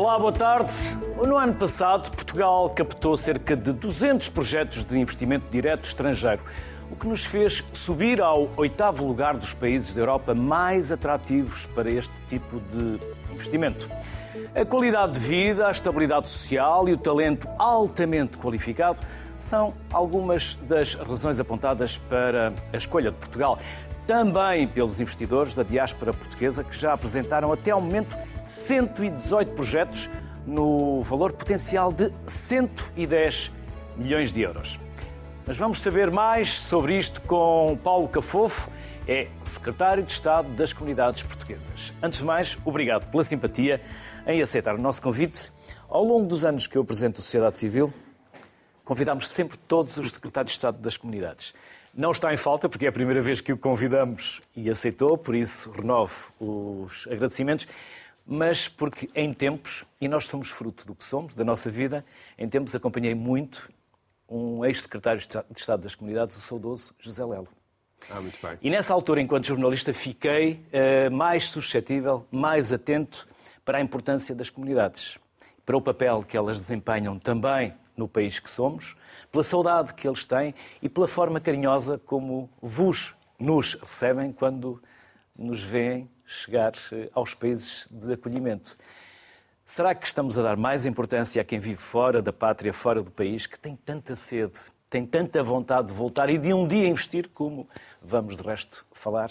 Olá, 0.00 0.18
boa 0.18 0.32
tarde. 0.32 0.72
No 1.18 1.36
ano 1.36 1.52
passado, 1.52 2.10
Portugal 2.10 2.70
captou 2.70 3.18
cerca 3.18 3.54
de 3.54 3.70
200 3.70 4.30
projetos 4.30 4.82
de 4.82 4.98
investimento 4.98 5.50
direto 5.50 5.84
estrangeiro, 5.84 6.42
o 6.90 6.96
que 6.96 7.06
nos 7.06 7.22
fez 7.22 7.62
subir 7.74 8.18
ao 8.18 8.48
oitavo 8.56 9.06
lugar 9.06 9.36
dos 9.36 9.52
países 9.52 9.92
da 9.92 10.00
Europa 10.00 10.34
mais 10.34 10.90
atrativos 10.90 11.66
para 11.74 11.90
este 11.90 12.14
tipo 12.26 12.60
de 12.60 12.98
investimento. 13.30 13.90
A 14.54 14.64
qualidade 14.64 15.18
de 15.18 15.20
vida, 15.20 15.68
a 15.68 15.70
estabilidade 15.70 16.30
social 16.30 16.88
e 16.88 16.94
o 16.94 16.96
talento 16.96 17.46
altamente 17.58 18.38
qualificado 18.38 19.00
são 19.38 19.74
algumas 19.92 20.54
das 20.62 20.94
razões 20.94 21.38
apontadas 21.38 21.98
para 21.98 22.54
a 22.72 22.76
escolha 22.78 23.10
de 23.10 23.18
Portugal. 23.18 23.58
Também 24.10 24.66
pelos 24.66 24.98
investidores 24.98 25.54
da 25.54 25.62
diáspora 25.62 26.12
portuguesa 26.12 26.64
que 26.64 26.76
já 26.76 26.92
apresentaram 26.92 27.52
até 27.52 27.70
ao 27.70 27.80
momento 27.80 28.18
118 28.42 29.52
projetos 29.52 30.10
no 30.44 31.00
valor 31.02 31.32
potencial 31.32 31.92
de 31.92 32.12
110 32.26 33.52
milhões 33.96 34.32
de 34.32 34.40
euros. 34.40 34.80
Mas 35.46 35.56
vamos 35.56 35.80
saber 35.80 36.10
mais 36.10 36.50
sobre 36.50 36.98
isto 36.98 37.20
com 37.22 37.78
Paulo 37.84 38.08
Cafofo, 38.08 38.68
é 39.06 39.28
secretário 39.44 40.02
de 40.02 40.10
Estado 40.10 40.48
das 40.56 40.72
Comunidades 40.72 41.22
Portuguesas. 41.22 41.94
Antes 42.02 42.18
de 42.18 42.24
mais, 42.24 42.58
obrigado 42.64 43.08
pela 43.12 43.22
simpatia 43.22 43.80
em 44.26 44.42
aceitar 44.42 44.74
o 44.74 44.78
nosso 44.78 45.00
convite. 45.00 45.52
Ao 45.88 46.02
longo 46.02 46.26
dos 46.26 46.44
anos 46.44 46.66
que 46.66 46.76
eu 46.76 46.82
apresento 46.82 47.20
a 47.20 47.22
sociedade 47.22 47.58
civil, 47.58 47.92
convidamos 48.84 49.28
sempre 49.28 49.56
todos 49.56 49.96
os 49.98 50.10
secretários 50.10 50.50
de 50.50 50.58
Estado 50.58 50.78
das 50.78 50.96
Comunidades. 50.96 51.54
Não 51.92 52.12
está 52.12 52.32
em 52.32 52.36
falta, 52.36 52.68
porque 52.68 52.86
é 52.86 52.88
a 52.88 52.92
primeira 52.92 53.20
vez 53.20 53.40
que 53.40 53.52
o 53.52 53.58
convidamos 53.58 54.40
e 54.54 54.70
aceitou, 54.70 55.18
por 55.18 55.34
isso 55.34 55.70
renovo 55.70 56.32
os 56.38 57.06
agradecimentos, 57.08 57.66
mas 58.24 58.68
porque 58.68 59.10
em 59.14 59.34
tempos, 59.34 59.84
e 60.00 60.06
nós 60.06 60.26
somos 60.26 60.50
fruto 60.50 60.86
do 60.86 60.94
que 60.94 61.04
somos, 61.04 61.34
da 61.34 61.44
nossa 61.44 61.68
vida, 61.68 62.04
em 62.38 62.48
tempos 62.48 62.76
acompanhei 62.76 63.14
muito 63.14 63.68
um 64.28 64.64
ex-secretário 64.64 65.20
de 65.20 65.60
Estado 65.60 65.82
das 65.82 65.96
Comunidades, 65.96 66.36
o 66.36 66.40
saudoso 66.40 66.94
José 67.00 67.24
Lelo. 67.24 67.48
Ah, 68.08 68.20
muito 68.20 68.38
bem. 68.40 68.56
E 68.62 68.70
nessa 68.70 68.94
altura, 68.94 69.20
enquanto 69.20 69.46
jornalista, 69.46 69.92
fiquei 69.92 70.64
uh, 70.72 71.10
mais 71.10 71.48
suscetível, 71.48 72.24
mais 72.30 72.72
atento 72.72 73.26
para 73.64 73.78
a 73.78 73.80
importância 73.80 74.34
das 74.34 74.48
comunidades, 74.48 75.18
para 75.66 75.76
o 75.76 75.82
papel 75.82 76.22
que 76.22 76.36
elas 76.36 76.58
desempenham 76.58 77.18
também 77.18 77.74
no 77.96 78.08
país 78.08 78.38
que 78.38 78.48
somos, 78.48 78.94
pela 79.30 79.44
saudade 79.44 79.94
que 79.94 80.06
eles 80.06 80.26
têm 80.26 80.54
e 80.82 80.88
pela 80.88 81.06
forma 81.06 81.40
carinhosa 81.40 81.98
como 81.98 82.50
vos 82.60 83.14
nos 83.38 83.74
recebem 83.74 84.32
quando 84.32 84.82
nos 85.36 85.62
veem 85.62 86.10
chegar 86.26 86.72
eh, 86.92 87.08
aos 87.14 87.34
países 87.34 87.88
de 87.90 88.12
acolhimento. 88.12 88.76
Será 89.64 89.94
que 89.94 90.06
estamos 90.06 90.38
a 90.38 90.42
dar 90.42 90.56
mais 90.56 90.84
importância 90.84 91.40
a 91.40 91.44
quem 91.44 91.58
vive 91.58 91.80
fora 91.80 92.20
da 92.20 92.32
pátria, 92.32 92.72
fora 92.72 93.02
do 93.02 93.10
país, 93.10 93.46
que 93.46 93.58
tem 93.58 93.76
tanta 93.76 94.16
sede, 94.16 94.58
tem 94.90 95.06
tanta 95.06 95.42
vontade 95.42 95.88
de 95.88 95.94
voltar 95.94 96.28
e 96.28 96.36
de 96.36 96.52
um 96.52 96.66
dia 96.66 96.88
investir, 96.88 97.28
como 97.32 97.68
vamos 98.02 98.36
de 98.36 98.42
resto 98.42 98.84
falar? 98.92 99.30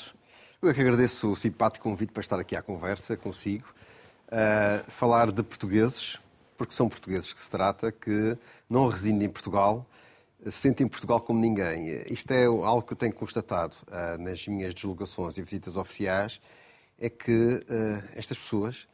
Eu 0.61 0.69
é 0.69 0.73
que 0.73 0.81
agradeço 0.81 1.31
o 1.31 1.35
simpático 1.35 1.83
convite 1.83 2.11
para 2.11 2.21
estar 2.21 2.39
aqui 2.39 2.55
à 2.55 2.61
conversa 2.61 3.15
consigo. 3.17 3.67
Uh, 4.27 4.89
falar 4.91 5.31
de 5.31 5.41
portugueses, 5.43 6.17
porque 6.59 6.73
são 6.73 6.89
portugueses 6.89 7.31
que 7.31 7.39
se 7.39 7.49
trata, 7.49 7.89
que 7.89 8.37
não 8.69 8.85
residem 8.89 9.23
em 9.23 9.29
Portugal, 9.29 9.87
sentem 10.51 10.85
Portugal 10.89 11.21
como 11.21 11.39
ninguém. 11.39 12.03
Isto 12.11 12.31
é 12.31 12.43
algo 12.47 12.81
que 12.81 12.91
eu 12.91 12.97
tenho 12.97 13.13
constatado 13.13 13.73
uh, 13.87 14.21
nas 14.21 14.45
minhas 14.45 14.73
deslocações 14.73 15.37
e 15.37 15.41
visitas 15.41 15.77
oficiais, 15.77 16.41
é 16.99 17.09
que 17.09 17.31
uh, 17.31 18.03
estas 18.13 18.37
pessoas 18.37 18.85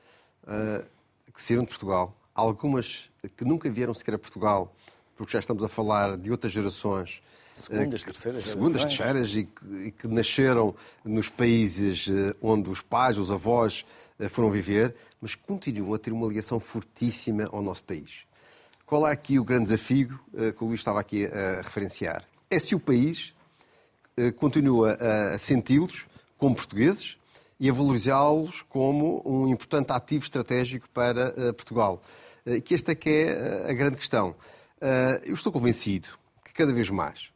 que 1.33 1.41
saíram 1.41 1.63
de 1.63 1.69
Portugal, 1.69 2.15
algumas 2.35 3.09
que 3.35 3.43
nunca 3.43 3.67
vieram 3.67 3.95
sequer 3.95 4.13
a 4.13 4.19
Portugal, 4.19 4.71
porque 5.17 5.33
já 5.33 5.39
estamos 5.39 5.63
a 5.63 5.67
falar 5.67 6.17
de 6.17 6.29
outras 6.29 6.53
gerações. 6.53 7.19
Segundas, 7.55 8.03
terceiras 8.03 8.43
Segundas, 8.43 8.85
terceiras 8.85 9.35
e 9.35 9.45
que, 9.45 9.87
e 9.87 9.91
que 9.91 10.07
nasceram 10.07 10.75
nos 11.03 11.29
países 11.29 12.07
onde 12.39 12.69
os 12.69 12.79
pais, 12.79 13.17
os 13.17 13.31
avós 13.31 13.83
foram 14.29 14.49
viver, 14.49 14.95
mas 15.21 15.35
continuam 15.35 15.93
a 15.93 15.99
ter 15.99 16.11
uma 16.11 16.27
ligação 16.27 16.59
fortíssima 16.59 17.49
ao 17.51 17.61
nosso 17.61 17.83
país. 17.83 18.25
Qual 18.85 19.07
é 19.07 19.11
aqui 19.11 19.39
o 19.39 19.43
grande 19.43 19.65
desafio 19.65 20.19
eh, 20.37 20.51
que 20.51 20.63
o 20.63 20.67
Luís 20.67 20.79
estava 20.79 20.99
aqui 20.99 21.25
a 21.25 21.61
referenciar? 21.61 22.23
É 22.49 22.59
se 22.59 22.75
o 22.75 22.79
país 22.79 23.33
continua 24.37 24.97
a 25.33 25.37
senti-los 25.37 26.05
como 26.37 26.55
portugueses, 26.55 27.17
e 27.59 27.69
a 27.69 27.73
valorizá-los 27.73 28.61
como 28.63 29.21
um 29.25 29.47
importante 29.47 29.91
ativo 29.91 30.23
estratégico 30.23 30.89
para 30.89 31.31
Portugal. 31.53 32.01
Que 32.63 32.75
esta 32.75 32.91
é 32.91 32.95
que 32.95 33.09
é 33.09 33.27
eh, 33.27 33.71
a 33.71 33.73
grande 33.73 33.97
questão. 33.97 34.35
Eu 35.23 35.33
estou 35.33 35.51
convencido 35.51 36.09
que 36.43 36.53
cada 36.53 36.71
vez 36.71 36.91
mais, 36.91 37.29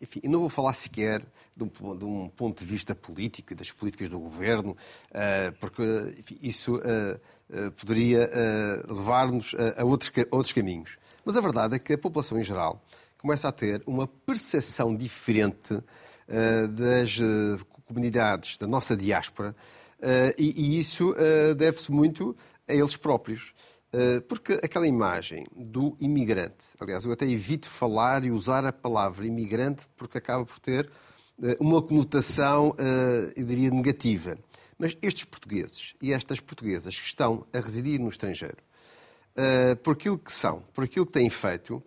enfim, 0.00 0.20
não 0.24 0.40
vou 0.40 0.48
falar 0.48 0.74
sequer 0.74 1.22
de 1.56 1.64
um, 1.64 1.96
de 1.96 2.04
um, 2.04 2.28
ponto 2.28 2.58
de 2.58 2.64
vista 2.64 2.94
político 2.94 3.52
e 3.52 3.56
das 3.56 3.72
políticas 3.72 4.08
do 4.08 4.18
governo, 4.18 4.76
porque 5.58 5.82
enfim, 6.18 6.38
isso 6.42 6.80
poderia 7.76 8.30
levar-nos 8.86 9.54
a, 9.76 9.84
outros, 9.84 10.12
a 10.30 10.36
outros 10.36 10.52
caminhos. 10.52 10.98
Mas 11.24 11.36
a 11.36 11.40
verdade 11.40 11.76
é 11.76 11.78
que 11.78 11.94
a 11.94 11.98
população 11.98 12.38
em 12.38 12.42
geral 12.42 12.84
começa 13.16 13.48
a 13.48 13.52
ter 13.52 13.82
uma 13.86 14.06
percepção 14.06 14.94
diferente 14.94 15.80
das 16.70 17.18
comunidades 17.86 18.58
da 18.58 18.66
nossa 18.66 18.96
diáspora, 18.96 19.54
eh, 20.00 20.34
e, 20.38 20.78
isso 20.78 21.14
eh, 21.16 21.54
deve-se 21.54 21.90
muito 21.90 22.36
a 22.68 22.74
eles 22.74 22.96
próprios. 22.96 23.54
Eh, 23.92 24.20
porque 24.20 24.54
aquela 24.62 24.86
imagem 24.86 25.46
do 25.54 25.96
imigrante, 26.00 26.66
aliás, 26.78 27.04
eu 27.04 27.12
até 27.12 27.24
evito 27.24 27.68
falar 27.68 28.24
e 28.24 28.30
usar 28.30 28.64
a 28.64 28.72
palavra 28.72 29.26
imigrante 29.26 29.86
porque 29.96 30.18
acaba 30.18 30.44
por 30.44 30.58
ter 30.58 30.90
uma 31.58 31.82
conotação, 31.82 32.74
eu 33.34 33.44
diria, 33.44 33.70
negativa. 33.70 34.38
Mas 34.78 34.96
estes 35.00 35.24
portugueses 35.24 35.94
e 36.02 36.12
estas 36.12 36.40
portuguesas 36.40 36.98
que 36.98 37.06
estão 37.06 37.46
a 37.52 37.60
residir 37.60 38.00
no 38.00 38.08
estrangeiro, 38.08 38.58
por 39.82 39.92
aquilo 39.92 40.18
que 40.18 40.32
são, 40.32 40.62
por 40.74 40.84
aquilo 40.84 41.06
que 41.06 41.12
têm 41.12 41.30
feito 41.30 41.82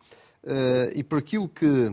e 0.96 1.04
por 1.04 1.20
aquilo 1.20 1.48
que 1.48 1.92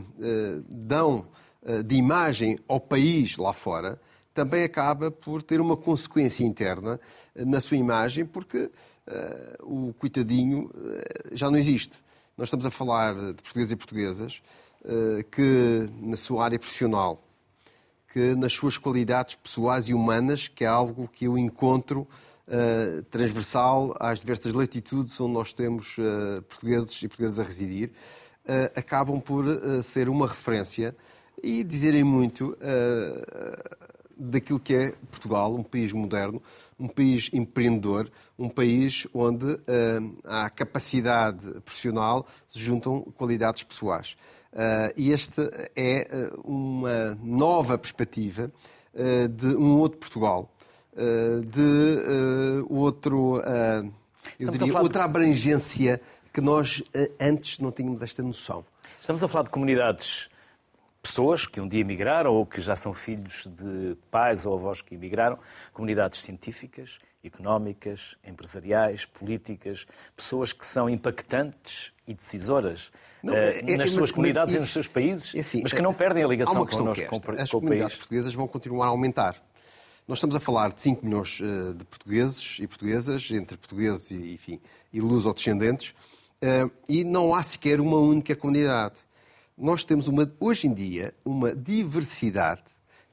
dão 0.68 1.26
eh, 1.66 1.82
de 1.82 1.96
imagem 1.96 2.56
ao 2.68 2.78
país 2.78 3.36
lá 3.36 3.52
fora, 3.52 4.00
também 4.32 4.62
acaba 4.62 5.10
por 5.10 5.42
ter 5.42 5.60
uma 5.60 5.76
consequência 5.76 6.44
interna 6.44 7.00
eh, 7.34 7.44
na 7.44 7.60
sua 7.60 7.76
imagem, 7.76 8.24
porque 8.24 8.70
o 9.62 9.94
coitadinho 9.94 10.68
já 11.30 11.48
não 11.48 11.56
existe. 11.56 11.96
Nós 12.36 12.48
estamos 12.48 12.66
a 12.66 12.72
falar 12.72 13.14
de 13.14 13.34
portugueses 13.34 13.70
e 13.70 13.76
portuguesas 13.76 14.42
que, 15.30 15.88
na 16.02 16.16
sua 16.16 16.42
área 16.42 16.58
profissional, 16.58 17.22
que 18.16 18.34
nas 18.34 18.54
suas 18.54 18.78
qualidades 18.78 19.34
pessoais 19.34 19.90
e 19.90 19.92
humanas, 19.92 20.48
que 20.48 20.64
é 20.64 20.66
algo 20.66 21.06
que 21.06 21.26
eu 21.26 21.36
encontro 21.36 22.08
transversal 23.10 23.94
às 24.00 24.20
diversas 24.20 24.54
latitudes 24.54 25.20
onde 25.20 25.34
nós 25.34 25.52
temos 25.52 25.96
portugueses 26.48 27.02
e 27.02 27.08
portuguesas 27.08 27.38
a 27.38 27.42
residir, 27.42 27.90
acabam 28.74 29.20
por 29.20 29.44
ser 29.82 30.08
uma 30.08 30.26
referência 30.28 30.96
e 31.42 31.62
dizerem 31.62 32.04
muito 32.04 32.56
uh, 32.56 33.76
daquilo 34.16 34.58
que 34.58 34.74
é 34.74 34.94
Portugal, 35.10 35.54
um 35.54 35.62
país 35.62 35.92
moderno, 35.92 36.42
um 36.78 36.88
país 36.88 37.30
empreendedor, 37.32 38.10
um 38.38 38.48
país 38.48 39.06
onde 39.12 39.44
uh, 39.44 40.18
há 40.24 40.48
capacidade 40.48 41.60
profissional, 41.60 42.26
se 42.48 42.58
juntam 42.58 43.02
qualidades 43.16 43.62
pessoais. 43.62 44.16
Uh, 44.56 44.90
e 44.96 45.12
esta 45.12 45.70
é 45.76 46.30
uma 46.42 47.14
nova 47.22 47.76
perspectiva 47.76 48.50
de 49.30 49.48
um 49.48 49.76
outro 49.76 49.98
Portugal, 49.98 50.50
de 51.46 52.64
outro, 52.70 53.42
eu 54.40 54.50
diria, 54.50 54.80
outra 54.80 55.04
abrangência 55.04 56.00
que 56.32 56.40
nós 56.40 56.82
antes 57.20 57.58
não 57.58 57.70
tínhamos 57.70 58.00
esta 58.00 58.22
noção. 58.22 58.64
Estamos 58.98 59.22
a 59.22 59.28
falar 59.28 59.44
de 59.44 59.50
comunidades 59.50 60.30
pessoas 61.06 61.46
que 61.46 61.60
um 61.60 61.68
dia 61.68 61.80
emigraram 61.80 62.34
ou 62.34 62.44
que 62.44 62.60
já 62.60 62.74
são 62.74 62.92
filhos 62.92 63.46
de 63.46 63.96
pais 64.10 64.44
ou 64.44 64.54
avós 64.54 64.80
que 64.80 64.94
emigraram, 64.94 65.38
comunidades 65.72 66.20
científicas, 66.20 66.98
económicas, 67.22 68.16
empresariais, 68.26 69.04
políticas, 69.04 69.86
pessoas 70.16 70.52
que 70.52 70.66
são 70.66 70.90
impactantes 70.90 71.92
e 72.06 72.14
decisoras 72.14 72.90
não, 73.26 73.34
eh, 73.34 73.60
é, 73.66 73.76
nas 73.76 73.88
é, 73.88 73.92
suas 73.92 74.10
comunidades 74.10 74.54
mas, 74.54 74.62
e 74.62 74.64
nos 74.64 74.72
seus 74.72 74.88
países, 74.88 75.34
é 75.34 75.40
assim, 75.40 75.62
mas 75.62 75.72
que 75.72 75.82
não 75.82 75.92
perdem 75.92 76.24
a 76.24 76.28
ligação 76.28 76.66
connosco, 76.66 77.02
é 77.02 77.06
com, 77.06 77.20
com, 77.20 77.32
As 77.32 77.50
com 77.50 77.60
comunidades 77.60 77.96
portuguesas 77.96 78.34
vão 78.34 78.48
continuar 78.48 78.86
a 78.86 78.88
aumentar. 78.88 79.36
Nós 80.08 80.18
estamos 80.18 80.36
a 80.36 80.40
falar 80.40 80.72
de 80.72 80.80
5 80.80 81.04
milhões 81.04 81.40
eh, 81.42 81.72
de 81.74 81.84
portugueses 81.84 82.58
e 82.60 82.66
portuguesas, 82.66 83.28
entre 83.30 83.56
portugueses 83.56 84.10
e, 84.10 84.34
enfim, 84.34 84.60
e 84.92 85.00
luso-descendentes, 85.00 85.94
eh, 86.40 86.70
e 86.88 87.04
não 87.04 87.34
há 87.34 87.42
sequer 87.42 87.80
uma 87.80 87.98
única 87.98 88.34
comunidade 88.36 89.06
nós 89.56 89.84
temos 89.84 90.06
uma, 90.06 90.30
hoje 90.38 90.66
em 90.66 90.74
dia 90.74 91.14
uma 91.24 91.54
diversidade, 91.54 92.64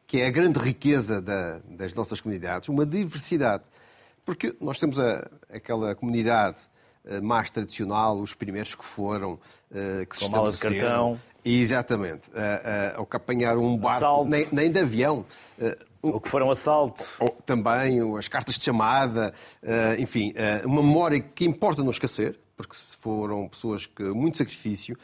que 0.06 0.20
é 0.20 0.28
a 0.28 0.30
grande 0.30 0.60
riqueza 0.60 1.22
da, 1.22 1.60
das 1.60 1.94
nossas 1.94 2.20
comunidades, 2.20 2.68
uma 2.68 2.86
diversidade. 2.86 3.64
Porque 4.26 4.56
nós 4.60 4.78
temos 4.78 5.00
a, 5.00 5.30
aquela 5.50 5.96
comunidade 5.96 6.62
mais 7.22 7.50
tradicional, 7.50 8.18
os 8.18 8.34
primeiros 8.34 8.76
que 8.76 8.86
foram, 8.86 9.34
uh, 9.34 10.06
que 10.10 10.20
Com 10.20 10.26
se 10.26 10.32
mala 10.32 10.52
de 10.52 10.58
cartão. 10.58 11.20
Exatamente. 11.44 12.30
Uh, 12.30 13.00
ou 13.00 13.06
que 13.06 13.18
apanharam 13.18 13.64
um 13.64 13.78
barco, 13.78 14.26
nem, 14.26 14.48
nem, 14.52 14.72
de 14.72 14.80
avião. 14.80 15.26
Ou 16.02 16.20
que 16.20 16.30
foram 16.30 16.50
assalto. 16.50 17.04
Ou, 17.20 17.30
também, 17.46 18.00
as 18.18 18.28
cartas 18.28 18.56
de 18.56 18.64
chamada, 18.64 19.34
enfim, 19.98 20.34
uma 20.66 20.82
memória 20.82 21.20
que 21.20 21.46
importa 21.46 21.82
não 21.82 21.92
esquecer, 21.92 22.38
porque 22.58 22.76
foram 22.76 23.48
pessoas 23.48 23.86
que 23.86 24.04
muito 24.04 24.38
sacrifício, 24.38 24.98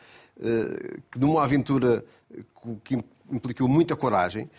que 1.10 1.20
numa 1.20 1.44
aventura 1.44 2.04
que 2.84 2.98
implicou 3.32 3.68
muita 3.68 3.96
coragem. 3.96 4.50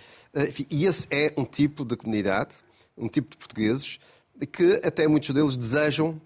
E 0.71 0.87
esse 0.87 1.07
é 1.11 1.33
um 1.37 1.45
tipo 1.45 1.85
de 1.85 1.97
comunidade, 1.97 2.57
um 2.97 3.09
tipo 3.09 3.31
de 3.31 3.37
portugueses 3.37 3.99
que 4.47 4.81
até 4.85 5.07
muitos 5.07 5.31
deles 5.31 5.57
desejam, 5.57 6.21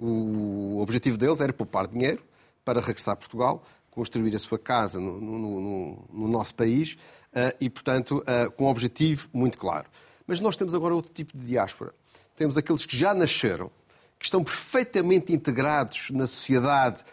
o 0.00 0.80
objetivo 0.80 1.18
deles 1.18 1.40
era 1.40 1.52
poupar 1.52 1.86
dinheiro 1.86 2.22
para 2.64 2.80
regressar 2.80 3.12
a 3.12 3.16
Portugal, 3.16 3.62
construir 3.90 4.34
a 4.34 4.38
sua 4.38 4.58
casa 4.58 4.98
no, 4.98 5.20
no, 5.20 5.60
no, 5.60 6.08
no 6.10 6.28
nosso 6.28 6.54
país 6.54 6.94
uh, 7.32 7.54
e, 7.60 7.68
portanto, 7.68 8.18
uh, 8.18 8.50
com 8.52 8.64
um 8.64 8.68
objetivo 8.68 9.28
muito 9.32 9.58
claro. 9.58 9.86
Mas 10.26 10.40
nós 10.40 10.56
temos 10.56 10.74
agora 10.74 10.94
outro 10.94 11.12
tipo 11.12 11.36
de 11.36 11.44
diáspora. 11.44 11.92
Temos 12.36 12.56
aqueles 12.56 12.86
que 12.86 12.96
já 12.96 13.12
nasceram, 13.12 13.70
que 14.18 14.24
estão 14.24 14.42
perfeitamente 14.42 15.32
integrados 15.32 16.08
na 16.10 16.26
sociedade, 16.26 17.04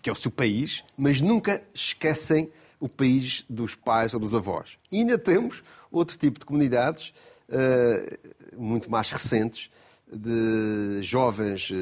que 0.00 0.08
é 0.08 0.12
o 0.12 0.16
seu 0.16 0.30
país, 0.30 0.82
mas 0.96 1.20
nunca 1.20 1.62
esquecem 1.74 2.48
o 2.80 2.88
país 2.88 3.44
dos 3.50 3.74
pais 3.74 4.14
ou 4.14 4.20
dos 4.20 4.34
avós. 4.34 4.78
E 4.90 4.98
ainda 4.98 5.18
temos 5.18 5.62
outro 5.90 6.16
tipo 6.16 6.38
de 6.38 6.46
comunidades 6.46 7.12
uh, 7.48 8.56
muito 8.56 8.90
mais 8.90 9.10
recentes, 9.10 9.70
de 10.12 11.02
jovens, 11.02 11.72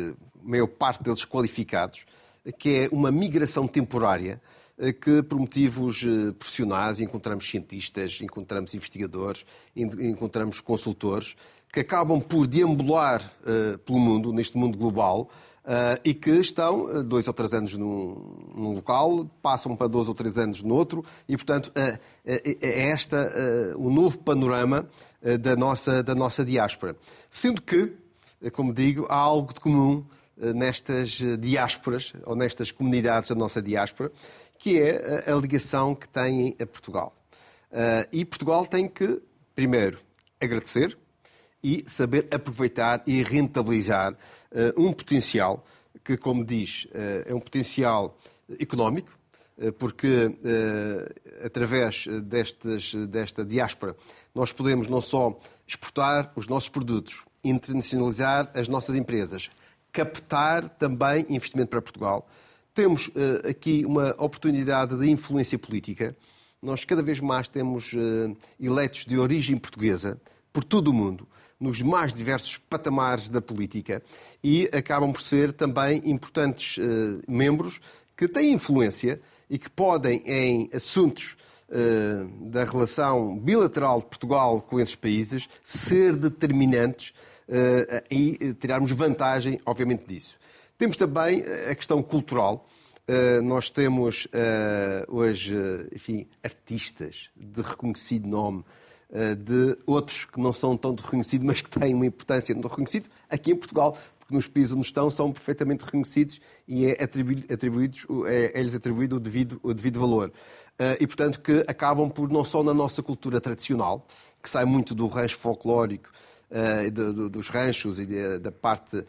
maior 0.45 0.67
parte 0.67 1.03
deles 1.03 1.25
qualificados, 1.25 2.05
que 2.59 2.71
é 2.71 2.89
uma 2.93 3.11
migração 3.11 3.67
temporária 3.67 4.41
eh, 4.79 4.93
que, 4.93 5.23
por 5.23 5.39
motivos 5.39 6.05
eh, 6.05 6.33
profissionais, 6.33 7.01
encontramos 7.01 7.49
cientistas, 7.49 8.21
encontramos 8.21 8.75
investigadores, 8.75 9.45
encontramos 9.77 10.61
consultores, 10.61 11.37
que 11.73 11.81
acabam 11.81 12.21
por 12.21 12.47
deambular 12.47 13.23
uh, 13.41 13.79
pelo 13.79 13.99
mundo, 13.99 14.31
neste 14.31 14.59
mundo 14.59 14.77
global, 14.77 15.31
uh, 15.65 15.99
e 16.05 16.13
que 16.13 16.33
estão 16.33 17.03
dois 17.03 17.27
ou 17.27 17.33
três 17.33 17.55
anos 17.55 17.79
num, 17.79 18.53
num, 18.55 18.75
local, 18.75 19.27
passam 19.41 19.75
para 19.75 19.87
dois 19.87 20.07
ou 20.07 20.15
três 20.15 20.37
anos 20.37 20.63
no 20.63 20.75
outro, 20.75 21.03
e, 21.27 21.35
portanto, 21.35 21.69
uh, 21.69 21.99
é 22.25 22.91
esta 22.91 23.33
o 23.79 23.89
novo 23.89 24.19
panorama 24.19 24.87
da, 25.41 25.57
nossa, 25.57 26.03
da 26.03 26.15
nossa 26.15 26.45
diáspora. 26.45 26.95
Sendo 27.31 27.63
que, 27.63 27.95
como 28.53 28.73
digo, 28.75 29.07
há 29.09 29.17
algo 29.17 29.55
de 29.55 29.61
comum 29.61 30.05
nestas 30.37 31.21
diásporas, 31.39 32.13
ou 32.25 32.35
nestas 32.35 32.71
comunidades 32.71 33.29
da 33.29 33.35
nossa 33.35 33.61
diáspora, 33.61 34.11
que 34.59 34.81
é 34.81 35.25
a 35.31 35.35
ligação 35.35 35.95
que 35.95 36.09
têm 36.09 36.57
a 36.61 36.67
Portugal. 36.67 37.15
E 38.13 38.25
Portugal 38.25 38.67
tem 38.67 38.89
que, 38.89 39.21
primeiro, 39.55 40.01
agradecer, 40.41 40.97
e 41.63 41.85
saber 41.87 42.27
aproveitar 42.31 43.03
e 43.07 43.23
rentabilizar 43.23 44.17
um 44.77 44.93
potencial 44.93 45.65
que, 46.03 46.17
como 46.17 46.45
diz, 46.45 46.89
é 47.25 47.33
um 47.33 47.39
potencial 47.39 48.19
económico, 48.59 49.17
porque 49.79 50.33
através 51.45 52.07
destas, 52.25 52.95
desta 52.95 53.45
diáspora 53.45 53.95
nós 54.35 54.53
podemos 54.53 54.89
não 54.89 55.01
só 55.01 55.39
exportar 55.67 56.33
os 56.35 56.49
nossos 56.49 56.69
produtos, 56.69 57.25
internacionalizar 57.45 58.51
as 58.55 58.67
nossas 58.67 58.97
empresas, 58.97 59.49
captar 59.93 60.69
também 60.69 61.27
investimento 61.29 61.69
para 61.69 61.83
Portugal. 61.83 62.29
Temos 62.75 63.11
aqui 63.49 63.85
uma 63.85 64.11
oportunidade 64.13 64.97
de 64.97 65.11
influência 65.11 65.59
política. 65.59 66.17
Nós 66.63 66.85
cada 66.85 67.03
vez 67.03 67.21
mais 67.21 67.47
temos 67.47 67.93
eleitos 68.59 69.05
de 69.05 69.19
origem 69.19 69.59
portuguesa 69.59 70.19
por 70.51 70.65
todo 70.65 70.89
o 70.89 70.95
mundo 70.95 71.29
nos 71.63 71.81
mais 71.81 72.13
diversos 72.13 72.59
patamares 72.59 73.29
da 73.29 73.41
política 73.41 74.03
e 74.43 74.69
acabam 74.73 75.13
por 75.13 75.23
ser 75.23 75.53
também 75.53 76.03
importantes 76.05 76.77
uh, 76.79 77.23
membros 77.29 77.81
que 78.17 78.27
têm 78.27 78.53
influência 78.53 79.21
e 79.49 79.57
que 79.57 79.71
podem, 79.71 80.23
em 80.27 80.69
assuntos 80.75 81.37
uh, 81.69 82.49
da 82.51 82.65
relação 82.65 83.39
bilateral 83.39 84.01
de 84.01 84.07
Portugal 84.07 84.61
com 84.61 84.81
esses 84.81 84.97
países, 84.97 85.49
ser 85.63 86.17
determinantes 86.17 87.11
uh, 87.11 87.15
e 88.11 88.55
tirarmos 88.55 88.91
vantagem, 88.91 89.61
obviamente, 89.67 90.07
disso. 90.07 90.39
Temos 90.79 90.97
também 90.97 91.43
a 91.71 91.75
questão 91.75 92.03
cultural. 92.03 92.67
Nós 93.45 93.71
temos 93.71 94.29
hoje, 95.09 95.55
enfim, 95.95 96.27
artistas 96.43 97.31
de 97.37 97.63
reconhecido 97.63 98.27
nome 98.29 98.65
eh, 99.15 99.35
de 99.35 99.77
outros 99.85 100.25
que 100.25 100.41
não 100.41 100.55
são 100.55 100.75
tão 100.75 100.95
reconhecidos, 100.95 101.47
mas 101.47 101.61
que 101.61 101.69
têm 101.69 101.95
uma 101.95 102.07
importância 102.07 102.55
não 102.55 102.63
reconhecido 102.63 103.11
aqui 103.29 103.53
em 103.53 103.57
Portugal, 103.57 103.95
porque 104.19 104.35
nos 104.35 104.47
países 104.47 104.73
onde 104.73 104.87
estão 104.87 105.11
são 105.11 105.31
perfeitamente 105.31 105.85
reconhecidos 105.85 106.41
e 106.67 106.87
é 106.87 106.93
atribuído, 107.05 107.53
atribuídos, 107.53 108.07
é, 108.27 108.59
é-lhes 108.59 108.75
atribuído 108.75 109.17
o 109.17 109.21
devido, 109.21 109.61
o 109.63 109.75
devido 109.75 110.01
valor. 110.01 110.33
Eh, 110.79 110.97
e, 111.03 111.07
portanto, 111.07 111.41
que 111.41 111.63
acabam 111.69 112.09
por, 112.09 112.31
não 112.31 112.43
só 112.43 112.63
na 112.63 112.73
nossa 112.73 113.03
cultura 113.03 113.39
tradicional, 113.39 114.07
que 114.43 114.49
sai 114.49 114.65
muito 114.65 114.95
do 114.95 115.07
rancho 115.09 115.37
folclórico, 115.37 116.11
eh, 116.53 116.91
dos 116.91 117.49
ranchos 117.49 117.99
e 117.99 118.39
da 118.39 118.53
parte 118.53 119.05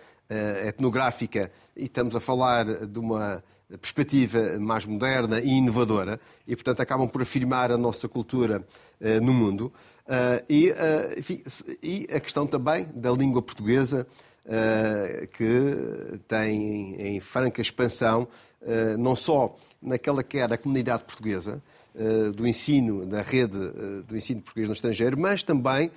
etnográfica, 0.65 1.51
e 1.75 1.83
estamos 1.83 2.15
a 2.15 2.19
falar 2.19 2.65
de 2.87 2.97
uma 2.97 3.43
perspectiva 3.79 4.57
mais 4.57 4.83
moderna 4.83 5.39
e 5.39 5.49
inovadora, 5.49 6.19
e, 6.47 6.55
portanto, 6.55 6.79
acabam 6.79 7.07
por 7.07 7.21
afirmar 7.21 7.71
a 7.71 7.77
nossa 7.77 8.07
cultura 8.07 8.65
no 9.21 9.31
mundo. 9.31 9.71
Uh, 10.03 10.43
e, 10.49 10.69
uh, 10.69 11.17
enfim, 11.17 11.41
e, 11.81 12.07
a 12.13 12.19
questão 12.19 12.45
também 12.45 12.87
da 12.93 13.11
língua 13.11 13.41
portuguesa, 13.41 14.05
uh, 14.45 15.27
que 15.27 16.19
tem 16.27 16.95
em 16.99 17.19
franca 17.19 17.61
expansão, 17.61 18.27
não 18.97 19.13
só 19.13 19.57
naquela 19.81 20.23
que 20.23 20.37
era 20.37 20.55
a 20.55 20.57
comunidade 20.57 21.03
portuguesa, 21.03 21.61
do 22.33 22.47
ensino, 22.47 23.05
da 23.05 23.21
rede 23.21 23.59
do 24.07 24.15
ensino 24.15 24.41
português 24.41 24.69
no 24.69 24.73
estrangeiro, 24.73 25.19
mas 25.19 25.43
também 25.43 25.91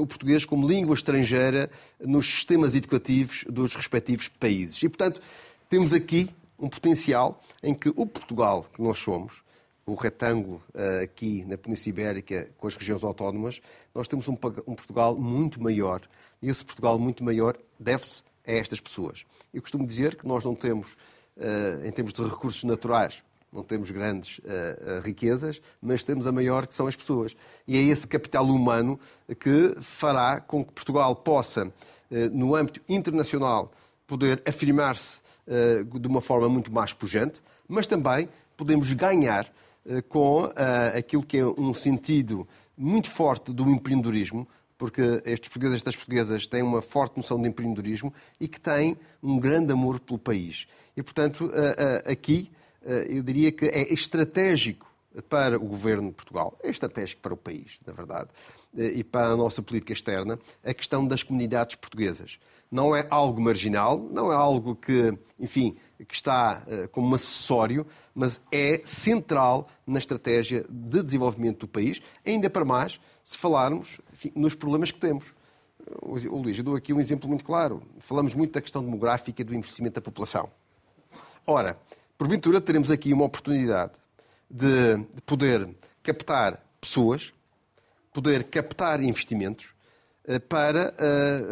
o 0.00 0.06
português 0.06 0.44
como 0.44 0.68
língua 0.68 0.94
estrangeira 0.94 1.70
nos 2.00 2.26
sistemas 2.26 2.74
educativos 2.74 3.44
dos 3.48 3.74
respectivos 3.74 4.28
países. 4.28 4.82
E, 4.82 4.88
portanto, 4.88 5.20
temos 5.68 5.92
aqui 5.92 6.30
um 6.58 6.68
potencial 6.68 7.42
em 7.62 7.74
que 7.74 7.88
o 7.88 8.06
Portugal 8.06 8.66
que 8.72 8.80
nós 8.82 8.98
somos, 8.98 9.42
o 9.84 9.94
retângulo 9.94 10.62
uh, 10.74 11.02
aqui 11.02 11.44
na 11.46 11.58
Península 11.58 11.90
Ibérica 11.90 12.48
com 12.56 12.68
as 12.68 12.76
regiões 12.76 13.02
autónomas, 13.02 13.60
nós 13.94 14.06
temos 14.06 14.28
um, 14.28 14.36
Portugal 14.36 15.16
muito 15.16 15.60
maior. 15.60 16.02
E 16.40 16.48
esse 16.48 16.64
Portugal 16.64 16.98
muito 16.98 17.24
maior 17.24 17.56
deve-se 17.78 18.22
a 18.46 18.52
estas 18.52 18.80
pessoas. 18.80 19.24
Eu 19.52 19.60
costumo 19.60 19.86
dizer 19.86 20.14
que 20.16 20.26
nós 20.26 20.44
não 20.44 20.54
temos, 20.54 20.92
uh, 21.36 21.84
em 21.84 21.90
termos 21.90 22.12
de 22.12 22.22
recursos 22.22 22.62
naturais, 22.64 23.22
não 23.52 23.62
temos 23.62 23.90
grandes 23.90 24.38
uh, 24.38 25.00
riquezas, 25.02 25.60
mas 25.80 26.02
temos 26.02 26.26
a 26.26 26.32
maior, 26.32 26.66
que 26.66 26.74
são 26.74 26.86
as 26.86 26.96
pessoas. 26.96 27.36
E 27.68 27.76
é 27.76 27.82
esse 27.82 28.06
capital 28.06 28.46
humano 28.46 28.98
que 29.38 29.76
fará 29.80 30.40
com 30.40 30.64
que 30.64 30.72
Portugal 30.72 31.14
possa, 31.14 31.72
no 32.32 32.54
âmbito 32.54 32.80
internacional, 32.88 33.70
poder 34.06 34.42
afirmar-se 34.46 35.20
de 36.00 36.08
uma 36.08 36.20
forma 36.20 36.48
muito 36.48 36.72
mais 36.72 36.92
pujante, 36.92 37.42
mas 37.68 37.86
também 37.86 38.28
podemos 38.56 38.92
ganhar 38.92 39.52
com 40.08 40.48
aquilo 40.96 41.22
que 41.22 41.38
é 41.38 41.46
um 41.46 41.72
sentido 41.72 42.46
muito 42.76 43.10
forte 43.10 43.52
do 43.52 43.68
empreendedorismo, 43.70 44.46
porque 44.76 45.22
estes 45.24 45.48
portugueses 45.48 45.74
e 45.74 45.76
estas 45.76 45.96
portuguesas 45.96 46.46
têm 46.46 46.62
uma 46.62 46.82
forte 46.82 47.16
noção 47.16 47.40
de 47.40 47.48
empreendedorismo 47.48 48.12
e 48.40 48.48
que 48.48 48.60
têm 48.60 48.96
um 49.22 49.38
grande 49.38 49.72
amor 49.72 50.00
pelo 50.00 50.18
país. 50.18 50.66
E, 50.96 51.02
portanto, 51.02 51.50
aqui 52.04 52.50
eu 53.08 53.22
diria 53.22 53.52
que 53.52 53.66
é 53.66 53.92
estratégico 53.92 54.90
para 55.28 55.56
o 55.56 55.60
governo 55.66 56.08
de 56.08 56.14
Portugal, 56.14 56.58
é 56.62 56.70
estratégico 56.70 57.20
para 57.20 57.34
o 57.34 57.36
país, 57.36 57.80
na 57.86 57.92
verdade, 57.92 58.30
e 58.74 59.04
para 59.04 59.28
a 59.28 59.36
nossa 59.36 59.62
política 59.62 59.92
externa, 59.92 60.38
a 60.64 60.72
questão 60.72 61.06
das 61.06 61.22
comunidades 61.22 61.76
portuguesas. 61.76 62.38
Não 62.70 62.96
é 62.96 63.06
algo 63.10 63.38
marginal, 63.38 63.98
não 63.98 64.32
é 64.32 64.34
algo 64.34 64.74
que, 64.74 65.12
enfim, 65.38 65.76
que 66.08 66.14
está 66.14 66.62
uh, 66.66 66.88
como 66.88 67.06
um 67.06 67.14
acessório, 67.14 67.86
mas 68.14 68.40
é 68.50 68.80
central 68.84 69.68
na 69.86 69.98
estratégia 69.98 70.64
de 70.70 71.02
desenvolvimento 71.02 71.60
do 71.60 71.68
país, 71.68 72.00
ainda 72.24 72.48
para 72.48 72.64
mais 72.64 72.98
se 73.24 73.36
falarmos 73.36 74.00
enfim, 74.10 74.32
nos 74.34 74.54
problemas 74.54 74.90
que 74.90 74.98
temos. 74.98 75.34
O 76.00 76.38
Luís, 76.38 76.56
eu 76.56 76.64
dou 76.64 76.76
aqui 76.76 76.92
um 76.92 77.00
exemplo 77.00 77.28
muito 77.28 77.44
claro. 77.44 77.82
Falamos 77.98 78.34
muito 78.34 78.52
da 78.52 78.60
questão 78.60 78.82
demográfica 78.82 79.42
e 79.42 79.44
do 79.44 79.54
envelhecimento 79.54 79.96
da 79.96 80.00
população. 80.00 80.48
Ora, 81.46 81.76
porventura 82.22 82.60
teremos 82.60 82.88
aqui 82.88 83.12
uma 83.12 83.24
oportunidade 83.24 83.92
de, 84.48 84.96
de 84.96 85.22
poder 85.26 85.68
captar 86.04 86.64
pessoas, 86.80 87.32
poder 88.12 88.44
captar 88.44 89.02
investimentos, 89.02 89.72
para 90.48 90.94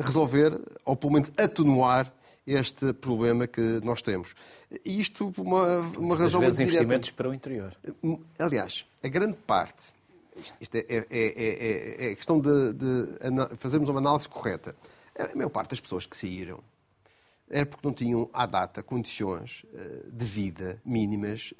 resolver, 0.00 0.60
ou 0.84 0.94
pelo 0.94 1.14
menos 1.14 1.32
atenuar, 1.36 2.12
este 2.46 2.92
problema 2.92 3.46
que 3.46 3.60
nós 3.84 4.00
temos. 4.00 4.34
E 4.84 5.00
isto 5.00 5.30
por 5.30 5.42
uma, 5.42 5.80
uma 5.98 6.16
razão 6.16 6.40
vezes 6.40 6.60
investimentos 6.60 7.10
para 7.10 7.28
o 7.28 7.34
interior. 7.34 7.76
Aliás, 8.38 8.86
a 9.02 9.08
grande 9.08 9.36
parte, 9.46 9.92
isto 10.60 10.74
é, 10.74 10.84
é, 10.88 11.06
é, 11.10 12.10
é 12.10 12.14
questão 12.14 12.40
de, 12.40 12.72
de, 12.72 13.56
fazermos 13.58 13.88
uma 13.88 14.00
análise 14.00 14.28
correta. 14.28 14.74
A 15.18 15.36
maior 15.36 15.50
parte 15.50 15.70
das 15.70 15.80
pessoas 15.80 16.06
que 16.06 16.16
saíram 16.16 16.60
era 17.50 17.66
porque 17.66 17.86
não 17.86 17.92
tinham, 17.92 18.30
à 18.32 18.46
data, 18.46 18.82
condições 18.82 19.64
de 20.10 20.24
vida 20.24 20.80
mínimas 20.84 21.52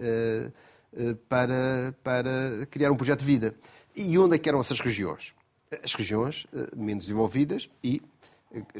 para, 1.29 1.95
para 2.03 2.67
criar 2.71 2.91
um 2.91 2.97
projeto 2.97 3.21
de 3.21 3.27
vida. 3.27 3.55
E 3.97 4.17
onde 4.17 4.37
é 4.37 4.39
que 4.39 4.49
eram 4.49 4.61
essas 4.61 4.81
regiões? 4.81 5.35
As 5.83 5.95
regiões 5.95 6.47
menos 6.77 7.05
desenvolvidas 7.05 7.69
e, 7.83 8.01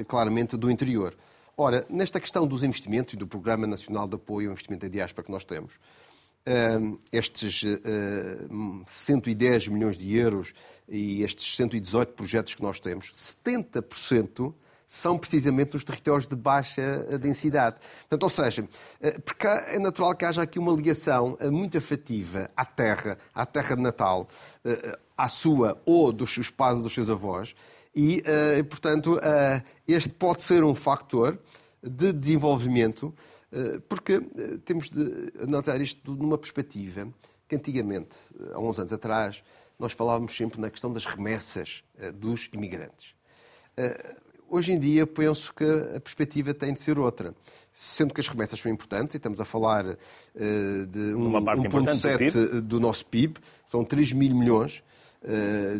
claramente, 0.07 0.57
do 0.57 0.71
interior. 0.71 1.17
Ora, 1.57 1.85
nesta 1.91 2.19
questão 2.19 2.47
dos 2.47 2.63
investimentos 2.63 3.15
e 3.15 3.17
do 3.17 3.27
Programa 3.27 3.67
Nacional 3.67 4.09
de 4.09 4.15
Apoio 4.15 4.49
ao 4.49 4.53
Investimento 4.53 4.87
da 4.87 4.89
Diáspora 4.89 5.25
que 5.25 5.31
nós 5.31 5.45
temos, 5.45 5.79
estes 7.13 7.63
110 8.87 9.67
eh, 9.67 9.71
milhões 9.71 9.97
de 9.97 10.17
euros 10.17 10.55
e 10.89 11.23
estes 11.23 11.55
118 11.57 12.15
projetos 12.15 12.55
que 12.55 12.63
nós 12.63 12.81
temos, 12.81 13.13
70% 13.13 14.55
são 14.93 15.17
precisamente 15.17 15.77
os 15.77 15.85
territórios 15.85 16.27
de 16.27 16.35
baixa 16.35 16.83
densidade. 17.19 17.77
Portanto, 18.09 18.23
ou 18.25 18.29
seja, 18.29 18.69
eh, 19.01 19.19
porque 19.21 19.47
é 19.47 19.79
natural 19.79 20.17
que 20.17 20.25
haja 20.25 20.43
aqui 20.43 20.59
uma 20.59 20.73
ligação 20.73 21.37
eh, 21.39 21.49
muito 21.49 21.79
afetiva 21.79 22.51
à 22.57 22.65
terra, 22.65 23.17
à 23.33 23.47
terra 23.47 23.77
de 23.77 23.83
Natal, 23.83 24.27
à 25.17 25.29
sua 25.29 25.81
ou 25.87 26.11
dos 26.11 26.33
seus 26.33 26.51
pais 26.51 26.77
ou 26.77 26.83
dos 26.83 26.93
seus 26.93 27.09
avós, 27.09 27.55
e, 27.95 28.23
portanto, 28.69 29.19
este 29.87 30.11
pode 30.11 30.43
ser 30.43 30.63
um 30.63 30.75
factor 30.75 31.39
de 31.83 32.13
desenvolvimento, 32.13 33.15
eh, 33.53 33.81
porque 33.89 34.15
eh, 34.15 34.59
temos 34.65 34.89
de 34.91 35.33
analisar 35.43 35.81
isto 35.81 36.15
numa 36.15 36.39
perspectiva 36.39 37.09
que 37.49 37.57
antigamente, 37.57 38.17
há 38.53 38.61
uns 38.61 38.79
anos 38.79 38.93
atrás, 38.93 39.43
nós 39.79 39.93
falávamos 39.93 40.37
sempre 40.37 40.61
na 40.61 40.71
questão 40.71 40.93
das 40.93 41.05
remessas 41.05 41.83
eh, 41.99 42.13
dos 42.13 42.49
imigrantes. 42.53 43.15
Hoje 44.51 44.73
em 44.73 44.79
dia, 44.79 45.07
penso 45.07 45.55
que 45.55 45.65
a 45.65 46.01
perspectiva 46.01 46.53
tem 46.53 46.75
de 46.75 46.81
ser 46.81 46.99
outra. 46.99 47.35
Sendo 47.73 48.13
que 48.13 48.21
as 48.21 48.29
remessas 48.29 48.59
são 48.59 48.71
importantes, 48.71 49.15
e 49.15 49.17
estamos 49.17 49.41
a 49.41 49.45
falar 49.45 49.85
de 49.85 51.15
um, 51.15 51.31
1,7 51.31 52.33
do, 52.33 52.63
do 52.63 52.81
nosso 52.81 53.07
PIB, 53.07 53.39
são 53.65 53.85
3 53.85 54.13
mil 54.13 54.35
milhões 54.35 54.83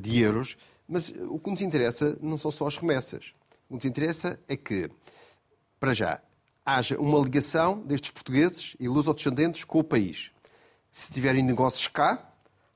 de 0.01 0.21
euros, 0.21 0.57
mas 0.89 1.13
o 1.29 1.39
que 1.39 1.51
nos 1.51 1.61
interessa 1.61 2.17
não 2.23 2.39
são 2.39 2.51
só 2.51 2.69
as 2.69 2.77
remessas. 2.77 3.35
O 3.69 3.71
que 3.71 3.75
nos 3.75 3.85
interessa 3.85 4.39
é 4.47 4.57
que 4.57 4.89
para 5.81 5.95
já, 5.95 6.21
haja 6.65 7.01
uma 7.01 7.19
ligação 7.19 7.81
destes 7.81 8.11
portugueses 8.11 8.77
e 8.79 8.87
lusodescendentes 8.87 9.65
com 9.65 9.79
o 9.79 9.85
país. 9.85 10.31
Se 10.93 11.11
tiverem 11.11 11.43
negócios 11.43 11.89
cá, 11.89 12.31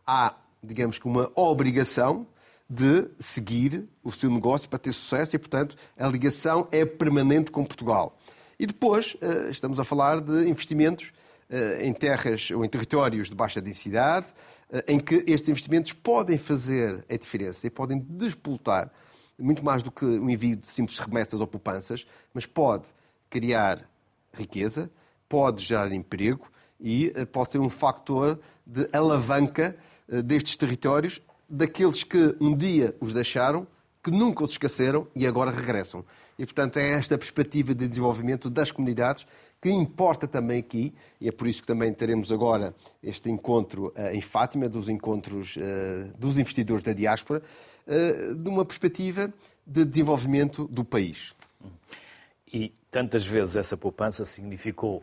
há, 0.06 0.34
digamos 0.62 0.98
que, 0.98 1.06
uma 1.06 1.30
obrigação 1.34 2.26
de 2.68 3.08
seguir 3.18 3.88
o 4.02 4.10
seu 4.10 4.30
negócio 4.30 4.68
para 4.68 4.78
ter 4.78 4.92
sucesso 4.92 5.36
e, 5.36 5.38
portanto, 5.38 5.76
a 5.98 6.08
ligação 6.08 6.66
é 6.72 6.84
permanente 6.84 7.50
com 7.50 7.64
Portugal. 7.64 8.18
E 8.58 8.66
depois, 8.66 9.16
eh, 9.20 9.50
estamos 9.50 9.78
a 9.78 9.84
falar 9.84 10.20
de 10.20 10.48
investimentos 10.48 11.12
eh, 11.50 11.86
em 11.86 11.92
terras 11.92 12.50
ou 12.50 12.64
em 12.64 12.68
territórios 12.68 13.28
de 13.28 13.34
baixa 13.34 13.60
densidade, 13.60 14.32
eh, 14.72 14.84
em 14.88 14.98
que 14.98 15.16
estes 15.26 15.48
investimentos 15.48 15.92
podem 15.92 16.38
fazer 16.38 17.04
a 17.08 17.16
diferença 17.16 17.66
e 17.66 17.70
podem 17.70 17.98
despoltar 17.98 18.90
muito 19.38 19.64
mais 19.64 19.82
do 19.82 19.90
que 19.90 20.04
um 20.04 20.30
envio 20.30 20.56
de 20.56 20.66
simples 20.66 20.98
remessas 20.98 21.40
ou 21.40 21.46
poupanças, 21.46 22.06
mas 22.32 22.46
pode 22.46 22.88
criar 23.28 23.90
riqueza, 24.32 24.88
pode 25.28 25.64
gerar 25.64 25.92
emprego 25.92 26.48
e 26.80 27.12
pode 27.32 27.50
ser 27.50 27.58
um 27.58 27.68
fator 27.68 28.38
de 28.64 28.88
alavanca 28.92 29.76
destes 30.24 30.54
territórios, 30.54 31.20
daqueles 31.48 32.02
que 32.02 32.36
um 32.40 32.56
dia 32.56 32.94
os 33.00 33.12
deixaram, 33.12 33.66
que 34.02 34.10
nunca 34.10 34.44
os 34.44 34.50
esqueceram 34.52 35.06
e 35.14 35.26
agora 35.26 35.50
regressam. 35.50 36.04
E, 36.38 36.44
portanto, 36.44 36.78
é 36.78 36.90
esta 36.90 37.16
perspectiva 37.16 37.74
de 37.74 37.86
desenvolvimento 37.86 38.50
das 38.50 38.70
comunidades 38.70 39.26
que 39.62 39.70
importa 39.70 40.26
também 40.26 40.58
aqui, 40.58 40.92
e 41.20 41.28
é 41.28 41.32
por 41.32 41.46
isso 41.46 41.62
que 41.62 41.66
também 41.66 41.92
teremos 41.92 42.30
agora 42.30 42.74
este 43.02 43.30
encontro 43.30 43.92
eh, 43.94 44.16
em 44.16 44.20
Fátima, 44.20 44.68
dos 44.68 44.88
encontros 44.88 45.56
dos 46.18 46.36
investidores 46.36 46.82
da 46.82 46.92
diáspora, 46.92 47.42
eh, 47.86 48.32
de 48.34 48.48
uma 48.48 48.64
perspectiva 48.64 49.32
de 49.66 49.84
desenvolvimento 49.84 50.66
do 50.68 50.84
país. 50.84 51.34
E 52.52 52.72
tantas 52.90 53.26
vezes 53.26 53.56
essa 53.56 53.76
poupança 53.76 54.24
significou 54.24 55.02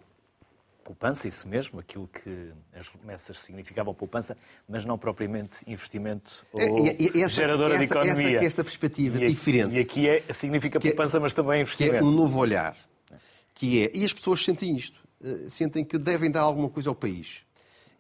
poupança, 0.92 1.28
isso 1.28 1.48
mesmo, 1.48 1.80
aquilo 1.80 2.08
que 2.08 2.52
as 2.74 2.90
remessas 2.90 3.40
significavam 3.40 3.94
poupança, 3.94 4.38
mas 4.68 4.84
não 4.84 4.98
propriamente 4.98 5.60
investimento 5.66 6.46
ou 6.52 6.86
é, 6.86 7.20
essa, 7.22 7.30
geradora 7.30 7.76
essa, 7.76 7.86
de 7.86 7.92
economia. 7.92 8.36
Essa 8.36 8.44
é 8.44 8.48
esta 8.48 8.64
perspectiva 8.64 9.24
e 9.24 9.28
diferente. 9.28 9.76
E 9.78 9.80
aqui 9.80 10.10
é, 10.10 10.22
significa 10.34 10.78
é- 10.78 10.82
poupança, 10.82 11.18
é, 11.18 11.20
mas 11.22 11.34
também 11.34 11.62
investimento. 11.62 11.98
Que 11.98 12.04
é 12.04 12.04
um 12.04 12.12
novo 12.12 12.38
olhar. 12.40 12.76
Que 13.56 13.86
é, 13.86 13.92
e 13.94 14.04
as 14.04 14.12
pessoas 14.12 14.44
sentem 14.44 14.76
isto, 14.76 15.00
eh, 15.24 15.46
sentem 15.48 15.86
que 15.86 15.98
devem 15.98 16.30
dar 16.30 16.42
alguma 16.42 16.70
coisa 16.70 16.90
ao 16.90 16.96
país 16.96 17.44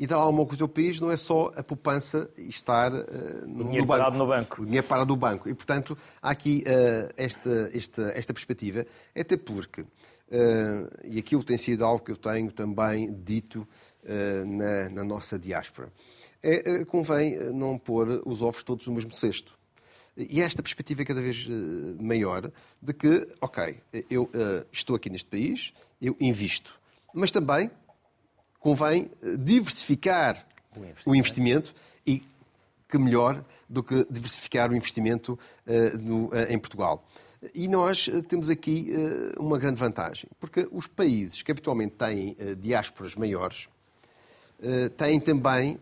e 0.01 0.07
dar 0.07 0.15
alguma 0.15 0.45
coisa 0.48 0.63
ao 0.63 0.67
país 0.67 1.00
não 1.00 1.12
é 1.12 1.15
só 1.15 1.51
a 1.55 1.62
poupança 1.62 2.27
estar 2.36 2.91
uh, 2.91 3.48
no, 3.48 3.65
dinheiro 3.65 3.81
no 3.81 3.86
banco. 3.86 3.88
parado 3.88 4.17
no 4.17 4.25
banco. 4.25 4.62
O 4.63 4.65
dinheiro 4.65 4.88
parado 4.88 5.07
no 5.10 5.15
banco. 5.15 5.48
E, 5.48 5.53
portanto, 5.53 5.95
há 6.19 6.31
aqui 6.31 6.63
uh, 6.65 7.13
esta, 7.15 7.69
esta, 7.71 8.01
esta 8.15 8.33
perspectiva, 8.33 8.83
até 9.15 9.38
porque, 9.38 9.86
e 11.03 11.19
aquilo 11.19 11.43
tem 11.43 11.57
sido 11.57 11.83
algo 11.83 12.03
que 12.03 12.11
eu 12.11 12.17
tenho 12.17 12.51
também 12.51 13.13
dito 13.23 13.67
na, 14.45 14.89
na, 14.89 15.03
nossa 15.03 15.38
diáspora, 15.38 15.91
é, 16.41 16.83
convém 16.85 17.38
não 17.53 17.77
pôr 17.77 18.21
os 18.25 18.41
ovos 18.41 18.63
todos 18.63 18.88
no 18.88 18.93
mesmo 18.93 19.11
cesto. 19.11 19.59
E 20.17 20.41
esta 20.41 20.63
perspectiva 20.63 21.01
é 21.01 21.05
cada 21.05 21.21
vez 21.21 21.47
maior 22.00 22.51
de 22.81 22.93
que, 22.93 23.27
ok, 23.39 23.77
eu 24.09 24.29
estou 24.71 24.95
aqui 24.95 25.09
neste 25.09 25.29
país, 25.29 25.73
eu 26.01 26.15
invisto, 26.19 26.79
mas 27.13 27.29
também 27.29 27.69
convém 28.61 29.07
eh, 29.21 29.35
diversificar 29.38 30.47
o 30.75 30.79
investimento, 30.79 31.09
o 31.09 31.15
investimento 31.15 31.75
e 32.05 32.23
que 32.88 32.97
melhor 32.97 33.43
do 33.67 33.83
que 33.83 34.05
diversificar 34.09 34.71
o 34.71 34.75
investimento 34.75 35.38
em 36.50 36.59
Portugal. 36.59 37.05
E 37.53 37.67
nós 37.67 38.10
temos 38.27 38.50
aqui 38.50 38.91
uh, 38.91 39.41
uma 39.41 39.57
grande 39.57 39.79
vantagem, 39.79 40.29
porque 40.39 40.67
os 40.71 40.88
países 40.88 41.41
que 41.41 41.51
habitualmente 41.51 41.95
têm 41.95 42.36
diásporas 42.60 43.15
maiores 43.15 43.67
têm 44.95 45.19
também 45.19 45.79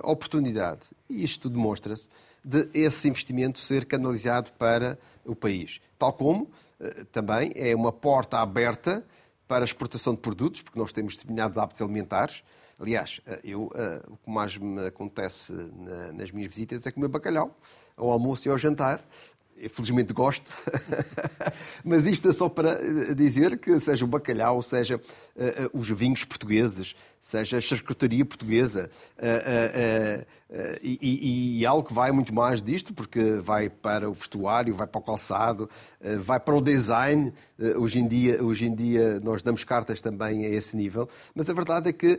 a 0.00 0.08
oportunidade, 0.08 0.82
e 1.08 1.24
isto 1.24 1.50
demonstra-se, 1.50 2.08
de 2.44 2.68
esse 2.72 3.08
investimento 3.08 3.58
ser 3.58 3.84
canalizado 3.84 4.52
para 4.52 4.96
o 5.24 5.34
país. 5.34 5.80
Tal 5.98 6.12
como 6.12 6.48
também 7.10 7.50
é 7.56 7.74
uma 7.74 7.90
porta 7.90 8.38
aberta 8.38 9.04
para 9.50 9.64
a 9.64 9.66
exportação 9.66 10.14
de 10.14 10.20
produtos, 10.20 10.62
porque 10.62 10.78
nós 10.78 10.92
temos 10.92 11.16
determinados 11.16 11.58
hábitos 11.58 11.82
alimentares. 11.82 12.44
Aliás, 12.78 13.20
eh, 13.26 13.40
eu, 13.42 13.68
eh, 13.74 14.00
o 14.06 14.16
que 14.16 14.30
mais 14.30 14.56
me 14.56 14.86
acontece 14.86 15.52
nas 16.14 16.30
minhas 16.30 16.48
visitas 16.48 16.86
é 16.86 16.92
comer 16.92 17.08
bacalhau, 17.08 17.52
ao 17.96 18.12
almoço 18.12 18.46
e 18.46 18.50
ao 18.50 18.56
jantar. 18.56 19.00
Felizmente 19.68 20.12
gosto, 20.14 20.50
mas 21.84 22.06
isto 22.06 22.30
é 22.30 22.32
só 22.32 22.48
para 22.48 22.70
eh, 22.70 23.14
dizer 23.14 23.58
que 23.58 23.78
seja 23.78 24.06
o 24.06 24.08
bacalhau, 24.08 24.62
seja 24.62 24.96
uh, 24.96 25.78
os 25.78 25.90
vinhos 25.90 26.24
portugueses, 26.24 26.96
seja 27.20 27.58
a 27.58 27.60
charcutaria 27.60 28.24
portuguesa, 28.24 28.90
uh, 29.18 30.22
uh, 30.22 30.26
e, 30.82 31.60
e, 31.60 31.66
algo 31.66 31.86
que 31.86 31.92
vai 31.92 32.10
muito 32.10 32.34
mais 32.34 32.62
disto, 32.62 32.94
porque 32.94 33.34
vai 33.34 33.68
para 33.68 34.08
o 34.08 34.14
vestuário, 34.14 34.74
vai 34.74 34.86
para 34.86 34.98
o 34.98 35.02
calçado, 35.02 35.70
vai 36.18 36.40
para 36.40 36.56
o 36.56 36.60
design. 36.60 37.32
Hoje 37.76 38.00
em 38.00 38.08
dia, 38.08 38.42
hoje 38.42 38.66
em 38.66 38.74
dia 38.74 39.20
nós 39.20 39.44
damos 39.44 39.62
cartas 39.62 40.00
também 40.00 40.44
a 40.44 40.48
esse 40.48 40.76
nível, 40.76 41.08
mas 41.36 41.48
a 41.48 41.52
verdade 41.52 41.90
é 41.90 41.92
que, 41.92 42.18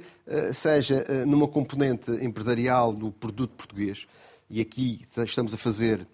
seja 0.53 1.03
numa 1.25 1.45
componente 1.45 2.09
empresarial 2.23 2.93
do 2.93 3.11
produto 3.11 3.51
português, 3.51 4.07
e 4.49 4.61
aqui 4.61 5.01
estamos 5.25 5.53
a 5.53 5.57
fazer 5.57 6.07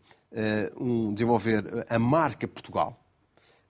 um, 0.80 1.14
desenvolver 1.14 1.86
a 1.90 2.00
marca 2.00 2.48
Portugal. 2.48 3.00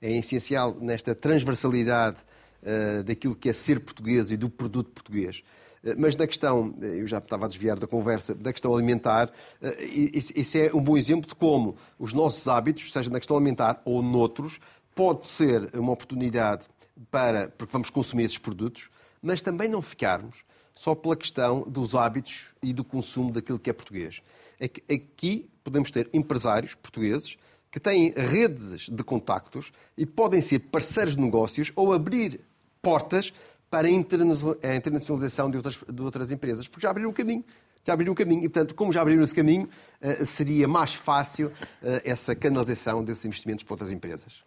É 0.02 0.12
essencial 0.12 0.76
nesta 0.80 1.16
transversalidade 1.16 2.22
uh, 2.62 3.04
daquilo 3.04 3.36
que 3.36 3.50
é 3.50 3.54
ser 3.54 3.80
português 3.80 4.32
e 4.32 4.38
do 4.38 4.50
produto 4.50 4.92
português. 4.92 5.44
Uh, 5.84 5.96
mas 5.98 6.16
na 6.16 6.28
questão, 6.28 6.74
eu 6.82 7.08
já 7.08 7.18
estava 7.18 7.46
a 7.46 7.48
desviar 7.48 7.80
da 7.80 7.88
conversa, 7.88 8.36
da 8.36 8.52
questão 8.52 8.74
alimentar, 8.74 9.32
esse 9.62 10.62
é 10.62 10.74
um 10.74 10.82
bom 10.82 10.98
exemplo 10.98 11.28
de 11.28 11.36
como 11.36 11.76
os 11.98 12.14
nossos 12.14 12.48
hábitos, 12.48 12.92
seja 12.92 13.10
na 13.10 13.20
questão 13.20 13.36
alimentar 13.38 13.82
ou 13.86 14.02
noutros, 14.02 14.60
pode 14.94 15.28
ser 15.28 15.70
uma 15.76 15.92
oportunidade 15.92 16.68
para, 17.12 17.50
porque 17.50 17.72
vamos 17.72 17.90
consumir 17.90 18.24
esses 18.24 18.38
produtos, 18.38 18.90
mas 19.22 19.42
também 19.42 19.68
não 19.68 19.82
ficarmos 19.82 20.44
só 20.74 20.94
pela 20.94 21.16
questão 21.16 21.62
dos 21.62 21.96
hábitos 21.96 22.54
e 22.62 22.72
do 22.72 22.84
consumo 22.84 23.32
daquilo 23.32 23.58
que 23.58 23.70
é 23.70 23.74
português. 23.74 24.22
Aqui 24.62 25.50
podemos 25.64 25.92
ter 25.92 26.10
empresários 26.14 26.76
portugueses 26.76 27.38
que 27.70 27.80
têm 27.80 28.12
redes 28.12 28.90
de 28.90 29.04
contactos 29.04 29.72
e 29.98 30.06
podem 30.06 30.42
ser 30.42 30.60
parceiros 30.60 31.16
de 31.16 31.22
negócios 31.22 31.72
ou 31.76 31.94
abrir 31.94 32.42
portas 32.82 33.34
para 33.70 33.88
a 33.88 33.92
internacionalização 33.92 35.52
de 35.52 35.58
outras, 35.58 35.84
de 35.88 36.02
outras 36.02 36.32
empresas, 36.32 36.68
porque 36.68 36.84
já 36.84 36.90
abriram 36.90 37.10
o 37.10 37.14
caminho. 37.14 37.44
Já 37.84 37.94
abriram 37.94 38.14
o 38.14 38.16
caminho 38.16 38.44
e, 38.44 38.50
portanto, 38.50 38.76
como 38.76 38.92
já 38.92 39.02
abriram 39.02 39.24
esse 39.24 39.36
caminho, 39.36 39.70
eh, 40.02 40.26
seria 40.26 40.68
mais 40.68 40.94
fácil 40.94 41.52
eh, 41.82 42.02
essa 42.04 42.36
canalização 42.36 43.04
desses 43.04 43.24
investimentos 43.26 43.64
para 43.64 43.74
outras 43.74 43.92
empresas. 43.92 44.44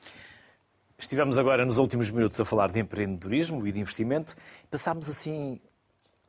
Estivemos 0.98 1.38
agora 1.38 1.64
nos 1.64 1.78
últimos 1.78 2.10
minutos 2.10 2.38
a 2.38 2.44
falar 2.44 2.70
de 2.70 2.80
empreendedorismo 2.80 3.66
e 3.66 3.72
de 3.72 3.80
investimento. 3.80 4.34
Passámos 4.70 5.08
assim 5.08 5.58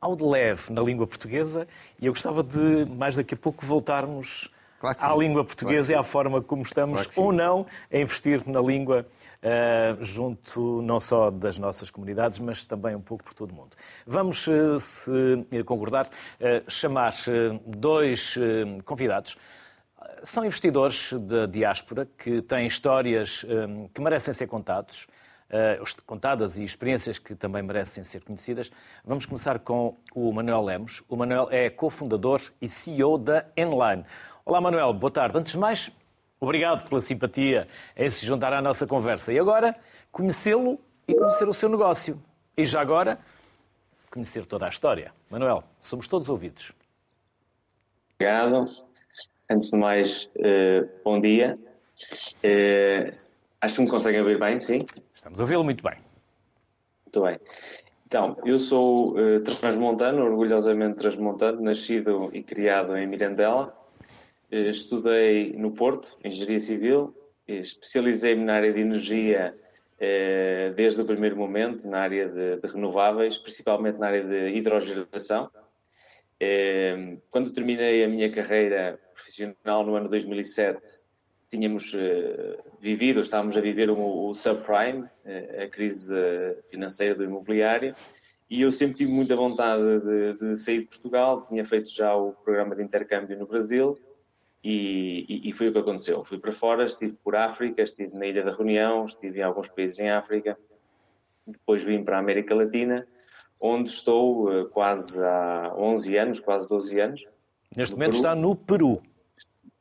ao 0.02 0.16
de 0.16 0.24
leve 0.24 0.72
na 0.72 0.82
língua 0.82 1.06
portuguesa 1.06 1.68
e 2.00 2.06
eu 2.06 2.12
gostava 2.12 2.42
de, 2.42 2.84
mais 2.86 3.14
daqui 3.14 3.34
a 3.34 3.36
pouco, 3.36 3.64
voltarmos 3.64 4.50
claro 4.80 4.98
à 5.00 5.16
língua 5.16 5.44
portuguesa 5.44 5.92
claro 5.92 6.00
e 6.00 6.00
à 6.00 6.02
forma 6.02 6.42
como 6.42 6.62
estamos 6.62 7.06
claro 7.06 7.22
ou 7.22 7.32
não 7.32 7.64
a 7.90 7.96
investir 7.96 8.42
na 8.44 8.60
língua 8.60 9.06
uh, 9.42 10.02
junto 10.02 10.82
não 10.82 10.98
só 10.98 11.30
das 11.30 11.56
nossas 11.56 11.88
comunidades, 11.88 12.40
mas 12.40 12.66
também 12.66 12.96
um 12.96 13.00
pouco 13.00 13.22
por 13.22 13.32
todo 13.32 13.52
o 13.52 13.54
mundo. 13.54 13.76
Vamos, 14.04 14.44
uh, 14.48 14.78
se 14.80 15.00
concordar, 15.64 16.06
uh, 16.06 16.68
chamar 16.68 17.14
dois 17.64 18.36
convidados. 18.84 19.38
São 20.24 20.44
investidores 20.44 21.12
da 21.12 21.46
diáspora 21.46 22.08
que 22.18 22.42
têm 22.42 22.66
histórias 22.66 23.44
que 23.94 24.00
merecem 24.00 24.34
ser 24.34 24.48
contados, 24.48 25.06
eh, 25.52 25.78
contadas 26.06 26.56
e 26.56 26.64
experiências 26.64 27.18
que 27.18 27.34
também 27.34 27.62
merecem 27.62 28.02
ser 28.02 28.24
conhecidas. 28.24 28.72
Vamos 29.04 29.26
começar 29.26 29.58
com 29.58 29.98
o 30.14 30.32
Manuel 30.32 30.64
Lemos. 30.64 31.02
O 31.06 31.14
Manuel 31.14 31.48
é 31.50 31.68
cofundador 31.68 32.40
e 32.60 32.70
CEO 32.70 33.18
da 33.18 33.44
Enline. 33.54 34.06
Olá, 34.46 34.62
Manuel, 34.62 34.94
boa 34.94 35.10
tarde. 35.10 35.36
Antes 35.36 35.52
de 35.52 35.58
mais, 35.58 35.90
obrigado 36.40 36.88
pela 36.88 37.02
simpatia 37.02 37.68
em 37.94 38.08
se 38.08 38.24
juntar 38.24 38.54
à 38.54 38.62
nossa 38.62 38.86
conversa. 38.86 39.30
E 39.30 39.38
agora, 39.38 39.76
conhecê-lo 40.10 40.80
e 41.06 41.14
conhecer 41.14 41.46
o 41.46 41.52
seu 41.52 41.68
negócio. 41.68 42.18
E 42.56 42.64
já 42.64 42.80
agora, 42.80 43.18
conhecer 44.10 44.46
toda 44.46 44.64
a 44.64 44.68
história. 44.70 45.12
Manuel, 45.28 45.64
somos 45.82 46.08
todos 46.08 46.30
ouvidos. 46.30 46.72
Obrigado. 48.14 48.66
Antes 49.50 49.70
de 49.70 49.76
mais, 49.76 50.30
uh, 50.36 50.88
bom 51.04 51.20
dia. 51.20 51.58
Acho 53.62 53.76
que 53.76 53.82
me 53.82 53.88
conseguem 53.88 54.20
ouvir 54.20 54.40
bem, 54.40 54.58
sim? 54.58 54.84
Estamos 55.14 55.38
a 55.38 55.44
ouvi-lo 55.44 55.62
muito 55.62 55.84
bem. 55.84 55.96
Muito 57.06 57.22
bem. 57.22 57.38
Então, 58.04 58.36
eu 58.44 58.58
sou 58.58 59.16
uh, 59.16 59.40
transmontano, 59.40 60.24
orgulhosamente 60.24 60.96
transmontano, 60.96 61.62
nascido 61.62 62.28
e 62.32 62.42
criado 62.42 62.96
em 62.96 63.06
Mirandela. 63.06 63.72
Uh, 64.50 64.68
estudei 64.68 65.52
no 65.52 65.70
Porto, 65.70 66.18
Engenharia 66.24 66.58
Civil, 66.58 67.14
especializei-me 67.46 68.44
na 68.44 68.54
área 68.54 68.72
de 68.72 68.80
energia 68.80 69.54
uh, 69.56 70.74
desde 70.74 71.00
o 71.00 71.04
primeiro 71.04 71.36
momento, 71.36 71.86
na 71.88 72.00
área 72.00 72.28
de, 72.28 72.56
de 72.56 72.66
renováveis, 72.66 73.38
principalmente 73.38 73.96
na 73.96 74.08
área 74.08 74.24
de 74.24 74.56
hidrogeração. 74.56 75.48
Quando 77.30 77.52
terminei 77.52 78.02
a 78.02 78.08
minha 78.08 78.28
carreira 78.28 78.98
profissional 79.14 79.86
no 79.86 79.94
ano 79.94 80.08
2007, 80.08 81.00
tínhamos 81.52 81.92
uh, 81.92 82.58
vivido, 82.80 83.20
estávamos 83.20 83.58
a 83.58 83.60
viver 83.60 83.90
o, 83.90 84.30
o 84.30 84.34
subprime, 84.34 85.02
uh, 85.02 85.62
a 85.64 85.68
crise 85.68 86.14
financeira 86.70 87.14
do 87.14 87.24
imobiliário, 87.24 87.94
e 88.48 88.62
eu 88.62 88.72
sempre 88.72 88.96
tive 88.96 89.12
muita 89.12 89.36
vontade 89.36 89.82
de, 90.00 90.32
de, 90.32 90.56
sair 90.56 90.78
de 90.78 90.86
Portugal, 90.86 91.42
tinha 91.42 91.62
feito 91.62 91.90
já 91.90 92.16
o 92.16 92.32
programa 92.32 92.74
de 92.74 92.82
intercâmbio 92.82 93.38
no 93.38 93.46
Brasil, 93.46 93.98
e, 94.64 95.26
e, 95.28 95.50
e, 95.50 95.52
foi 95.52 95.68
o 95.68 95.72
que 95.72 95.78
aconteceu. 95.78 96.24
Fui 96.24 96.38
para 96.38 96.52
fora, 96.52 96.84
estive 96.84 97.16
por 97.22 97.34
África, 97.34 97.82
estive 97.82 98.16
na 98.16 98.26
Ilha 98.26 98.44
da 98.44 98.52
Reunião, 98.52 99.04
estive 99.04 99.40
em 99.40 99.42
alguns 99.42 99.68
países 99.68 99.98
em 99.98 100.08
África, 100.08 100.56
depois 101.46 101.84
vim 101.84 102.02
para 102.04 102.16
a 102.16 102.20
América 102.20 102.54
Latina, 102.54 103.06
onde 103.60 103.90
estou 103.90 104.66
quase 104.66 105.22
há 105.22 105.74
11 105.76 106.16
anos, 106.16 106.40
quase 106.40 106.68
12 106.68 107.00
anos. 107.00 107.24
Neste 107.76 107.94
momento 107.94 108.12
Peru. 108.12 108.16
está 108.16 108.34
no 108.36 108.54
Peru. 108.54 109.02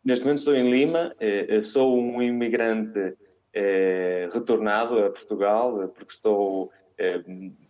Neste 0.03 0.25
momento 0.25 0.39
estou 0.39 0.55
em 0.55 0.71
Lima, 0.71 1.15
eh, 1.19 1.61
sou 1.61 1.95
um 1.95 2.21
imigrante 2.23 3.15
eh, 3.53 4.27
retornado 4.33 4.97
a 4.97 5.11
Portugal, 5.11 5.87
porque 5.89 6.11
estou 6.11 6.71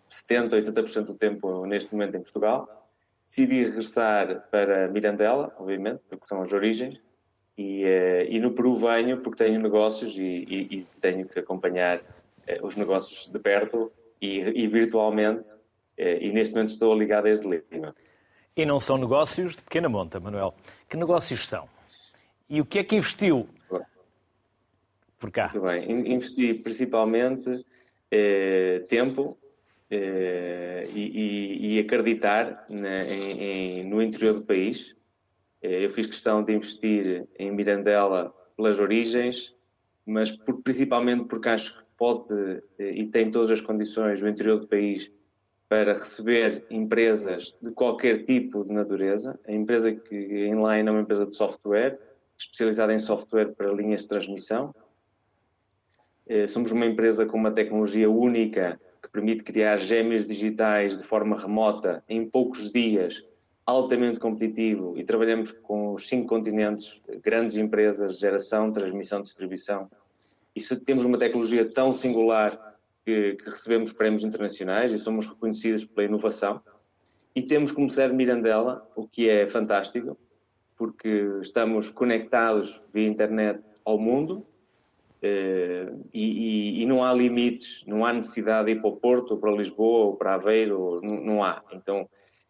70, 0.07 0.57
eh, 0.57 0.61
80% 0.61 1.07
do 1.07 1.13
tempo 1.13 1.65
neste 1.65 1.91
momento 1.91 2.15
em 2.15 2.21
Portugal. 2.21 2.87
Decidi 3.25 3.65
regressar 3.65 4.47
para 4.49 4.87
Mirandela, 4.87 5.53
obviamente, 5.59 6.01
porque 6.09 6.25
são 6.25 6.41
as 6.41 6.53
origens, 6.53 6.97
e, 7.57 7.83
e 8.29 8.39
no 8.39 8.53
Peru 8.53 8.75
venho 8.75 9.17
porque 9.21 9.43
tenho 9.43 9.59
negócios 9.59 10.17
e, 10.17 10.23
e, 10.23 10.77
e 10.77 10.87
tenho 11.01 11.27
que 11.27 11.39
acompanhar 11.39 12.01
os 12.63 12.75
negócios 12.77 13.27
de 13.27 13.37
perto 13.39 13.91
e, 14.21 14.67
virtualmente, 14.67 15.53
e 15.97 16.31
neste 16.31 16.55
momento 16.55 16.69
estou 16.69 16.97
ligado 16.97 17.25
desde 17.25 17.47
Lima. 17.47 17.93
E 18.55 18.65
não 18.65 18.79
são 18.79 18.97
negócios 18.97 19.55
de 19.55 19.61
pequena 19.61 19.89
monta, 19.89 20.19
Manuel. 20.19 20.55
Que 20.89 20.97
negócios 20.97 21.47
são? 21.47 21.67
E 22.51 22.59
o 22.59 22.65
que 22.65 22.79
é 22.79 22.83
que 22.83 22.97
investiu 22.97 23.47
por 25.17 25.31
cá? 25.31 25.49
Muito 25.53 25.61
bem. 25.61 25.89
Investi 25.89 26.53
principalmente 26.53 27.65
eh, 28.11 28.83
tempo 28.89 29.37
eh, 29.89 30.85
e, 30.93 31.77
e, 31.77 31.79
acreditar 31.79 32.65
na, 32.69 33.05
em, 33.05 33.41
em, 33.41 33.83
no 33.85 34.01
interior 34.01 34.33
do 34.33 34.41
país. 34.41 34.97
Eh, 35.61 35.85
eu 35.85 35.89
fiz 35.89 36.07
questão 36.07 36.43
de 36.43 36.51
investir 36.51 37.25
em 37.39 37.51
Mirandela 37.51 38.35
pelas 38.57 38.79
origens, 38.79 39.55
mas 40.05 40.29
por, 40.29 40.61
principalmente 40.61 41.29
porque 41.29 41.47
acho 41.47 41.79
que 41.79 41.85
pode 41.95 42.61
e 42.77 43.07
tem 43.07 43.31
todas 43.31 43.49
as 43.49 43.61
condições 43.61 44.21
o 44.21 44.27
interior 44.27 44.59
do 44.59 44.67
país 44.67 45.09
para 45.69 45.93
receber 45.93 46.65
empresas 46.69 47.55
de 47.61 47.71
qualquer 47.71 48.25
tipo 48.25 48.65
de 48.65 48.73
natureza. 48.73 49.39
A 49.47 49.53
empresa 49.53 49.93
que 49.93 50.15
em 50.15 50.55
Line 50.61 50.89
é 50.89 50.91
uma 50.91 50.99
empresa 50.99 51.25
de 51.25 51.33
software, 51.33 51.97
especializada 52.41 52.93
em 52.93 52.99
software 52.99 53.53
para 53.55 53.71
linhas 53.71 54.01
de 54.01 54.07
transmissão. 54.07 54.73
Eh, 56.27 56.47
somos 56.47 56.71
uma 56.71 56.85
empresa 56.85 57.25
com 57.25 57.37
uma 57.37 57.51
tecnologia 57.51 58.09
única 58.09 58.79
que 59.01 59.09
permite 59.09 59.43
criar 59.43 59.77
gêmeos 59.77 60.25
digitais 60.25 60.97
de 60.97 61.03
forma 61.03 61.39
remota 61.39 62.03
em 62.07 62.27
poucos 62.27 62.71
dias, 62.71 63.25
altamente 63.65 64.19
competitivo 64.19 64.93
e 64.97 65.03
trabalhamos 65.03 65.51
com 65.51 65.93
os 65.93 66.07
cinco 66.07 66.27
continentes, 66.27 67.01
grandes 67.23 67.55
empresas 67.57 68.13
de 68.15 68.21
geração, 68.21 68.71
transmissão, 68.71 69.21
distribuição. 69.21 69.89
E 70.55 70.61
temos 70.77 71.05
uma 71.05 71.17
tecnologia 71.17 71.65
tão 71.71 71.93
singular 71.93 72.75
que, 73.05 73.35
que 73.35 73.45
recebemos 73.45 73.91
prémios 73.91 74.23
internacionais 74.23 74.91
e 74.91 74.99
somos 74.99 75.27
reconhecidos 75.27 75.85
pela 75.85 76.07
inovação. 76.07 76.61
E 77.35 77.41
temos 77.41 77.71
como 77.71 77.89
sede 77.89 78.13
Mirandela, 78.13 78.87
o 78.95 79.07
que 79.07 79.29
é 79.29 79.47
fantástico, 79.47 80.17
porque 80.81 81.37
estamos 81.43 81.91
conectados 81.91 82.81
via 82.91 83.07
internet 83.07 83.61
ao 83.85 83.99
mundo 83.99 84.43
eh, 85.21 85.93
e, 86.11 86.79
e, 86.79 86.81
e, 86.81 86.85
não 86.87 87.03
há 87.03 87.13
limites, 87.13 87.83
não 87.85 88.03
há 88.03 88.11
necessidade 88.11 88.65
de 88.65 88.71
ir 88.71 88.81
para 88.81 88.89
o 88.89 88.95
Porto, 88.95 89.35
ou 89.35 89.37
para 89.37 89.51
Lisboa, 89.51 90.07
ou 90.07 90.15
para 90.15 90.33
Aveiro, 90.33 90.99
não, 91.03 91.21
não 91.21 91.43
há. 91.43 91.61
Então 91.71 92.09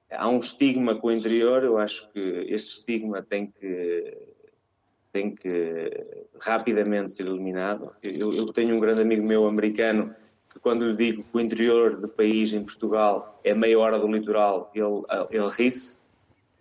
há 0.09 0.29
um 0.29 0.39
estigma 0.39 0.95
com 0.95 1.07
o 1.07 1.11
interior, 1.11 1.61
eu 1.61 1.77
acho 1.77 2.09
que 2.13 2.19
este 2.47 2.75
estigma 2.75 3.21
tem 3.21 3.47
que 3.47 4.17
tem 5.11 5.35
que 5.35 5.91
rapidamente 6.39 7.11
ser 7.11 7.27
eliminado. 7.27 7.93
Eu, 8.01 8.33
eu 8.33 8.45
tenho 8.53 8.77
um 8.77 8.79
grande 8.79 9.01
amigo 9.01 9.27
meu 9.27 9.45
americano 9.45 10.15
que 10.49 10.57
quando 10.57 10.85
lhe 10.85 10.95
digo 10.95 11.21
que 11.21 11.37
o 11.37 11.41
interior 11.41 11.99
do 11.99 12.07
país, 12.07 12.53
em 12.53 12.63
Portugal, 12.63 13.41
é 13.43 13.53
meia 13.53 13.77
hora 13.77 13.99
do 13.99 14.07
litoral, 14.07 14.71
ele, 14.73 15.03
ele 15.31 15.49
ri-se, 15.49 16.01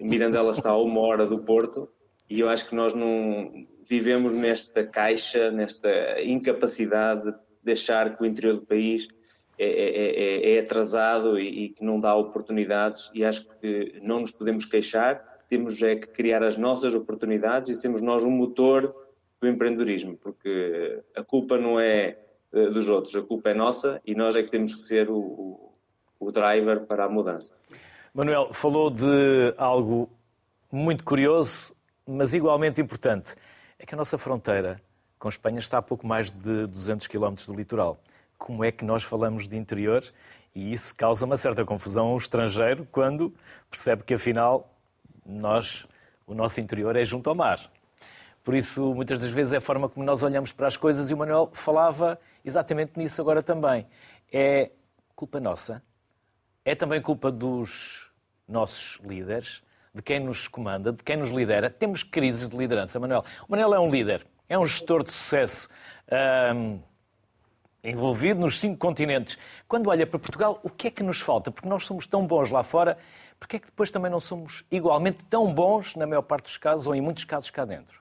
Mirandela 0.01 0.53
está 0.53 0.71
a 0.71 0.81
uma 0.81 1.01
hora 1.01 1.27
do 1.27 1.39
Porto 1.41 1.89
e 2.29 2.41
eu 2.41 2.49
acho 2.49 2.69
que 2.69 2.75
nós 2.75 2.95
não 2.95 3.53
vivemos 3.89 4.33
nesta 4.33 4.85
caixa, 4.85 5.51
nesta 5.51 6.23
incapacidade 6.23 7.35
de 7.63 7.73
achar 7.73 8.17
que 8.17 8.23
o 8.23 8.27
interior 8.27 8.55
do 8.55 8.67
país 8.67 9.09
é, 9.59 9.67
é, 9.67 10.53
é, 10.53 10.57
é 10.57 10.61
atrasado 10.61 11.39
e, 11.39 11.65
e, 11.65 11.69
que 11.71 11.85
não 11.85 12.01
dá 12.01 12.15
oportunidades 12.15 13.11
e 13.13 13.25
acho 13.25 13.47
que 13.59 14.01
não 14.03 14.21
nos 14.21 14.31
podemos 14.31 14.65
queixar, 14.65 15.23
temos 15.49 15.83
é 15.83 15.97
que 15.97 16.07
criar 16.07 16.43
as 16.43 16.57
nossas 16.57 16.95
oportunidades 16.95 17.71
e 17.71 17.75
sermos 17.75 18.01
nós 18.01 18.25
um 18.25 18.31
motor 18.31 18.95
do 19.41 19.49
empreendedorismo, 19.49 20.17
porque 20.17 21.03
a 21.15 21.23
culpa 21.23 21.59
não 21.59 21.81
é 21.81 22.17
eh, 22.53 22.71
dos 22.71 22.89
outros, 22.89 23.17
a 23.17 23.23
culpa 23.23 23.51
é 23.51 23.55
nossa 23.55 24.01
e 24.07 24.15
nós 24.15 24.37
é 24.37 24.43
que 24.43 24.51
temos 24.51 24.75
que 24.75 24.83
ser 24.83 25.11
o, 25.11 25.19
o, 25.19 25.75
o 26.21 26.31
driver 26.31 26.87
para 26.87 27.05
a 27.05 27.09
mudança. 27.09 27.55
Manuel, 28.13 28.53
falou 28.53 28.91
de 28.91 29.55
algo 29.57 30.11
muito 30.71 31.05
curioso, 31.05 31.73
mas 32.05 32.35
igualmente 32.35 32.81
importante. 32.81 33.37
É 33.79 33.87
que 33.87 33.95
a 33.95 33.97
nossa 33.97 34.19
fronteira 34.19 34.83
com 35.17 35.29
Espanha 35.29 35.61
está 35.61 35.79
a 35.79 35.83
pouco 35.83 36.05
mais 36.05 36.29
de 36.29 36.67
200 36.67 37.07
km 37.07 37.35
do 37.47 37.55
litoral. 37.55 38.01
como 38.37 38.65
é 38.65 38.73
que 38.73 38.85
nós 38.85 39.05
falamos 39.05 39.47
de 39.47 39.57
interior 39.57 40.03
e 40.55 40.73
isso 40.73 40.93
causa 40.97 41.25
uma 41.25 41.37
certa 41.37 41.65
confusão 41.65 42.07
ao 42.07 42.17
estrangeiro 42.17 42.85
quando 42.91 43.33
percebe 43.71 44.03
que 44.03 44.15
afinal 44.15 44.69
nós, 45.25 45.87
o 46.27 46.35
nosso 46.35 46.61
interior 46.61 46.97
é 46.97 47.05
junto 47.05 47.31
ao 47.31 47.37
mar. 47.37 47.71
Por 48.43 48.57
isso, 48.57 48.93
muitas 48.93 49.21
das 49.21 49.31
vezes 49.31 49.53
é 49.53 49.59
a 49.59 49.61
forma 49.61 49.89
como 49.89 50.05
nós 50.05 50.25
olhamos 50.25 50.51
para 50.51 50.67
as 50.67 50.77
coisas 50.77 51.11
e 51.11 51.15
o 51.15 51.17
Manuel 51.17 51.51
falava 51.53 52.19
exatamente 52.45 52.93
nisso 52.97 53.21
agora 53.21 53.41
também. 53.41 53.87
É 54.33 54.71
culpa 55.15 55.39
nossa, 55.39 55.81
é 56.65 56.75
também 56.75 57.01
culpa 57.01 57.31
dos 57.31 58.11
nossos 58.47 58.99
líderes, 59.05 59.63
de 59.95 60.03
quem 60.03 60.21
nos 60.21 60.47
comanda, 60.47 60.93
de 60.93 61.03
quem 61.03 61.17
nos 61.17 61.31
lidera. 61.31 61.69
Temos 61.69 62.03
crises 62.03 62.49
de 62.49 62.57
liderança, 62.57 62.99
Manuel. 63.01 63.25
O 63.49 63.51
Manuel 63.51 63.75
é 63.75 63.81
um 63.81 63.91
líder, 63.91 64.27
é 64.49 64.59
um 64.59 64.67
gestor 64.67 65.03
de 65.03 65.13
sucesso. 65.13 65.69
Envolvido 67.83 68.41
nos 68.41 68.61
cinco 68.61 68.77
continentes. 68.77 69.39
Quando 69.67 69.89
olha 69.89 70.07
para 70.07 70.19
Portugal, 70.19 70.61
o 70.63 70.69
que 70.69 70.89
é 70.89 70.91
que 70.91 71.03
nos 71.03 71.21
falta? 71.21 71.51
Porque 71.51 71.69
nós 71.69 71.85
somos 71.85 72.07
tão 72.07 72.27
bons 72.27 72.51
lá 72.51 72.63
fora, 72.63 72.99
porque 73.39 73.57
é 73.57 73.59
que 73.59 73.67
depois 73.67 73.91
também 73.91 74.11
não 74.11 74.21
somos 74.21 74.65
igualmente 74.71 75.25
tão 75.25 75.53
bons, 75.53 75.97
na 75.97 76.07
maior 76.07 76.23
parte 76.23 76.45
dos 76.45 76.59
casos, 76.59 76.87
ou 76.87 76.95
em 76.95 77.01
muitos 77.01 77.25
casos 77.25 77.51
cá 77.51 77.65
dentro? 77.65 77.99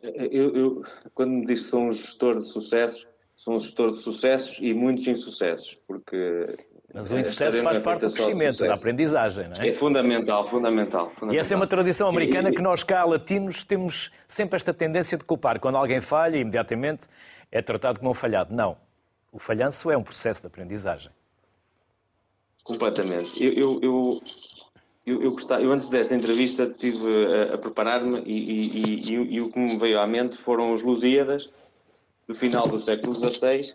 Eu, 0.00 0.56
eu 0.56 0.82
quando 1.12 1.32
me 1.32 1.44
diz 1.44 1.60
que 1.60 1.66
sou 1.66 1.82
um 1.82 1.92
gestor 1.92 2.38
de 2.38 2.46
sucessos, 2.46 3.06
sou 3.36 3.54
um 3.54 3.58
gestor 3.58 3.90
de 3.90 3.98
sucessos 3.98 4.58
e 4.60 4.72
muitos 4.72 5.06
insucessos, 5.08 5.74
porque 5.86 6.56
mas 6.92 7.10
o 7.10 7.18
insucesso 7.18 7.62
faz 7.62 7.78
parte 7.78 8.06
do 8.06 8.12
crescimento, 8.12 8.58
da 8.58 8.74
aprendizagem, 8.74 9.48
não 9.48 9.62
é? 9.62 9.68
É 9.68 9.72
fundamental, 9.72 10.44
fundamental, 10.44 11.10
fundamental. 11.10 11.34
E 11.34 11.38
essa 11.38 11.54
é 11.54 11.56
uma 11.56 11.66
tradição 11.66 12.08
americana 12.08 12.50
e... 12.50 12.54
que 12.54 12.60
nós 12.60 12.82
cá, 12.82 13.04
latinos, 13.04 13.62
temos 13.62 14.10
sempre 14.26 14.56
esta 14.56 14.74
tendência 14.74 15.16
de 15.16 15.24
culpar. 15.24 15.60
Quando 15.60 15.76
alguém 15.76 16.00
falha, 16.00 16.36
imediatamente 16.36 17.06
é 17.50 17.62
tratado 17.62 18.00
como 18.00 18.10
um 18.10 18.14
falhado. 18.14 18.54
Não. 18.54 18.76
O 19.32 19.38
falhanço 19.38 19.90
é 19.90 19.96
um 19.96 20.02
processo 20.02 20.40
de 20.40 20.48
aprendizagem. 20.48 21.10
Completamente. 22.64 23.42
Eu, 23.42 23.52
eu, 23.52 23.80
eu, 23.82 24.20
eu, 25.06 25.22
eu, 25.22 25.30
gostava, 25.30 25.62
eu 25.62 25.72
antes 25.72 25.88
desta 25.88 26.14
entrevista 26.14 26.64
estive 26.64 27.08
a, 27.26 27.54
a 27.54 27.58
preparar-me 27.58 28.20
e, 28.26 28.32
e, 28.32 29.12
e, 29.12 29.34
e, 29.34 29.40
o 29.40 29.50
que 29.50 29.58
me 29.58 29.78
veio 29.78 29.98
à 30.00 30.06
mente 30.06 30.36
foram 30.36 30.72
os 30.72 30.82
Lusíadas 30.82 31.50
do 32.26 32.34
final 32.34 32.68
do 32.68 32.78
século 32.78 33.14
XVI, 33.14 33.74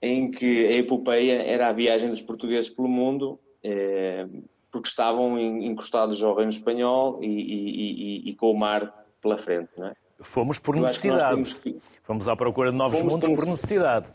em 0.00 0.30
que 0.30 0.66
a 0.66 0.72
epopeia 0.72 1.42
era 1.42 1.68
a 1.68 1.72
viagem 1.72 2.10
dos 2.10 2.20
portugueses 2.20 2.70
pelo 2.70 2.88
mundo, 2.88 3.40
eh, 3.62 4.26
porque 4.70 4.88
estavam 4.88 5.38
encostados 5.38 6.22
ao 6.22 6.34
reino 6.34 6.50
espanhol 6.50 7.18
e, 7.22 8.34
com 8.38 8.50
o 8.50 8.58
mar 8.58 9.06
pela 9.20 9.38
frente, 9.38 9.80
é? 9.82 9.94
Fomos 10.20 10.58
por 10.58 10.76
necessidade. 10.76 11.60
Que... 11.60 11.78
Fomos 12.02 12.28
à 12.28 12.36
procura 12.36 12.70
de 12.70 12.76
novos 12.76 12.98
Fomos 12.98 13.14
mundos 13.14 13.28
por 13.28 13.46
necessidade. 13.46 14.06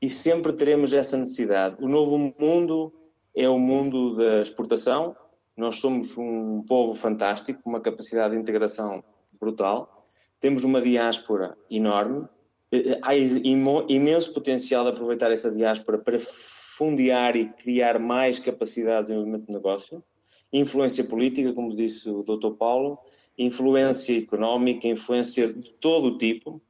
E 0.00 0.10
sempre 0.10 0.52
teremos 0.52 0.92
essa 0.92 1.16
necessidade. 1.16 1.76
O 1.80 1.88
novo 1.88 2.18
mundo 2.38 2.92
é 3.34 3.48
o 3.48 3.58
mundo 3.58 4.16
da 4.16 4.42
exportação. 4.42 5.16
Nós 5.56 5.76
somos 5.76 6.16
um 6.16 6.62
povo 6.62 6.94
fantástico, 6.94 7.60
uma 7.64 7.80
capacidade 7.80 8.34
de 8.34 8.40
integração 8.40 9.02
brutal. 9.40 10.06
Temos 10.40 10.64
uma 10.64 10.80
diáspora 10.80 11.56
enorme. 11.70 12.26
Eh, 12.72 12.98
há 13.02 13.14
imenso 13.14 14.32
potencial 14.32 14.84
de 14.84 14.90
aproveitar 14.90 15.30
essa 15.30 15.52
diáspora 15.52 15.98
para 15.98 16.18
fundear 16.18 17.36
e 17.36 17.50
criar 17.52 17.98
mais 17.98 18.38
capacidades 18.38 19.08
de 19.08 19.12
desenvolvimento 19.12 19.46
de 19.46 19.52
negócio. 19.52 20.02
Influência 20.50 21.04
política, 21.04 21.52
como 21.52 21.74
disse 21.74 22.08
o 22.08 22.22
Dr. 22.22 22.52
Paulo, 22.58 22.98
influência 23.36 24.18
económica, 24.18 24.88
influência 24.88 25.52
de 25.52 25.70
todo 25.74 26.06
o 26.06 26.16
tipo. 26.16 26.62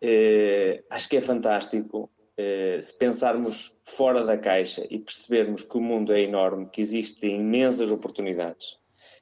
Eh, 0.00 0.82
acho 0.88 1.08
que 1.10 1.18
é 1.18 1.20
fantástico 1.20 2.10
eh, 2.38 2.80
se 2.80 2.96
pensarmos 2.96 3.76
fora 3.84 4.24
da 4.24 4.38
caixa 4.38 4.86
e 4.90 4.98
percebermos 4.98 5.62
que 5.62 5.76
o 5.76 5.80
mundo 5.80 6.10
é 6.14 6.22
enorme, 6.22 6.70
que 6.72 6.80
existem 6.80 7.38
imensas 7.38 7.90
oportunidades, 7.90 8.78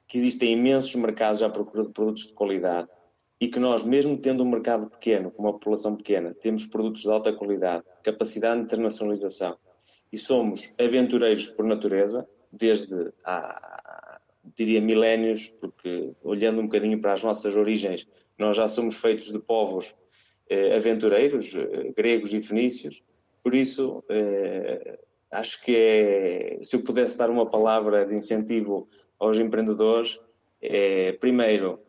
que 0.07 0.17
existem 0.17 0.53
imensos 0.53 0.95
mercados 0.95 1.43
à 1.43 1.49
procura 1.49 1.83
de 1.83 1.91
produtos 1.91 2.27
de 2.27 2.33
qualidade 2.33 2.87
e 3.39 3.47
que 3.47 3.59
nós, 3.59 3.83
mesmo 3.83 4.17
tendo 4.17 4.43
um 4.43 4.49
mercado 4.49 4.89
pequeno, 4.89 5.31
com 5.31 5.43
uma 5.43 5.53
população 5.53 5.95
pequena, 5.95 6.33
temos 6.33 6.65
produtos 6.65 7.03
de 7.03 7.09
alta 7.09 7.31
qualidade, 7.31 7.83
capacidade 8.03 8.59
de 8.59 8.65
internacionalização 8.65 9.57
e 10.11 10.17
somos 10.17 10.73
aventureiros 10.77 11.47
por 11.47 11.65
natureza, 11.65 12.27
desde 12.51 13.11
há, 13.23 14.19
diria 14.55 14.81
milénios, 14.81 15.47
porque 15.59 16.11
olhando 16.23 16.61
um 16.61 16.65
bocadinho 16.65 16.99
para 16.99 17.13
as 17.13 17.23
nossas 17.23 17.55
origens, 17.55 18.07
nós 18.37 18.57
já 18.57 18.67
somos 18.67 18.97
feitos 18.97 19.31
de 19.31 19.39
povos 19.39 19.95
eh, 20.49 20.75
aventureiros, 20.75 21.55
eh, 21.55 21.93
gregos 21.95 22.33
e 22.33 22.41
fenícios, 22.41 23.03
por 23.43 23.53
isso 23.53 24.03
eh, 24.09 24.99
acho 25.31 25.63
que 25.63 25.75
é, 25.75 26.59
se 26.61 26.75
eu 26.75 26.83
pudesse 26.83 27.17
dar 27.17 27.29
uma 27.29 27.45
palavra 27.45 28.05
de 28.05 28.15
incentivo 28.15 28.87
aos 29.19 29.37
empreendedores, 29.37 30.19
é, 30.61 31.13
primeiro, 31.13 31.79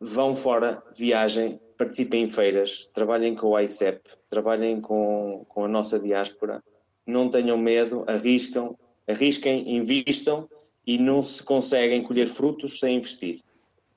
vão 0.00 0.34
fora, 0.34 0.82
viajem, 0.96 1.60
participem 1.76 2.24
em 2.24 2.26
feiras, 2.26 2.86
trabalhem 2.92 3.34
com 3.34 3.48
o 3.48 3.58
ICEP, 3.58 4.00
trabalhem 4.28 4.80
com, 4.80 5.44
com 5.48 5.64
a 5.64 5.68
nossa 5.68 5.98
diáspora, 5.98 6.62
não 7.06 7.28
tenham 7.28 7.58
medo, 7.58 8.04
arriscam, 8.06 8.76
arrisquem, 9.06 9.76
invistam 9.76 10.48
e 10.86 10.96
não 10.96 11.22
se 11.22 11.42
conseguem 11.42 12.02
colher 12.02 12.26
frutos 12.26 12.80
sem 12.80 12.96
investir. 12.96 13.40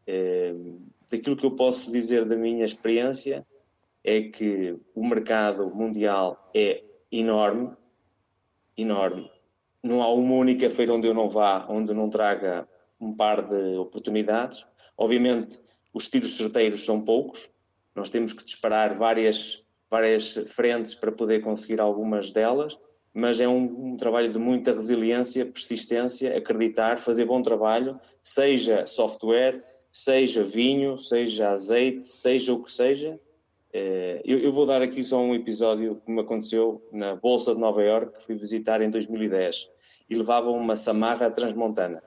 É, 0.06 0.54
daquilo 1.10 1.36
que 1.38 1.46
eu 1.46 1.52
posso 1.52 1.92
dizer 1.92 2.26
da 2.26 2.36
minha 2.36 2.66
experiência 2.66 3.46
é 4.04 4.22
que 4.24 4.78
o 4.94 5.08
mercado 5.08 5.70
mundial 5.74 6.50
é 6.54 6.84
enorme, 7.12 7.72
enorme. 8.78 9.32
Não 9.82 10.02
há 10.02 10.14
uma 10.14 10.36
única 10.36 10.70
feira 10.70 10.94
onde 10.94 11.08
eu 11.08 11.14
não 11.14 11.30
vá, 11.30 11.66
onde 11.70 11.94
não 11.94 12.10
traga 12.10 12.68
um 13.00 13.16
par 13.16 13.42
de 13.42 13.78
oportunidades. 13.78 14.66
Obviamente, 14.98 15.60
os 15.94 16.10
tiros 16.10 16.36
certeiros 16.36 16.86
são 16.86 17.04
poucos. 17.04 17.52
Nós 17.96 18.10
temos 18.10 18.34
que 18.34 18.44
disparar 18.44 18.96
várias, 18.96 19.64
várias 19.90 20.34
frentes 20.48 20.96
para 20.96 21.12
poder 21.12 21.42
conseguir 21.42 21.80
algumas 21.80 22.32
delas 22.32 22.78
mas 23.14 23.40
é 23.40 23.48
um, 23.48 23.92
um, 23.92 23.98
trabalho 23.98 24.32
de 24.32 24.40
muita 24.40 24.74
resiliência, 24.74 25.46
persistência, 25.46 26.36
acreditar, 26.36 26.98
fazer 26.98 27.26
bom 27.26 27.42
trabalho, 27.42 28.00
seja 28.24 28.88
software, 28.88 29.64
seja 29.92 30.44
vinho, 30.44 30.98
seja 30.98 31.50
azeite, 31.50 32.08
seja 32.08 32.54
o 32.54 32.64
que 32.64 32.72
seja. 32.72 33.20
Eh, 33.72 34.22
eu, 34.26 34.40
eu, 34.40 34.52
vou 34.52 34.66
dar 34.66 34.82
aqui 34.82 35.04
só 35.04 35.20
um 35.20 35.36
episódio 35.36 36.02
que 36.04 36.12
me 36.12 36.22
aconteceu 36.22 36.84
na 36.92 37.16
Bolsa 37.16 37.54
de 37.54 37.62
Nova 37.62 37.84
York, 37.84 38.18
que 38.18 38.26
fui 38.26 38.36
visitar 38.36 38.82
em 38.82 38.90
2010 38.90 39.70
e 40.10 40.16
levava 40.16 40.50
uma 40.50 40.76
Samarra 40.76 41.30
transmontana. 41.30 42.02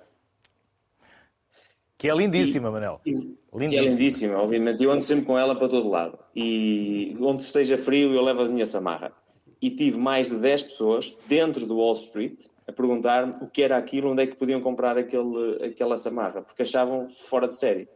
Que 1.99 2.11
é 2.11 2.15
lindíssima, 2.15 2.69
e, 2.69 2.73
Manel. 2.73 3.01
Lindíssima. 3.05 3.69
Que 3.69 3.77
é 3.77 3.83
lindíssima, 3.83 4.39
obviamente. 4.39 4.85
Eu 4.85 4.91
ando 4.91 5.03
sempre 5.03 5.25
com 5.25 5.39
ela 5.39 5.55
para 5.55 5.69
todo 5.69 5.89
lado. 5.89 6.19
E 6.35 7.17
onde 7.21 7.43
esteja 7.43 7.79
frio, 7.79 8.13
eu 8.13 8.23
levo 8.23 8.43
a 8.43 8.49
minha 8.49 8.67
Samarra 8.67 9.13
e 9.61 9.71
tive 9.71 9.99
mais 9.99 10.29
de 10.29 10.37
10 10.37 10.63
pessoas 10.65 11.17
dentro 11.27 11.67
do 11.67 11.79
Wall 11.79 11.95
Street 11.95 12.47
a 12.67 12.73
perguntar-me 12.73 13.35
o 13.41 13.49
que 13.49 13.63
era 13.63 13.77
aquilo, 13.77 14.11
onde 14.11 14.23
é 14.23 14.27
que 14.27 14.37
podiam 14.37 14.61
comprar 14.61 14.99
aquele, 14.99 15.65
aquela 15.65 15.97
samarra, 15.97 16.43
porque 16.43 16.63
achavam 16.63 17.09
fora 17.09 17.49
de 17.49 17.57
série. 17.57 17.89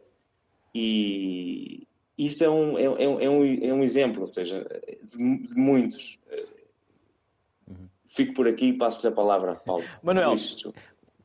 E 0.73 1.87
isto 2.17 2.43
é 2.43 2.49
um, 2.49 2.77
é, 2.77 2.83
é, 2.83 3.25
é 3.25 3.29
um, 3.29 3.43
é 3.43 3.73
um 3.73 3.83
exemplo, 3.83 4.21
ou 4.21 4.27
seja, 4.27 4.65
de, 5.03 5.37
de 5.37 5.55
muitos. 5.55 6.19
Fico 8.05 8.33
por 8.33 8.47
aqui 8.47 8.67
e 8.67 8.73
passo-lhe 8.73 9.13
a 9.13 9.15
palavra, 9.15 9.55
Paulo. 9.55 9.83
Manuel, 10.01 10.35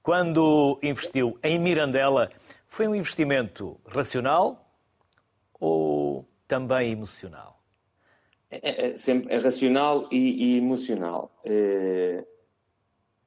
quando 0.02 0.78
investiu 0.82 1.36
em 1.42 1.58
Mirandela, 1.58 2.30
foi 2.76 2.86
um 2.86 2.94
investimento 2.94 3.80
racional 3.86 4.70
ou 5.58 6.28
também 6.46 6.92
emocional? 6.92 7.62
É, 8.50 8.88
é, 8.88 8.96
sempre, 8.98 9.32
é 9.32 9.38
racional 9.38 10.06
e, 10.12 10.52
e 10.52 10.58
emocional. 10.58 11.34
É, 11.42 12.22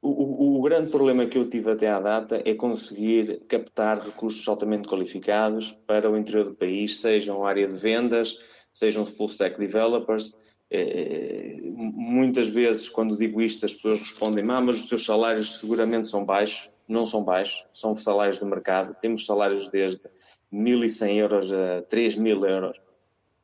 o, 0.04 0.10
o, 0.10 0.60
o, 0.60 0.62
grande 0.62 0.92
problema 0.92 1.26
que 1.26 1.36
eu 1.36 1.50
tive 1.50 1.72
até 1.72 1.88
à 1.90 2.00
data 2.00 2.42
é 2.46 2.54
conseguir 2.54 3.42
captar 3.48 4.00
recursos 4.00 4.48
altamente 4.48 4.88
qualificados 4.88 5.72
para 5.88 6.10
o 6.12 6.16
interior 6.16 6.46
do 6.46 6.56
país, 6.56 7.00
sejam 7.00 7.44
área 7.44 7.68
de 7.68 7.76
vendas, 7.76 8.38
sejam 8.72 9.04
full 9.04 9.28
stack 9.28 9.58
developers. 9.58 10.38
É, 10.70 11.58
muitas 11.66 12.48
vezes, 12.50 12.88
quando 12.88 13.18
digo 13.18 13.42
isto, 13.42 13.66
as 13.66 13.74
pessoas 13.74 14.00
respondem: 14.00 14.46
ah, 14.52 14.62
mas 14.62 14.84
os 14.84 14.88
teus 14.88 15.04
salários 15.04 15.60
seguramente 15.60 16.08
são 16.08 16.24
baixos. 16.24 16.70
Não 16.90 17.06
são 17.06 17.24
baixos, 17.24 17.66
são 17.72 17.96
salários 17.96 18.40
do 18.40 18.48
mercado. 18.48 18.96
Temos 19.00 19.26
salários 19.26 19.70
desde 19.70 20.10
1.100 20.52 21.16
euros 21.18 21.54
a 21.54 21.84
3.000 21.84 22.50
euros. 22.50 22.82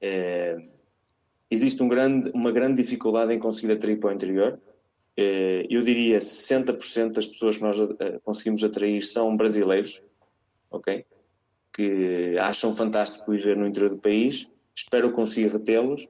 É, 0.01 0.57
existe 1.49 1.81
um 1.81 1.87
grande, 1.87 2.31
uma 2.33 2.51
grande 2.51 2.81
dificuldade 2.81 3.33
em 3.33 3.39
conseguir 3.39 3.71
atrair 3.73 3.99
para 3.99 4.09
o 4.09 4.13
interior. 4.13 4.59
Eh, 5.17 5.65
eu 5.69 5.83
diria 5.83 6.19
60% 6.19 7.13
das 7.13 7.27
pessoas 7.27 7.57
que 7.57 7.63
nós 7.63 7.79
eh, 7.79 8.19
conseguimos 8.23 8.63
atrair 8.63 9.01
são 9.01 9.35
brasileiros, 9.37 10.01
ok? 10.69 11.05
Que 11.71 12.37
acham 12.39 12.75
fantástico 12.75 13.31
viver 13.31 13.55
no 13.55 13.65
interior 13.65 13.89
do 13.91 13.97
país. 13.97 14.49
Espero 14.75 15.11
conseguir 15.11 15.47
retê-los. 15.51 16.07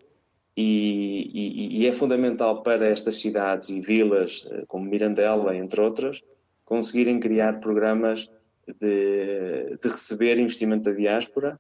e, 0.58 1.30
e, 1.34 1.82
e, 1.82 1.88
é 1.88 1.92
fundamental 1.92 2.64
para 2.64 2.88
estas 2.88 3.20
cidades 3.20 3.68
e 3.70 3.82
vilas, 3.82 4.48
eh, 4.50 4.64
como 4.68 4.90
Mirandela, 4.90 5.56
entre 5.56 5.82
outras, 5.82 6.24
conseguirem 6.66 7.20
criar 7.20 7.60
programas 7.60 8.30
de, 8.68 9.78
de 9.78 9.88
receber 9.88 10.40
investimento 10.40 10.90
da 10.90 10.96
diáspora 10.96 11.60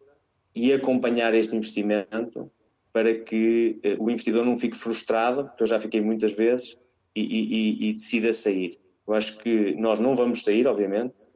e 0.54 0.74
acompanhar 0.74 1.34
este 1.36 1.56
investimento 1.56 2.52
para 2.92 3.14
que 3.14 3.80
uh, 3.84 4.04
o 4.04 4.10
investidor 4.10 4.46
não 4.46 4.56
fique 4.56 4.78
frustrado, 4.78 5.46
porque 5.46 5.64
eu 5.64 5.68
já 5.68 5.80
fiquei 5.80 6.02
muitas 6.02 6.32
vezes, 6.32 6.78
e, 7.14 7.22
e, 7.22 7.90
e, 7.90 7.94
decida 7.94 8.34
sair. 8.34 8.78
Eu 9.08 9.14
acho 9.14 9.38
que 9.40 9.74
nós 9.76 10.00
não 10.00 10.16
vamos 10.16 10.44
sair, 10.44 10.68
obviamente, 10.68 11.30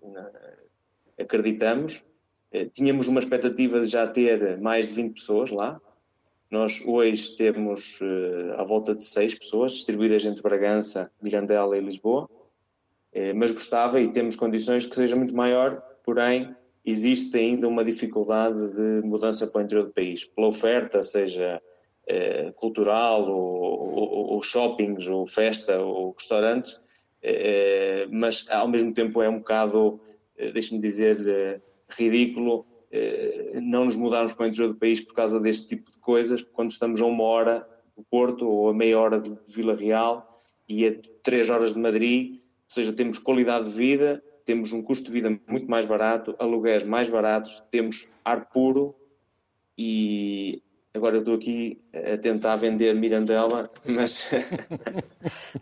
acreditamos. 1.20 2.04
Uh, 2.54 2.68
tínhamos 2.74 3.08
uma 3.08 3.20
expectativa 3.20 3.80
de 3.82 3.88
já 3.88 4.08
ter 4.08 4.58
mais 4.60 4.88
de 4.88 4.94
20 4.94 5.14
pessoas 5.14 5.52
lá. 5.52 5.80
Nós 6.50 6.82
hoje 6.86 7.36
temos 7.36 8.00
uh, 8.02 8.54
à 8.56 8.64
volta 8.64 8.96
de 8.96 9.04
6 9.04 9.36
pessoas, 9.36 9.74
distribuídas 9.74 10.26
entre 10.26 10.42
Bragança, 10.42 11.12
Mirandela 11.22 11.78
e 11.78 11.82
Lisboa. 11.82 12.30
Mas 13.36 13.52
gostava 13.52 14.00
e 14.00 14.12
temos 14.12 14.36
condições 14.36 14.86
que 14.86 14.96
seja 14.96 15.16
muito 15.16 15.36
maior, 15.36 15.82
porém 16.04 16.56
existe 16.86 17.38
ainda 17.38 17.68
uma 17.68 17.84
dificuldade 17.84 18.58
de 18.76 19.08
mudança 19.08 19.48
para 19.48 19.62
o 19.62 19.64
interior 19.64 19.86
do 19.86 19.94
país, 19.94 20.26
pela 20.26 20.48
oferta, 20.48 21.04
seja 21.04 21.62
eh, 22.08 22.52
cultural, 22.56 23.30
ou, 23.30 23.62
ou, 23.94 24.34
ou, 24.34 24.42
shoppings, 24.42 25.08
ou 25.08 25.26
festa, 25.26 25.80
ou 25.80 26.12
restaurantes, 26.12 26.80
eh, 27.22 28.08
mas 28.12 28.46
ao 28.50 28.68
mesmo 28.68 28.94
tempo 28.94 29.22
é 29.22 29.30
um 29.30 29.40
bocado, 29.40 30.00
eh, 30.38 30.52
deixe-me 30.52 30.80
dizer, 30.80 31.62
ridículo 31.90 32.66
eh, 32.92 33.60
não 33.62 33.86
nos 33.86 33.96
mudarmos 33.96 34.34
para 34.34 34.46
o 34.46 34.48
interior 34.48 34.70
do 34.70 34.80
país 34.80 35.00
por 35.00 35.14
causa 35.14 35.40
deste 35.40 35.68
tipo 35.68 35.92
de 35.92 36.00
coisas, 36.00 36.42
quando 36.42 36.72
estamos 36.72 37.00
a 37.02 37.06
uma 37.06 37.24
hora 37.24 37.68
do 37.96 38.04
Porto 38.04 38.48
ou 38.48 38.70
a 38.70 38.74
meia 38.74 39.00
hora 39.00 39.20
de, 39.20 39.30
de 39.30 39.52
Vila 39.52 39.76
Real 39.76 40.42
e 40.68 40.88
a 40.88 40.96
três 41.22 41.50
horas 41.50 41.74
de 41.74 41.80
Madrid, 41.80 42.39
seja, 42.70 42.94
temos 42.94 43.18
qualidade 43.18 43.70
de 43.70 43.76
vida, 43.76 44.24
temos 44.46 44.72
um 44.72 44.82
custo 44.82 45.06
de 45.06 45.12
vida 45.12 45.40
muito 45.48 45.70
mais 45.70 45.86
barato, 45.86 46.36
aluguéis 46.40 46.84
mais 46.84 47.10
baratos, 47.10 47.62
temos 47.70 48.10
ar 48.24 48.50
puro 48.50 48.96
e 49.78 50.62
agora 50.94 51.16
eu 51.16 51.20
estou 51.20 51.36
aqui 51.36 51.82
a 51.94 52.18
tentar 52.18 52.56
vender 52.56 52.94
Mirandela, 52.96 53.70
mas, 53.86 54.32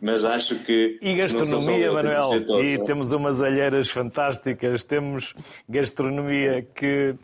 mas 0.01 0.25
acho 0.25 0.59
que. 0.63 0.97
E 1.01 1.15
gastronomia, 1.15 1.91
Manuel. 1.91 2.63
E 2.63 2.77
não? 2.77 2.85
temos 2.85 3.11
umas 3.11 3.41
alheiras 3.41 3.89
fantásticas, 3.89 4.83
temos 4.83 5.33
gastronomia 5.67 6.67
que 6.75 7.15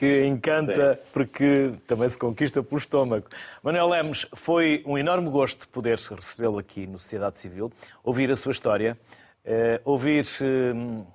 que 0.00 0.24
encanta 0.24 0.94
Sim. 0.94 1.00
porque 1.12 1.72
também 1.86 2.08
se 2.08 2.18
conquista 2.18 2.62
pelo 2.62 2.78
estômago. 2.78 3.26
Manuel 3.62 3.86
Lemos, 3.86 4.26
foi 4.32 4.82
um 4.86 4.96
enorme 4.96 5.28
gosto 5.28 5.68
poder 5.68 5.98
recebê-lo 5.98 6.56
aqui 6.56 6.86
no 6.86 6.98
Sociedade 6.98 7.36
Civil, 7.38 7.70
ouvir 8.02 8.30
a 8.30 8.36
sua 8.36 8.52
história, 8.52 8.96
ouvir 9.84 10.26
uh, 10.40 11.06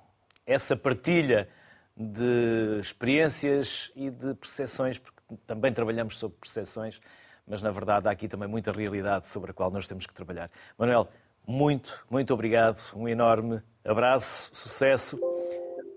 essa 0.46 0.76
partilha 0.76 1.48
de 1.96 2.78
experiências 2.80 3.90
e 3.96 4.10
de 4.10 4.34
percepções, 4.34 4.98
porque 4.98 5.16
também 5.46 5.72
trabalhamos 5.72 6.18
sobre 6.18 6.36
percepções, 6.38 7.00
mas 7.46 7.62
na 7.62 7.70
verdade 7.70 8.08
há 8.08 8.10
aqui 8.10 8.28
também 8.28 8.48
muita 8.48 8.70
realidade 8.70 9.28
sobre 9.28 9.50
a 9.50 9.54
qual 9.54 9.70
nós 9.70 9.88
temos 9.88 10.06
que 10.06 10.12
trabalhar. 10.12 10.50
Manuel, 10.78 11.08
muito, 11.46 12.04
muito 12.10 12.34
obrigado, 12.34 12.92
um 12.94 13.08
enorme 13.08 13.62
abraço, 13.84 14.50
sucesso 14.52 15.18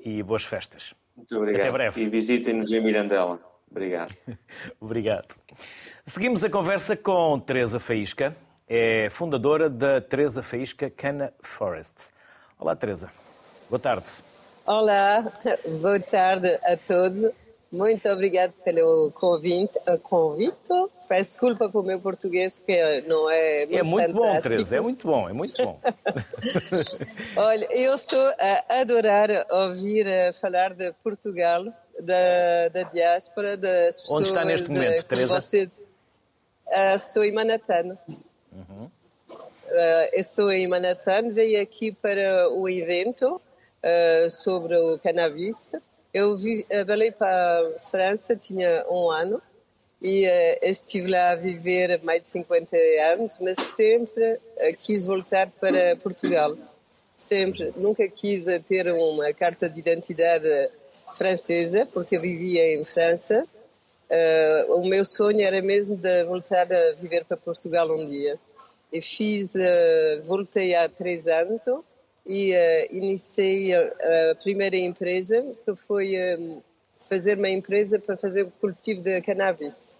e 0.03 0.23
boas 0.23 0.45
festas. 0.45 0.93
Muito 1.15 1.35
obrigado. 1.35 1.61
Até 1.61 1.71
breve. 1.71 2.01
E 2.01 2.07
visitem-nos 2.07 2.71
em 2.71 2.81
Mirandela. 2.81 3.39
Obrigado. 3.69 4.15
obrigado. 4.79 5.35
Seguimos 6.05 6.43
a 6.43 6.49
conversa 6.49 6.95
com 6.95 7.39
Teresa 7.39 7.79
Faísca, 7.79 8.35
é 8.67 9.09
fundadora 9.09 9.69
da 9.69 9.99
Teresa 9.99 10.41
Faísca 10.41 10.89
Cana 10.89 11.33
Forest. 11.41 12.11
Olá, 12.59 12.75
Teresa. 12.75 13.09
Boa 13.69 13.79
tarde. 13.79 14.09
Olá, 14.65 15.31
boa 15.81 15.97
tarde 15.97 16.59
a 16.63 16.75
todos. 16.75 17.25
Muito 17.71 18.09
obrigada 18.09 18.53
pelo 18.65 19.11
convite. 19.13 19.79
Eh, 19.85 19.97
convite. 19.99 20.57
Peço 21.07 21.31
desculpa 21.31 21.71
o 21.73 21.83
meu 21.83 22.01
português, 22.01 22.59
porque 22.59 23.01
não 23.07 23.29
é 23.29 23.65
muito 23.65 23.77
É 23.77 23.83
muito 23.83 24.13
fantástico. 24.13 24.25
bom, 24.25 24.41
Teresa, 24.41 24.75
é 24.75 24.81
muito 24.81 25.07
bom, 25.07 25.29
é 25.29 25.33
muito 25.33 25.63
bom. 25.63 25.79
Olha, 27.37 27.65
eu 27.71 27.95
estou 27.95 28.27
a 28.37 28.81
adorar 28.81 29.29
ouvir 29.49 30.05
eh, 30.05 30.33
falar 30.33 30.73
de 30.73 30.91
Portugal, 31.01 31.63
da, 32.01 32.67
da 32.73 32.83
diáspora, 32.91 33.55
das 33.55 34.01
pessoas... 34.01 34.19
Onde 34.19 34.27
está 34.27 34.43
neste 34.43 34.67
momento, 34.67 34.91
eh, 34.91 35.01
Teresa? 35.03 35.37
Uh, 36.67 36.95
estou 36.95 37.23
em 37.23 37.31
Manhattan. 37.31 37.97
Uhum. 38.51 38.91
Uh, 39.69 40.09
estou 40.13 40.51
em 40.51 40.67
Manhattan, 40.67 41.29
veio 41.29 41.61
aqui 41.61 41.91
para 41.91 42.49
o 42.49 42.67
evento 42.67 43.35
uh, 43.35 44.29
sobre 44.29 44.75
o 44.75 44.97
cannabis. 44.97 45.73
Eu 46.11 46.35
vi, 46.35 46.65
falei 46.87 47.11
para 47.11 47.67
a 47.75 47.79
França, 47.79 48.35
tinha 48.35 48.83
um 48.89 49.11
ano, 49.11 49.39
e 50.01 50.25
uh, 50.25 50.59
estive 50.63 51.07
lá 51.11 51.31
a 51.31 51.35
viver 51.35 52.01
mais 52.01 52.23
de 52.23 52.29
50 52.29 52.75
anos, 53.13 53.37
mas 53.39 53.57
sempre 53.57 54.39
quis 54.79 55.05
voltar 55.05 55.51
para 55.61 55.95
Portugal. 55.97 56.57
Sempre. 57.15 57.71
Nunca 57.77 58.07
quis 58.07 58.45
ter 58.67 58.91
uma 58.91 59.31
carta 59.33 59.69
de 59.69 59.79
identidade 59.79 60.49
francesa, 61.15 61.85
porque 61.93 62.17
vivia 62.17 62.73
em 62.73 62.83
França. 62.83 63.45
o 64.69 64.83
meu 64.87 65.05
sonho 65.05 65.41
era 65.41 65.61
mesmo 65.61 65.95
de 65.95 66.23
voltar 66.23 66.73
a 66.73 66.93
viver 66.93 67.23
para 67.25 67.37
Portugal 67.37 67.91
um 67.91 68.07
dia. 68.07 68.39
E 68.91 69.01
fiz, 69.01 69.55
uh, 69.55 70.23
voltei 70.23 70.75
há 70.75 70.89
três 70.89 71.27
anos 71.27 71.65
e 72.25 72.53
uh, 72.53 72.95
iniciei 72.95 73.73
a, 73.73 74.35
primeira 74.41 74.77
empresa, 74.77 75.55
que 75.63 75.75
foi 75.75 76.15
um, 76.37 76.61
fazer 77.07 77.37
uma 77.37 77.49
empresa 77.49 77.99
para 77.99 78.17
fazer 78.17 78.43
o 78.43 78.51
cultivo 78.51 79.01
de 79.01 79.21
cannabis, 79.21 79.97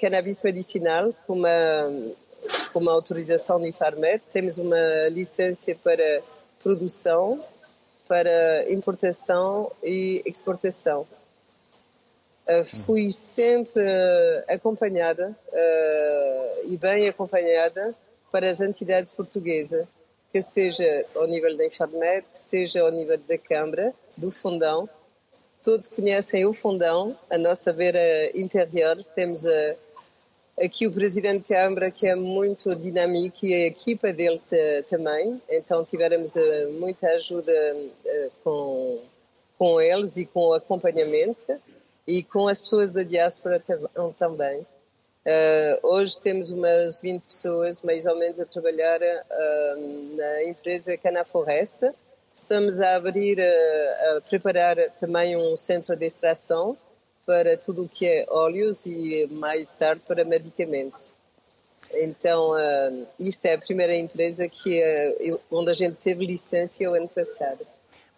cannabis 0.00 0.42
medicinal, 0.42 1.12
com 1.26 1.34
uma, 1.34 2.14
com 2.72 2.78
uma 2.78 2.92
autorização 2.92 3.60
de 3.60 3.72
Farmet. 3.72 4.22
Temos 4.30 4.58
uma 4.58 5.08
licença 5.10 5.74
para 5.82 6.22
produção, 6.62 7.38
para 8.08 8.70
importação 8.70 9.70
e 9.82 10.22
exportação. 10.24 11.06
Uh, 12.46 12.62
fui 12.84 13.10
sempre 13.10 13.82
uh, 13.82 14.44
acompanhada 14.48 15.34
uh, 15.48 16.70
e 16.70 16.76
bem 16.76 17.08
acompanhada 17.08 17.94
para 18.34 18.50
as 18.50 18.60
entidades 18.60 19.12
portuguesas, 19.12 19.86
que 20.32 20.42
seja 20.42 21.06
ao 21.14 21.24
nível 21.24 21.56
da 21.56 21.66
Enxadmed, 21.66 22.26
que 22.32 22.36
seja 22.36 22.82
ao 22.82 22.90
nível 22.90 23.16
da 23.16 23.38
Câmara, 23.38 23.94
do 24.18 24.32
Fundão. 24.32 24.88
Todos 25.62 25.86
conhecem 25.86 26.44
o 26.44 26.52
Fundão, 26.52 27.16
a 27.30 27.38
nossa 27.38 27.72
beira 27.72 28.36
interior. 28.36 29.00
Temos 29.14 29.46
a, 29.46 29.76
aqui 30.60 30.84
o 30.84 30.90
Presidente 30.90 31.48
da 31.48 31.62
Câmara, 31.62 31.92
que 31.92 32.08
é 32.08 32.16
muito 32.16 32.74
dinâmico, 32.74 33.46
e 33.46 33.54
a 33.54 33.66
equipa 33.68 34.12
dele 34.12 34.42
também. 34.88 35.40
Então, 35.48 35.84
tivemos 35.84 36.34
uh, 36.34 36.72
muita 36.72 37.06
ajuda 37.10 37.52
uh, 37.52 38.36
com, 38.42 38.98
com 39.56 39.80
eles 39.80 40.16
e 40.16 40.26
com 40.26 40.48
o 40.48 40.54
acompanhamento, 40.54 41.54
e 42.04 42.20
com 42.24 42.48
as 42.48 42.60
pessoas 42.60 42.92
da 42.92 43.04
diáspora 43.04 43.62
também. 44.16 44.66
Uh, 45.26 45.78
hoje 45.82 46.20
temos 46.20 46.50
umas 46.50 47.00
20 47.00 47.22
pessoas, 47.22 47.80
mais 47.80 48.04
ou 48.04 48.18
menos, 48.18 48.38
a 48.40 48.44
trabalhar 48.44 49.00
uh, 49.00 50.16
na 50.16 50.44
empresa 50.44 50.98
Cana 50.98 51.24
Floresta. 51.24 51.94
Estamos 52.34 52.78
a 52.78 52.96
abrir, 52.96 53.38
uh, 53.38 54.16
a 54.16 54.20
preparar 54.20 54.76
também 55.00 55.34
um 55.34 55.56
centro 55.56 55.96
de 55.96 56.04
extração 56.04 56.76
para 57.24 57.56
tudo 57.56 57.84
o 57.84 57.88
que 57.88 58.06
é 58.06 58.26
óleos 58.28 58.84
e 58.84 59.26
mais 59.30 59.72
tarde 59.72 60.02
para 60.06 60.24
medicamentos. 60.24 61.14
Então, 61.94 62.52
isto 63.20 63.46
é 63.46 63.54
a 63.54 63.58
primeira 63.58 63.94
empresa 63.94 64.48
que, 64.48 65.38
onde 65.50 65.70
a 65.70 65.74
gente 65.74 65.94
teve 65.94 66.26
licença 66.26 66.82
o 66.82 66.92
ano 66.92 67.08
passado. 67.08 67.64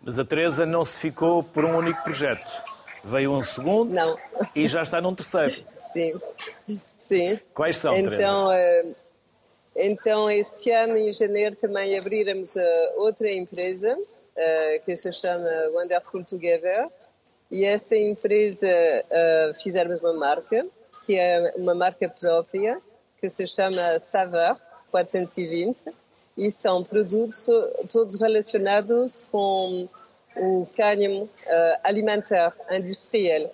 Mas 0.00 0.18
a 0.18 0.24
Teresa 0.24 0.64
não 0.64 0.82
se 0.82 0.98
ficou 0.98 1.42
por 1.42 1.64
um 1.64 1.76
único 1.76 2.02
projeto. 2.02 2.50
Veio 3.04 3.32
um 3.32 3.42
segundo 3.42 3.92
não. 3.92 4.16
e 4.54 4.66
já 4.66 4.82
está 4.82 5.00
num 5.00 5.14
terceiro. 5.14 5.54
Sim. 5.76 6.20
Sim. 6.96 7.38
Quais 7.54 7.76
são, 7.76 7.94
então, 7.94 8.48
uh, 8.48 8.96
então, 9.76 10.30
este 10.30 10.70
ano, 10.72 10.96
em 10.96 11.12
janeiro, 11.12 11.54
também 11.54 11.96
abriremos 11.96 12.56
uh, 12.56 12.60
outra 12.96 13.30
empresa 13.30 13.96
uh, 13.96 14.84
que 14.84 14.96
se 14.96 15.12
chama 15.12 15.48
Wonderful 15.74 16.24
Together. 16.24 16.88
E 17.48 17.64
esta 17.64 17.96
empresa 17.96 18.66
fizemos 19.62 20.00
uma 20.00 20.12
marca, 20.14 20.66
que 21.04 21.16
é 21.16 21.54
uma 21.56 21.76
marca 21.76 22.08
própria, 22.08 22.76
que 23.20 23.28
se 23.28 23.46
chama 23.46 24.00
Saveur 24.00 24.56
420. 24.90 25.76
E 26.36 26.50
são 26.50 26.82
produtos 26.82 27.46
todos 27.88 28.20
relacionados 28.20 29.28
com 29.30 29.88
o 30.36 30.66
cânhamo 30.76 31.28
alimentar 31.82 32.54
industrial 32.70 33.50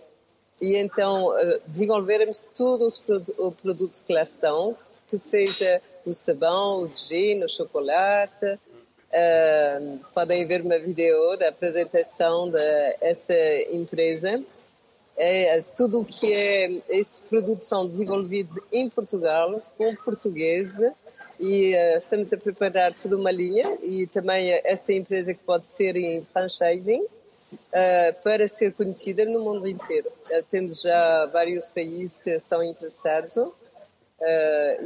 e 0.61 0.77
então 0.77 1.31
desenvolvermos 1.67 2.47
todos 2.57 3.03
os 3.37 3.55
produtos 3.55 4.01
que 4.01 4.13
lá 4.13 4.23
estão, 4.23 4.77
que 5.09 5.19
seja 5.19 5.83
o 6.07 6.13
sabão, 6.13 6.85
o 6.85 6.93
gin, 6.97 7.43
o 7.43 7.49
chocolate. 7.49 8.59
Uh, 9.13 9.99
podem 10.15 10.47
ver 10.47 10.63
uma 10.63 10.79
vídeo 10.79 11.37
da 11.37 11.49
apresentação 11.49 12.49
desta 12.49 13.35
empresa. 13.71 14.43
É, 15.15 15.63
tudo 15.77 16.01
o 16.01 16.05
que 16.05 16.33
é 16.33 16.81
esses 16.89 17.21
produtos 17.21 17.67
são 17.67 17.87
desenvolvidos 17.87 18.59
em 18.73 18.89
Portugal 18.89 19.61
com 19.77 19.95
português 19.97 20.79
e 21.43 21.75
uh, 21.75 21.97
estamos 21.97 22.33
a 22.33 22.37
preparar 22.37 22.95
toda 22.95 23.17
uma 23.17 23.33
linha 23.33 23.77
e 23.83 24.07
também 24.07 24.53
essa 24.63 24.93
empresa 24.93 25.35
que 25.35 25.43
pode 25.43 25.67
ser 25.67 25.97
em 25.97 26.25
franchising 26.27 27.03
uh, 27.03 28.23
para 28.23 28.47
ser 28.47 28.73
conhecida 28.73 29.25
no 29.25 29.41
mundo 29.41 29.67
inteiro. 29.67 30.09
Uh, 30.09 30.43
temos 30.49 30.83
já 30.83 31.27
vários 31.27 31.67
países 31.67 32.17
que 32.17 32.39
são 32.39 32.63
interessados 32.63 33.37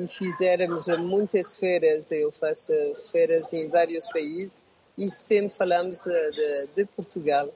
e 0.01 0.09
fizemos 0.09 0.87
muitas 0.97 1.59
feiras, 1.59 2.11
eu 2.11 2.33
faço 2.33 2.73
feiras 3.13 3.53
em 3.53 3.69
vários 3.69 4.07
países 4.07 4.63
e 4.97 5.11
sempre 5.11 5.51
falamos 5.51 6.01
de, 6.01 6.31
de, 6.31 6.69
de, 6.75 6.85
Portugal 6.87 7.53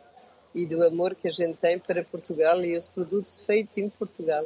e 0.55 0.67
do 0.67 0.85
amor 0.85 1.15
que 1.15 1.27
a 1.27 1.31
gente 1.31 1.57
tem 1.57 1.79
para 1.79 2.05
Portugal 2.05 2.63
e 2.63 2.77
os 2.77 2.87
produtos 2.87 3.47
feitos 3.47 3.79
em 3.79 3.89
Portugal. 3.89 4.45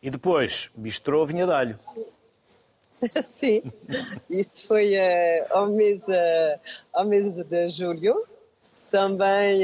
E 0.00 0.08
depois, 0.08 0.70
bistrô 0.76 1.26
vinha 1.26 1.44
de 1.44 1.52
alho. 1.52 1.80
Sim, 3.22 3.62
isto 4.28 4.66
foi 4.66 4.94
uh, 4.96 5.44
ao, 5.50 5.68
mês, 5.68 6.02
uh, 6.04 6.60
ao 6.92 7.04
mês 7.04 7.34
de 7.34 7.68
julho. 7.68 8.24
Também 8.90 9.60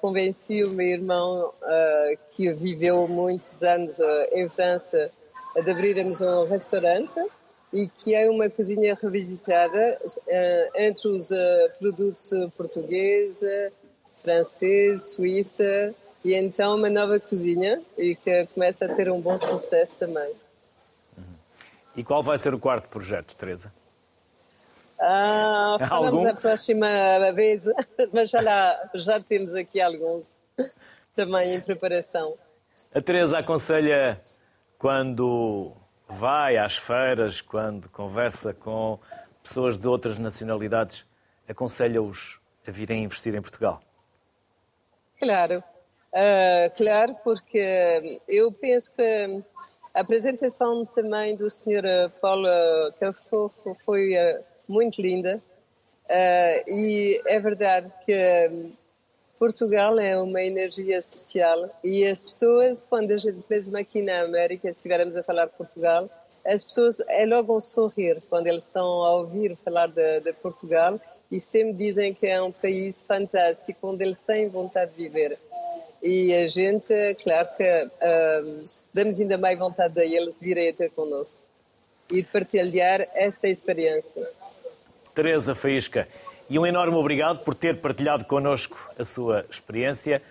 convenci 0.00 0.64
o 0.64 0.70
meu 0.70 0.88
irmão, 0.88 1.54
que 2.28 2.52
viveu 2.52 3.06
muitos 3.06 3.62
anos 3.62 4.00
em 4.32 4.48
França, 4.48 5.08
de 5.54 5.70
abrirmos 5.70 6.20
um 6.20 6.44
restaurante 6.44 7.20
e 7.72 7.86
que 7.86 8.14
é 8.14 8.28
uma 8.28 8.48
cozinha 8.48 8.98
revisitada 9.00 9.98
uh, 10.04 10.70
entre 10.74 11.08
os 11.08 11.30
uh, 11.30 11.36
produtos 11.78 12.30
portugueses, 12.56 13.72
francês, 14.22 15.12
suíça 15.12 15.94
e 16.24 16.34
então 16.34 16.76
uma 16.76 16.90
nova 16.90 17.20
cozinha 17.20 17.80
e 17.96 18.16
que 18.16 18.46
começa 18.46 18.86
a 18.86 18.94
ter 18.94 19.10
um 19.10 19.20
bom 19.20 19.36
sucesso 19.36 19.94
também. 19.96 20.32
E 21.96 22.04
qual 22.04 22.22
vai 22.22 22.38
ser 22.38 22.52
o 22.52 22.58
quarto 22.58 22.88
projeto, 22.88 23.34
Teresa? 23.34 23.72
Ah, 25.00 25.76
falamos 25.88 26.24
Algum? 26.24 26.28
a 26.28 26.34
próxima 26.34 26.88
vez, 27.34 27.64
mas 28.12 28.30
já, 28.30 28.40
lá, 28.40 28.90
já 28.94 29.20
temos 29.20 29.54
aqui 29.54 29.80
alguns 29.80 30.34
também 31.14 31.54
em 31.54 31.60
preparação. 31.60 32.34
A 32.94 33.00
Teresa 33.00 33.38
aconselha 33.38 34.20
quando 34.78 35.72
vai 36.08 36.56
às 36.56 36.76
feiras, 36.76 37.40
quando 37.40 37.88
conversa 37.88 38.54
com 38.54 38.98
pessoas 39.42 39.78
de 39.78 39.86
outras 39.86 40.18
nacionalidades, 40.18 41.06
aconselha-os 41.48 42.38
a 42.66 42.70
virem 42.70 43.04
investir 43.04 43.34
em 43.34 43.40
Portugal? 43.40 43.80
Claro, 45.18 45.62
uh, 46.12 46.76
claro, 46.76 47.14
porque 47.24 48.20
eu 48.28 48.52
penso 48.52 48.92
que 48.92 49.42
a 49.96 50.00
apresentação 50.02 50.84
também 50.84 51.34
do 51.34 51.48
Sr. 51.48 52.10
Paulo 52.20 52.46
Cafofo 53.00 53.74
foi 53.82 54.12
uh, 54.12 54.44
muito 54.68 55.00
linda 55.00 55.42
uh, 56.04 56.70
e 56.70 57.18
é 57.26 57.40
verdade 57.40 57.90
que 58.04 58.74
Portugal 59.38 59.98
é 59.98 60.20
uma 60.20 60.42
energia 60.42 60.98
especial 60.98 61.70
e 61.82 62.06
as 62.06 62.22
pessoas, 62.22 62.82
quando 62.82 63.12
a 63.12 63.16
gente, 63.16 63.42
mesmo 63.48 63.78
aqui 63.78 64.02
na 64.02 64.20
América, 64.20 64.68
estivermos 64.68 65.16
a 65.16 65.22
falar 65.22 65.46
de 65.46 65.52
Portugal, 65.52 66.10
as 66.44 66.62
pessoas 66.62 67.00
é 67.08 67.24
logo 67.24 67.56
um 67.56 67.60
sorrir 67.60 68.16
quando 68.28 68.48
eles 68.48 68.64
estão 68.64 69.02
a 69.02 69.16
ouvir 69.16 69.56
falar 69.56 69.86
de, 69.86 70.20
de 70.20 70.32
Portugal 70.34 71.00
e 71.32 71.40
sempre 71.40 71.72
dizem 71.72 72.12
que 72.12 72.26
é 72.26 72.42
um 72.42 72.52
país 72.52 73.00
fantástico 73.00 73.88
onde 73.88 74.04
eles 74.04 74.18
têm 74.18 74.46
vontade 74.46 74.92
de 74.94 75.04
viver. 75.04 75.38
E 76.02 76.34
a 76.34 76.48
gente, 76.48 77.14
claro 77.22 77.48
que 77.56 77.84
um, 77.84 78.64
damos 78.92 79.20
ainda 79.20 79.38
mais 79.38 79.58
vontade 79.58 79.98
a 80.00 80.04
eles 80.04 80.34
de 80.34 80.40
virem 80.44 80.72
ter 80.72 80.90
connosco 80.90 81.40
e 82.10 82.22
de 82.22 82.28
partilhar 82.28 83.06
esta 83.14 83.48
experiência. 83.48 84.28
Teresa 85.14 85.54
Faísca, 85.54 86.06
e 86.48 86.58
um 86.58 86.66
enorme 86.66 86.96
obrigado 86.96 87.40
por 87.40 87.54
ter 87.54 87.80
partilhado 87.80 88.24
connosco 88.24 88.78
a 88.98 89.04
sua 89.04 89.44
experiência, 89.50 90.22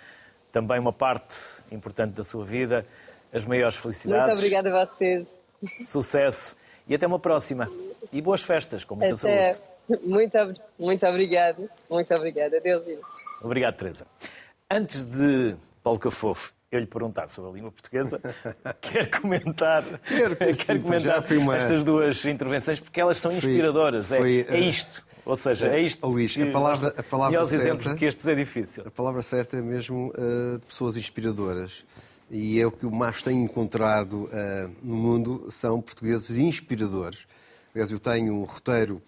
também 0.51 0.79
uma 0.79 0.93
parte 0.93 1.35
importante 1.71 2.13
da 2.13 2.23
sua 2.23 2.45
vida. 2.45 2.85
As 3.33 3.43
maiores 3.43 3.75
felicidades. 3.75 4.29
Muito 4.29 4.37
obrigada 4.37 4.69
a 4.69 4.85
vocês. 4.85 5.35
Sucesso 5.83 6.55
e 6.87 6.95
até 6.95 7.05
uma 7.05 7.19
próxima. 7.19 7.69
E 8.13 8.21
boas 8.21 8.41
festas, 8.41 8.85
com 8.85 8.95
muita 8.95 9.15
até. 9.15 9.53
saúde. 9.53 10.05
Muito, 10.05 10.37
muito 10.79 11.05
obrigado. 11.05 11.57
Muito 11.89 12.13
obrigada. 12.13 12.57
Adeus. 12.57 12.85
Obrigado, 13.41 13.75
Teresa. 13.75 14.07
Antes 14.69 15.05
de 15.05 15.55
Paulo 15.83 15.99
Cafofo 15.99 16.53
eu 16.71 16.79
lhe 16.79 16.87
perguntar 16.87 17.29
sobre 17.29 17.51
a 17.51 17.53
língua 17.53 17.71
portuguesa, 17.71 18.19
quer 18.81 19.09
comentar, 19.11 19.83
quero, 20.03 20.35
quer 20.35 20.81
comentar 20.81 21.23
uma... 21.37 21.57
estas 21.57 21.83
duas 21.83 22.25
intervenções 22.25 22.79
porque 22.79 22.99
elas 22.99 23.17
são 23.19 23.31
inspiradoras. 23.31 24.07
Foi, 24.07 24.43
foi, 24.43 24.55
é, 24.55 24.59
é, 24.59 24.67
isto. 24.67 25.05
Ou 25.23 25.35
seja, 25.35 25.67
é 25.67 25.79
isto. 25.79 26.05
Luís, 26.07 26.35
a 26.37 26.51
palavra, 26.51 26.95
a 26.97 27.03
palavra 27.03 27.35
e 27.35 27.37
aos 27.37 27.49
certa, 27.49 27.63
exemplos 27.63 27.93
que 27.93 28.05
estes 28.05 28.27
é 28.27 28.33
difícil. 28.33 28.83
A 28.85 28.91
palavra 28.91 29.21
certa 29.21 29.55
é 29.55 29.61
mesmo 29.61 30.09
uh, 30.09 30.59
pessoas 30.61 30.97
inspiradoras. 30.97 31.83
E 32.29 32.59
é 32.59 32.65
o 32.65 32.71
que 32.71 32.85
eu 32.85 32.91
mais 32.91 33.21
tenho 33.21 33.43
encontrado 33.43 34.23
uh, 34.23 34.75
no 34.81 34.95
mundo, 34.95 35.47
são 35.51 35.79
portugueses 35.79 36.37
inspiradores. 36.37 37.27
Aliás, 37.73 37.91
eu 37.91 37.99
tenho 37.99 38.33
um 38.33 38.43
roteiro 38.43 39.01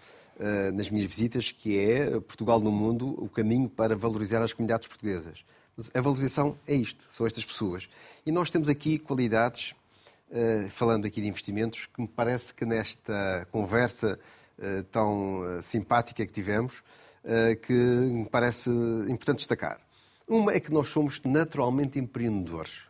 nas 0.73 0.89
minhas 0.89 1.09
visitas 1.09 1.51
que 1.51 1.79
é 1.79 2.11
Portugal 2.19 2.59
no 2.59 2.71
Mundo, 2.71 3.15
o 3.17 3.27
caminho 3.27 3.67
para 3.67 3.95
valorizar 3.95 4.41
as 4.41 4.53
comunidades 4.53 4.87
portuguesas. 4.87 5.43
A 5.93 6.01
valorização 6.01 6.55
é 6.67 6.75
isto, 6.75 7.03
são 7.09 7.25
estas 7.25 7.43
pessoas. 7.43 7.89
E 8.25 8.31
nós 8.31 8.49
temos 8.49 8.69
aqui 8.69 8.99
qualidades, 8.99 9.73
falando 10.69 11.05
aqui 11.05 11.21
de 11.21 11.27
investimentos, 11.27 11.87
que 11.87 12.01
me 12.01 12.07
parece 12.07 12.53
que 12.53 12.65
nesta 12.65 13.47
conversa 13.51 14.19
eh, 14.59 14.83
tão 14.91 15.45
eh, 15.45 15.61
simpática 15.61 16.25
que 16.25 16.31
tivemos, 16.33 16.81
eh, 17.23 17.53
que 17.55 17.73
me 17.73 18.25
parece 18.25 18.71
importante 18.71 19.37
destacar. 19.37 19.79
Uma 20.27 20.51
é 20.51 20.59
que 20.59 20.73
nós 20.73 20.87
somos 20.87 21.21
naturalmente 21.23 21.99
empreendedores. 21.99 22.81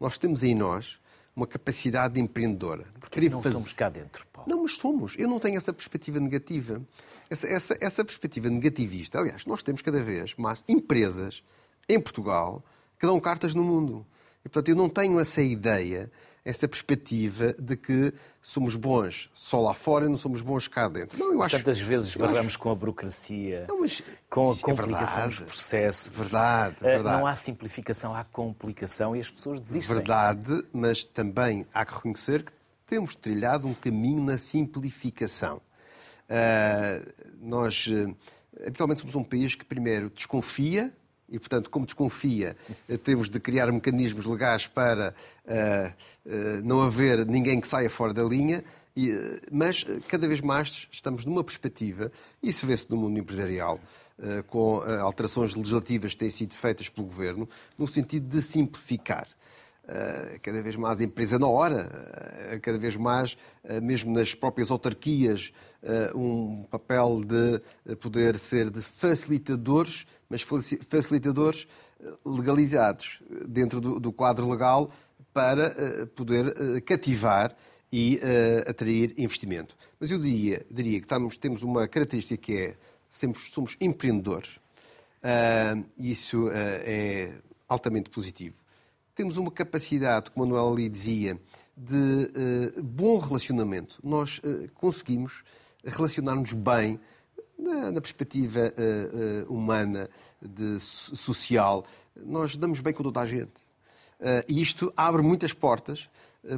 Nós 0.00 0.16
temos 0.16 0.42
em 0.42 0.54
nós 0.54 0.98
uma 1.34 1.46
capacidade 1.46 2.20
empreendedora. 2.20 2.86
Porque 3.00 3.20
não 3.28 3.42
fazer... 3.42 3.54
somos 3.54 3.72
cá 3.72 3.88
dentro, 3.88 4.26
Paulo. 4.32 4.50
Não, 4.50 4.62
mas 4.62 4.72
somos. 4.72 5.14
Eu 5.18 5.28
não 5.28 5.38
tenho 5.38 5.56
essa 5.56 5.72
perspectiva 5.72 6.20
negativa. 6.20 6.82
Essa, 7.30 7.46
essa, 7.46 7.78
essa 7.80 8.04
perspectiva 8.04 8.50
negativista. 8.50 9.18
Aliás, 9.18 9.46
nós 9.46 9.62
temos 9.62 9.82
cada 9.82 10.02
vez 10.02 10.34
mais 10.36 10.64
empresas 10.68 11.42
em 11.88 11.98
Portugal 12.00 12.62
que 12.98 13.06
dão 13.06 13.18
cartas 13.18 13.54
no 13.54 13.64
mundo. 13.64 14.06
E, 14.44 14.48
portanto, 14.48 14.68
eu 14.68 14.76
não 14.76 14.88
tenho 14.88 15.18
essa 15.18 15.40
ideia 15.40 16.10
essa 16.44 16.66
perspectiva 16.66 17.54
de 17.58 17.76
que 17.76 18.12
somos 18.42 18.74
bons 18.74 19.30
só 19.32 19.60
lá 19.60 19.74
fora 19.74 20.06
e 20.06 20.08
não 20.08 20.16
somos 20.16 20.42
bons 20.42 20.66
cá 20.66 20.88
dentro. 20.88 21.18
Não, 21.18 21.32
eu 21.32 21.42
acho, 21.42 21.56
Tantas 21.56 21.80
vezes 21.80 22.16
barramos 22.16 22.46
acho... 22.46 22.58
com 22.58 22.70
a 22.70 22.74
burocracia, 22.74 23.66
não, 23.68 23.86
com 24.28 24.50
a 24.50 24.54
é 24.54 24.58
complicação 24.58 25.22
é 25.22 25.26
dos 25.28 25.40
processos. 25.40 26.08
Verdade, 26.08 26.76
eh, 26.80 26.96
verdade. 26.96 27.16
Não 27.16 27.26
há 27.26 27.36
simplificação, 27.36 28.14
há 28.14 28.24
complicação 28.24 29.14
e 29.14 29.20
as 29.20 29.30
pessoas 29.30 29.60
desistem. 29.60 29.96
Verdade, 29.96 30.64
mas 30.72 31.04
também 31.04 31.64
há 31.72 31.84
que 31.84 31.94
reconhecer 31.94 32.42
que 32.42 32.52
temos 32.86 33.14
trilhado 33.14 33.68
um 33.68 33.74
caminho 33.74 34.22
na 34.22 34.36
simplificação. 34.36 35.62
Uh, 36.28 37.12
nós, 37.40 37.86
uh, 37.86 38.16
habitualmente, 38.66 39.00
somos 39.00 39.14
um 39.14 39.22
país 39.22 39.54
que 39.54 39.64
primeiro 39.64 40.10
desconfia 40.10 40.92
e, 41.32 41.38
portanto, 41.38 41.70
como 41.70 41.86
desconfia, 41.86 42.54
temos 43.02 43.30
de 43.30 43.40
criar 43.40 43.72
mecanismos 43.72 44.26
legais 44.26 44.66
para 44.66 45.14
uh, 45.46 46.30
uh, 46.30 46.62
não 46.62 46.82
haver 46.82 47.24
ninguém 47.26 47.58
que 47.58 47.66
saia 47.66 47.88
fora 47.88 48.12
da 48.12 48.22
linha. 48.22 48.62
E, 48.94 49.10
uh, 49.10 49.40
mas 49.50 49.82
cada 50.08 50.28
vez 50.28 50.42
mais 50.42 50.86
estamos 50.92 51.24
numa 51.24 51.42
perspectiva, 51.42 52.12
e 52.42 52.50
isso 52.50 52.66
vê-se 52.66 52.88
no 52.90 52.98
mundo 52.98 53.18
empresarial, 53.18 53.80
com 54.46 54.80
alterações 55.00 55.52
legislativas 55.54 56.12
que 56.12 56.20
têm 56.20 56.30
sido 56.30 56.54
feitas 56.54 56.88
pelo 56.88 57.06
governo, 57.06 57.48
no 57.76 57.88
sentido 57.88 58.28
de 58.28 58.40
simplificar. 58.40 59.26
cada 60.42 60.62
vez 60.62 60.76
mais 60.76 61.00
a 61.00 61.04
empresa 61.04 61.40
na 61.40 61.48
hora, 61.48 61.90
cada 62.60 62.78
vez 62.78 62.94
mais, 62.94 63.36
mesmo 63.82 64.12
nas 64.12 64.32
próprias 64.32 64.70
autarquias, 64.70 65.52
um 66.14 66.62
papel 66.70 67.22
de 67.24 67.96
poder 67.96 68.38
ser 68.38 68.70
de 68.70 68.80
facilitadores 68.80 70.06
mas 70.32 70.40
facilitadores 70.88 71.68
eh, 72.00 72.10
legalizados 72.24 73.20
dentro 73.46 73.82
do, 73.82 74.00
do 74.00 74.10
quadro 74.10 74.50
legal 74.50 74.90
para 75.30 75.68
uh, 75.68 76.06
poder 76.06 76.46
uh, 76.46 76.82
cativar 76.82 77.54
e 77.92 78.16
uh, 78.16 78.70
atrair 78.70 79.12
investimento. 79.18 79.76
Mas 80.00 80.10
eu 80.10 80.18
diria, 80.18 80.64
diria 80.70 80.98
que 80.98 81.04
estamos, 81.04 81.36
temos 81.36 81.62
uma 81.62 81.86
característica 81.86 82.38
que 82.38 82.56
é 82.56 82.76
sempre 83.10 83.42
somos 83.42 83.76
empreendedores. 83.78 84.58
Isso 85.98 86.48
é 86.50 87.34
altamente 87.68 88.08
positivo. 88.10 88.56
temos 89.14 89.36
uma 89.36 89.52
capacidade, 89.52 90.30
como 90.30 90.46
Manuel 90.46 90.72
ali 90.72 90.88
dizia, 90.88 91.38
de 91.76 92.26
bom 92.82 93.18
relacionamento. 93.18 94.00
Nós 94.02 94.40
conseguimos 94.74 95.44
relacionar-nos 95.84 96.54
bem 96.54 96.98
na, 97.58 97.92
na 97.92 98.00
perspectiva 98.00 98.72
uh, 98.72 99.52
humana, 99.52 100.08
de, 100.40 100.78
social. 100.80 101.84
Nós 102.16 102.56
damos 102.56 102.80
bem 102.80 102.92
com 102.92 103.02
toda 103.02 103.20
a 103.20 103.26
gente. 103.26 103.70
E 104.48 104.62
isto 104.62 104.92
abre 104.96 105.20
muitas 105.20 105.52
portas 105.52 106.08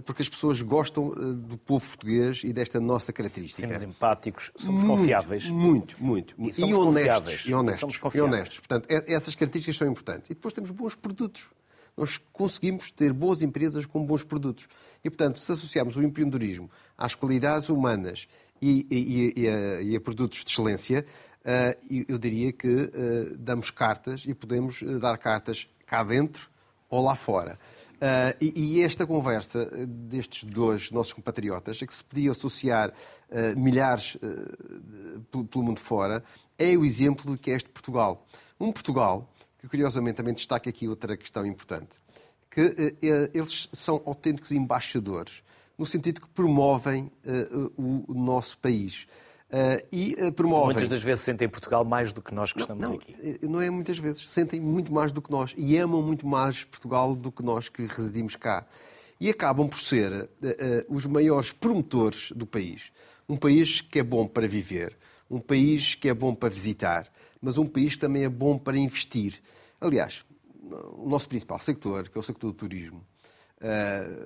porque 0.05 0.21
as 0.21 0.29
pessoas 0.29 0.61
gostam 0.61 1.11
do 1.35 1.57
povo 1.57 1.87
português 1.87 2.43
e 2.45 2.53
desta 2.53 2.79
nossa 2.79 3.11
característica. 3.11 3.67
Somos 3.67 3.83
empáticos, 3.83 4.51
somos 4.57 4.83
muito, 4.83 4.99
confiáveis. 4.99 5.51
Muito, 5.51 6.03
muito. 6.03 6.35
muito. 6.39 6.61
E, 6.61 6.65
e, 6.71 6.75
honestos, 6.75 7.45
e, 7.47 7.55
honestos, 7.55 8.01
e 8.15 8.21
honestos. 8.21 8.61
Portanto, 8.61 8.87
essas 8.91 9.35
características 9.35 9.79
são 9.79 9.89
importantes. 9.89 10.31
E 10.31 10.35
depois 10.35 10.53
temos 10.53 10.71
bons 10.71 10.95
produtos 10.95 11.49
nós 11.97 12.21
conseguimos 12.33 12.91
ter 12.91 13.13
boas 13.13 13.43
empresas 13.43 13.87
com 13.87 14.05
bons 14.05 14.25
produtos. 14.25 14.67
E, 15.03 15.11
portanto, 15.11 15.39
se 15.39 15.53
associarmos 15.53 15.97
o 15.97 16.03
empreendedorismo 16.03 16.71
às 16.97 17.15
qualidades 17.15 17.69
humanas 17.69 18.27
e, 18.65 18.87
e, 18.91 19.43
e, 19.43 19.49
a, 19.49 19.81
e 19.83 19.97
a, 19.97 20.01
produtos 20.01 20.45
de 20.45 20.51
excelência, 20.51 21.05
uh, 21.41 22.05
eu 22.09 22.17
diria 22.19 22.53
que 22.53 22.69
uh, 22.69 23.37
damos 23.37 23.71
cartas 23.71 24.25
e 24.27 24.33
podemos 24.33 24.83
eh, 24.83 24.99
dar 24.99 25.19
cartas 25.19 25.69
cá 25.87 26.03
dentro 26.03 26.49
ou 26.89 27.03
lá 27.03 27.15
fora. 27.15 27.59
Uh, 27.95 28.37
e, 28.41 28.79
e, 28.79 28.83
esta 28.83 29.07
conversa 29.07 29.71
destes 29.87 30.45
dois 30.45 30.91
nossos 30.91 31.13
compatriotas, 31.13 31.81
a 31.83 31.87
que 31.87 31.95
se 31.95 32.03
podia 32.03 32.33
associar 32.33 32.91
uh, 32.91 33.59
milhares 33.59 34.17
uh, 34.17 35.45
pelo 35.47 35.65
mundo 35.65 35.81
fora, 35.81 36.23
é 36.59 36.77
o 36.77 36.85
exemplo 36.85 37.25
do 37.25 37.39
que 37.39 37.51
é 37.51 37.55
este 37.55 37.69
Portugal. 37.69 38.27
Um 38.59 38.73
Portugal 38.73 39.31
que 39.59 39.69
curiosamente 39.69 40.17
também 40.17 40.35
destaca 40.35 40.69
aqui 40.69 40.89
outra 40.89 41.17
questão 41.17 41.47
importante, 41.47 41.99
que 42.51 42.95
eles 43.33 43.69
são 43.73 44.03
autênticos 44.05 44.53
embaixadores, 44.53 45.43
no 45.79 45.87
sentido 45.87 46.21
que 46.21 46.29
promovem 46.29 47.11
uh, 47.27 47.73
o, 48.09 48.15
nosso 48.15 48.59
país. 48.59 49.07
Uh, 49.51 49.87
e 49.93 50.33
promovem... 50.33 50.75
Muitas 50.75 50.89
das 50.89 51.03
vezes 51.03 51.25
sentem 51.25 51.49
Portugal 51.49 51.85
mais 51.85 52.13
do 52.13 52.23
que 52.23 52.35
nós 52.35 52.53
que 52.53 52.61
estamos 52.61 52.83
não, 52.83 52.91
não, 52.91 52.97
aqui. 52.97 53.39
Não 53.43 53.61
é 53.61 53.71
muitas 53.71 53.99
vezes. 53.99 54.29
Sentem 54.31 54.61
muito 54.61 54.93
mais 54.93 55.13
do 55.13 55.23
que 55.23 55.31
nós 55.31 55.55
e 55.57 55.77
amam 55.77 56.03
muito 56.03 56.27
mais 56.27 56.65
Portugal 56.65 57.15
do 57.15 57.31
que 57.31 57.43
nós 57.43 57.69
que 57.69 57.87
residimos 57.87 58.37
cá. 58.37 58.67
E 59.21 59.31
acabam 59.31 59.69
por 59.69 59.79
ser 59.79 60.29
os 60.89 61.07
maiores 61.07 61.53
promotores 61.53 62.33
do 62.33 62.45
país. 62.45 62.91
Um 63.29 63.37
país 63.37 63.81
que 63.81 64.01
é 64.01 64.03
bom 64.03 64.27
para 64.27 64.47
viver, 64.47 64.97
um 65.31 65.39
país 65.39 65.95
que 65.95 66.09
é 66.09 66.15
bom 66.15 66.35
para 66.35 66.51
visitar, 66.51 67.11
mas 67.41 67.57
um 67.57 67.67
país 67.67 67.95
que 67.95 68.01
também 68.01 68.25
é 68.25 68.29
bom 68.29 68.59
para 68.59 68.77
investir. 68.77 69.41
Aliás, 69.81 70.25
o 70.97 71.09
nosso 71.09 71.29
principal 71.29 71.59
sector, 71.59 72.09
que 72.09 72.17
é 72.17 72.21
o 72.21 72.23
sector 72.23 72.51
do 72.51 72.57
turismo, 72.57 73.05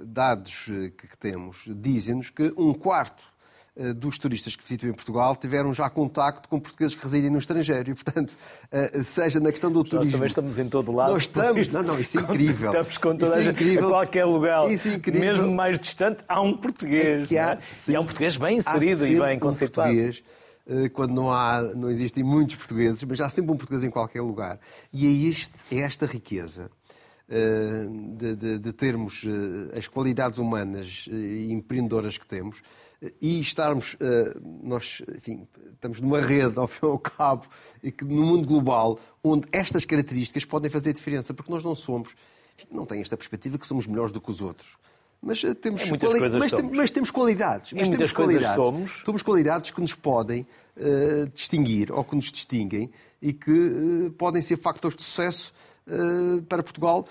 dados 0.04 0.64
que, 0.96 1.16
temos 1.18 1.64
dizem-nos 1.66 2.30
que 2.30 2.52
um 2.56 2.74
quarto 2.74 3.24
uh, 3.76 3.94
dos 3.94 4.18
turistas 4.18 4.56
que 4.56 4.62
visitam 4.62 4.88
em 4.88 4.92
Portugal 4.92 5.36
tiveram 5.36 5.72
já 5.72 5.88
contacto 5.88 6.48
com 6.48 6.58
portugueses 6.58 6.96
que 6.96 7.02
residem 7.02 7.30
no 7.30 7.38
estrangeiro. 7.38 7.90
E, 7.90 7.94
portanto, 7.94 8.34
seja 9.04 9.38
na 9.38 9.50
questão 9.50 9.70
do 9.70 9.80
nós 9.80 9.90
turismo. 9.90 10.04
Nós 10.04 10.12
também 10.12 10.26
estamos 10.26 10.58
em 10.58 10.68
todo 10.68 10.92
lado. 10.92 11.12
Nós 11.12 11.22
estamos. 11.22 11.66
Isso, 11.66 11.74
não, 11.74 11.82
não, 11.82 12.00
isso 12.00 12.18
é 12.18 12.22
incrível. 12.22 12.70
Estamos 12.70 12.98
com 12.98 13.16
toda 13.16 13.26
isso 13.26 13.34
a 13.34 13.40
é 13.40 13.42
gente. 13.42 13.78
Em 13.78 13.88
qualquer 13.88 14.24
lugar, 14.24 14.70
isso 14.70 14.88
é 14.88 14.94
incrível. 14.94 15.20
mesmo 15.20 15.54
mais 15.54 15.78
distante, 15.78 16.24
há 16.28 16.40
um 16.40 16.56
português. 16.56 17.30
É 17.30 17.38
há, 17.38 17.52
é? 17.52 17.58
e 17.88 17.96
há 17.96 18.00
um 18.00 18.04
português 18.04 18.36
bem 18.36 18.58
inserido 18.58 19.06
e 19.06 19.20
bem 19.20 19.38
conceituado. 19.38 19.90
Um 19.90 19.94
português 19.94 20.24
eh, 20.68 20.88
quando 20.90 21.14
não, 21.14 21.32
há, 21.32 21.62
não 21.74 21.88
existem 21.88 22.22
muitos 22.22 22.56
portugueses, 22.56 23.02
mas 23.04 23.20
há 23.20 23.30
sempre 23.30 23.52
um 23.52 23.56
português 23.56 23.82
em 23.82 23.90
qualquer 23.90 24.20
lugar. 24.20 24.60
E 24.92 25.06
é, 25.06 25.30
este, 25.30 25.54
é 25.72 25.80
esta 25.80 26.04
riqueza 26.04 26.70
eh, 26.70 26.77
de, 27.28 28.34
de, 28.36 28.58
de, 28.58 28.72
termos 28.72 29.22
eh, 29.24 29.78
as 29.78 29.86
qualidades 29.86 30.38
humanas 30.38 31.06
e 31.10 31.52
empreendedoras 31.52 32.16
que 32.16 32.26
temos 32.26 32.62
e 33.20 33.38
estarmos, 33.38 33.96
nós, 34.60 35.02
enfim, 35.16 35.46
estamos 35.72 36.00
numa 36.00 36.20
rede, 36.20 36.58
ao 36.58 36.66
fim 36.66 36.84
e 36.84 36.88
ao 36.88 36.98
cabo, 36.98 37.46
e 37.80 37.92
que 37.92 38.04
no 38.04 38.24
mundo 38.24 38.48
global, 38.48 38.98
onde 39.22 39.46
estas 39.52 39.84
características 39.84 40.44
podem 40.44 40.68
fazer 40.68 40.92
diferença, 40.94 41.32
porque 41.32 41.52
nós 41.52 41.62
não 41.62 41.76
somos, 41.76 42.16
não 42.68 42.84
tem 42.84 43.00
esta 43.00 43.16
perspectiva 43.16 43.56
que 43.56 43.66
somos 43.68 43.86
melhores 43.86 44.10
do 44.10 44.20
que 44.20 44.30
os 44.30 44.40
outros. 44.40 44.76
Mas 45.20 45.42
eh, 45.42 45.54
temos, 45.54 45.82
quali... 45.84 46.20
mas, 46.20 46.50
tem, 46.50 46.62
mas, 46.62 46.90
temos 46.90 47.10
qualidades. 47.10 47.72
Mas 47.72 47.88
temos 47.88 48.12
qualidades. 48.12 48.54
somos. 48.54 49.02
Temos 49.02 49.22
qualidades 49.22 49.70
que 49.70 49.80
nos 49.80 49.94
podem 49.94 50.46
uh, 50.76 51.26
distinguir 51.34 51.90
ou 51.90 52.04
que 52.04 52.14
nos 52.14 52.30
distinguem 52.30 52.90
e 53.20 53.32
que 53.32 53.50
uh, 53.50 54.12
podem 54.12 54.40
ser 54.40 54.56
factores 54.56 54.96
de 54.96 55.02
sucesso 55.02 55.52
para 56.48 56.62
Portugal. 56.62 57.06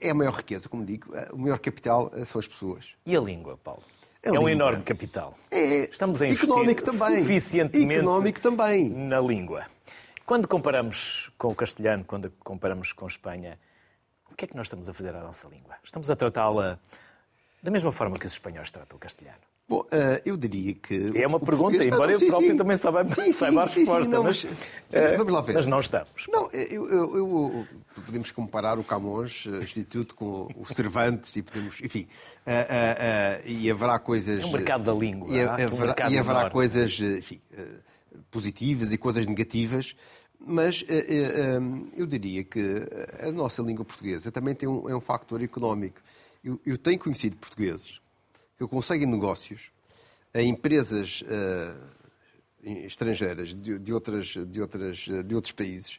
É 0.00 0.10
a 0.10 0.14
maior 0.14 0.34
riqueza, 0.34 0.68
como 0.68 0.84
digo. 0.84 1.12
O 1.32 1.38
maior 1.38 1.58
capital 1.58 2.12
são 2.24 2.38
as 2.38 2.46
pessoas. 2.46 2.86
E 3.04 3.16
a 3.16 3.20
língua, 3.20 3.56
Paulo? 3.56 3.82
A 4.24 4.28
é 4.28 4.30
língua. 4.30 4.44
um 4.44 4.48
enorme 4.48 4.82
capital. 4.82 5.34
É. 5.50 5.90
Estamos 5.90 6.22
a 6.22 6.26
investir 6.26 6.48
económico 6.48 6.82
também. 6.84 7.20
suficientemente 7.22 7.94
económico 7.94 8.40
também. 8.40 8.88
na 8.88 9.20
língua. 9.20 9.66
Quando 10.24 10.46
comparamos 10.46 11.30
com 11.36 11.48
o 11.48 11.54
castelhano, 11.54 12.04
quando 12.04 12.30
comparamos 12.40 12.92
com 12.92 13.04
a 13.04 13.08
Espanha, 13.08 13.58
o 14.30 14.34
que 14.34 14.44
é 14.44 14.48
que 14.48 14.56
nós 14.56 14.66
estamos 14.66 14.88
a 14.88 14.94
fazer 14.94 15.14
à 15.14 15.20
nossa 15.20 15.48
língua? 15.48 15.74
Estamos 15.84 16.10
a 16.10 16.16
tratá-la 16.16 16.78
da 17.62 17.70
mesma 17.70 17.92
forma 17.92 18.18
que 18.18 18.26
os 18.26 18.32
espanhóis 18.32 18.70
tratam 18.70 18.96
o 18.96 19.00
castelhano? 19.00 19.51
Bom, 19.68 19.80
uh, 19.80 20.20
eu 20.24 20.36
diria 20.36 20.74
que. 20.74 21.12
É 21.14 21.26
uma 21.26 21.40
pergunta, 21.40 21.82
embora 21.82 22.06
não, 22.06 22.12
eu 22.12 22.18
sim, 22.18 22.26
próprio 22.26 22.50
sim. 22.50 22.56
também 22.56 22.76
saiba, 22.76 23.06
sim, 23.06 23.32
saiba 23.32 23.62
a 23.62 23.66
resposta, 23.66 24.10
não, 24.10 24.24
mas, 24.24 24.44
mas 24.44 25.12
uh, 25.12 25.16
vamos 25.16 25.32
lá 25.32 25.40
ver. 25.40 25.54
Mas 25.54 25.66
não 25.66 25.80
estamos. 25.80 26.26
Não, 26.28 26.50
eu, 26.50 26.88
eu, 26.90 27.16
eu, 27.16 27.66
podemos 28.04 28.30
comparar 28.32 28.78
o 28.78 28.84
Camões 28.84 29.44
eh, 29.46 29.62
Instituto 29.62 30.14
com 30.14 30.48
o 30.56 30.66
Cervantes 30.66 31.34
e 31.36 31.42
podemos, 31.42 31.80
enfim, 31.80 32.06
uh, 32.46 33.48
e 33.48 33.70
haverá 33.70 33.98
coisas. 33.98 34.42
É 34.42 34.46
um 34.46 34.52
mercado 34.52 34.84
da 34.84 34.92
língua. 34.92 35.34
E, 35.34 35.40
haverá, 35.40 36.08
um 36.08 36.10
e 36.10 36.18
haverá 36.18 36.50
coisas, 36.50 37.00
enfim, 37.00 37.40
positivas 38.30 38.92
e 38.92 38.98
coisas 38.98 39.24
negativas. 39.26 39.94
Mas 40.44 40.84
eu 41.96 42.04
diria 42.04 42.42
que 42.42 42.82
a 43.20 43.30
nossa 43.30 43.62
língua 43.62 43.84
portuguesa 43.84 44.32
também 44.32 44.56
tem 44.56 44.68
um, 44.68 44.88
é 44.88 44.94
um 44.94 45.00
factor 45.00 45.40
económico 45.40 46.00
eu, 46.44 46.60
eu 46.66 46.76
tenho 46.76 46.98
conhecido 46.98 47.36
portugueses 47.36 48.00
que 48.68 48.74
conseguem 48.74 49.06
negócios 49.06 49.70
a 50.34 50.40
empresas 50.40 51.22
uh, 51.22 51.92
estrangeiras 52.62 53.54
de, 53.54 53.78
de, 53.78 53.92
outras, 53.92 54.28
de, 54.28 54.60
outras, 54.60 54.98
de 54.98 55.34
outros 55.34 55.52
países 55.52 55.96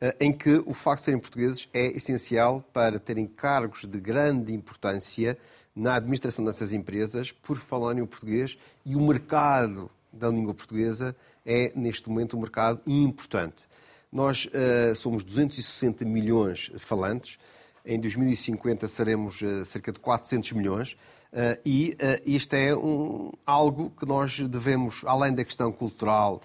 uh, 0.00 0.14
em 0.20 0.32
que 0.32 0.62
o 0.64 0.72
facto 0.72 1.00
de 1.00 1.04
serem 1.06 1.20
portugueses 1.20 1.68
é 1.72 1.86
essencial 1.88 2.64
para 2.72 2.98
terem 2.98 3.26
cargos 3.26 3.84
de 3.84 4.00
grande 4.00 4.52
importância 4.52 5.36
na 5.74 5.96
administração 5.96 6.44
dessas 6.44 6.72
empresas 6.72 7.32
por 7.32 7.56
falarem 7.56 8.02
o 8.02 8.06
português 8.06 8.56
e 8.86 8.94
o 8.94 9.00
mercado 9.00 9.90
da 10.12 10.28
língua 10.28 10.54
portuguesa 10.54 11.16
é, 11.44 11.72
neste 11.74 12.08
momento, 12.08 12.36
um 12.36 12.40
mercado 12.40 12.80
importante. 12.86 13.66
Nós 14.10 14.46
uh, 14.46 14.94
somos 14.94 15.24
260 15.24 16.04
milhões 16.04 16.70
de 16.72 16.78
falantes, 16.78 17.38
em 17.84 18.00
2050 18.00 18.88
seremos 18.88 19.40
cerca 19.66 19.92
de 19.92 19.98
400 20.00 20.52
milhões. 20.52 20.96
Uh, 21.34 21.60
e 21.64 21.90
uh, 21.94 22.22
isto 22.24 22.54
é 22.54 22.74
um, 22.74 23.32
algo 23.44 23.90
que 23.90 24.06
nós 24.06 24.38
devemos, 24.40 25.02
além 25.04 25.34
da 25.34 25.44
questão 25.44 25.72
cultural 25.72 26.40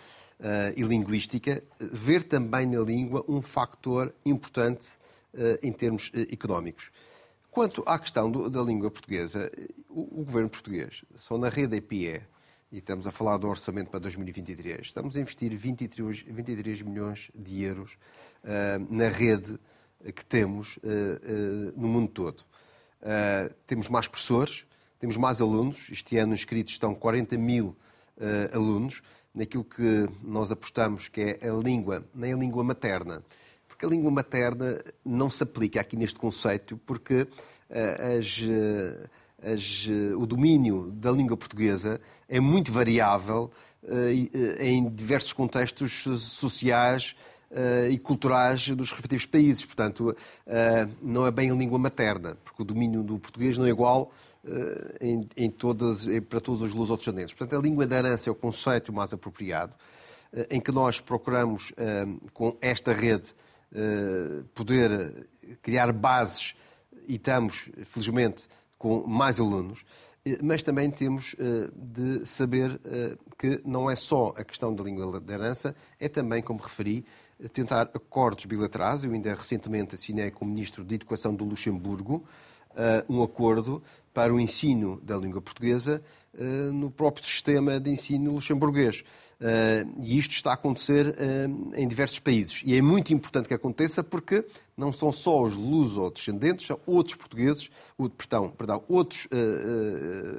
e 0.74 0.82
linguística, 0.84 1.62
ver 1.78 2.24
também 2.24 2.66
na 2.66 2.80
língua 2.80 3.26
um 3.28 3.42
factor 3.42 4.16
importante 4.26 4.88
em 5.62 5.70
termos 5.70 6.10
económicos. 6.32 6.92
Quanto 7.52 7.84
à 7.86 8.00
questão 8.00 8.32
do, 8.32 8.50
da 8.50 8.62
língua 8.62 8.90
portuguesa, 8.90 9.52
o, 9.90 10.22
o, 10.22 10.24
governo 10.24 10.48
português, 10.48 11.04
só 11.18 11.38
na 11.38 11.50
rede 11.50 11.76
EPE, 11.76 12.22
e 12.72 12.78
estamos 12.78 13.06
a 13.06 13.12
falar 13.12 13.36
do 13.36 13.50
orçamento 13.50 13.90
para 13.90 14.00
2023, 14.00 14.80
estamos 14.80 15.18
a 15.18 15.20
investir 15.20 15.54
23, 15.54 16.22
23 16.22 16.84
milhões 16.84 17.30
de 17.36 17.62
euros 17.62 17.98
na 18.90 19.10
rede 19.10 19.60
que 20.14 20.26
temos 20.26 20.78
uh, 20.78 20.80
uh, 20.80 21.80
no 21.80 21.88
mundo 21.88 22.10
todo. 22.10 22.40
Uh, 23.02 23.54
temos 23.68 23.90
mais 23.90 24.08
professores, 24.08 24.66
temos 25.00 25.18
mais 25.18 25.42
alunos. 25.42 25.88
Este 25.92 26.18
ano 26.18 26.34
inscritos 26.34 26.74
estão 26.74 26.94
40 26.94 27.38
mil 27.38 27.76
alunos 28.54 29.02
naquilo 29.34 29.64
que 29.64 30.10
nós 30.22 30.52
apostamos 30.52 31.08
que 31.08 31.38
é 31.42 31.50
a 31.50 31.54
língua, 31.54 32.04
nem 32.14 32.34
a 32.34 32.38
língua 32.38 32.64
materna. 32.64 33.24
Porque 33.68 33.86
a 33.86 33.90
língua 33.90 34.12
materna 34.12 34.78
não 35.06 35.30
se 35.30 35.42
aplica 35.42 35.80
aqui 35.80 35.96
neste 35.96 36.20
conceito, 36.20 36.78
porque 36.86 37.26
as, 37.70 38.42
as, 39.42 39.88
o 40.18 40.26
domínio 40.26 40.92
da 40.92 41.12
língua 41.12 41.38
portuguesa 41.38 42.02
é 42.28 42.42
muito 42.42 42.70
variável 42.72 43.50
em 44.60 44.90
diversos 44.90 45.32
contextos 45.32 46.04
sociais, 46.04 47.16
uh, 47.52 47.90
e 47.90 47.98
culturais 47.98 48.70
dos 48.70 48.92
respectivos 48.92 49.26
países. 49.26 49.66
Portanto, 49.66 50.10
uh, 50.10 50.96
não 51.02 51.26
é 51.26 51.32
bem 51.32 51.52
a 51.52 51.54
língua 51.54 51.80
materna, 51.80 52.38
porque 52.44 52.62
o 52.62 52.66
domínio 52.66 53.04
do 53.04 53.18
português 53.20 53.58
não 53.58 53.66
é 53.66 53.70
igual 53.70 54.04
uh, 54.04 54.29
em, 55.02 55.28
em, 55.36 55.50
todas, 55.50 56.06
para 56.30 56.40
todos 56.40 56.62
os 56.62 56.74
lusodescendentes. 56.74 57.34
Portanto, 57.34 57.60
a 57.60 57.62
língua 57.62 57.86
da 57.86 57.98
herança 57.98 58.30
é 58.30 58.32
o 58.32 58.36
conceito 58.36 58.94
mais 58.94 59.14
apropriado, 59.14 59.76
em 60.50 60.62
que 60.62 60.72
nós 60.72 61.02
procuramos, 61.02 61.74
com 62.34 62.58
esta 62.62 62.94
rede, 62.94 63.34
poder 64.54 65.28
criar 65.62 65.92
bases 65.92 66.56
e 67.08 67.16
estamos, 67.16 67.70
felizmente, 67.84 68.48
com 68.78 69.06
mais 69.06 69.40
alunos, 69.40 69.84
mas 70.44 70.64
também 70.64 70.90
temos 70.92 71.36
de 71.76 72.26
saber 72.26 72.80
que 73.38 73.62
não 73.66 73.90
é 73.90 73.96
só 73.96 74.34
a 74.38 74.44
questão 74.44 74.74
da 74.74 74.84
língua 74.84 75.20
da 75.20 75.34
herança, 75.34 75.76
é 76.00 76.08
também, 76.08 76.42
como 76.42 76.62
referi, 76.62 77.06
tentar 77.54 77.90
acordos 77.94 78.46
bilaterais. 78.46 79.04
Eu 79.04 79.14
ainda 79.14 79.34
recentemente 79.34 79.96
assinei 79.96 80.30
com 80.30 80.44
o 80.44 80.48
Ministro 80.48 80.84
de 80.84 80.96
Educação 80.96 81.34
do 81.34 81.46
Luxemburgo 81.46 82.26
um 83.08 83.22
acordo 83.24 83.82
para 84.14 84.34
o 84.34 84.40
ensino 84.40 85.00
da 85.02 85.16
língua 85.18 85.42
portuguesa 85.42 86.02
no 86.74 86.90
próprio 86.90 87.26
sistema 87.26 87.80
de 87.80 87.90
ensino 87.90 88.34
luxemburguês. 88.34 89.04
E 90.02 90.18
isto 90.18 90.32
está 90.32 90.52
a 90.52 90.54
acontecer 90.54 91.16
em 91.74 91.88
diversos 91.88 92.20
países. 92.20 92.62
E 92.66 92.76
é 92.76 92.82
muito 92.82 93.14
importante 93.14 93.48
que 93.48 93.54
aconteça 93.54 94.04
porque 94.04 94.46
não 94.76 94.92
são 94.92 95.12
só 95.12 95.42
os 95.44 95.56
luso-descendentes, 95.56 96.68
são 96.68 96.80
outros 96.86 97.16
portugueses, 97.16 97.70
perdão, 98.18 98.50
perdão 98.50 98.84
outros, 98.88 99.28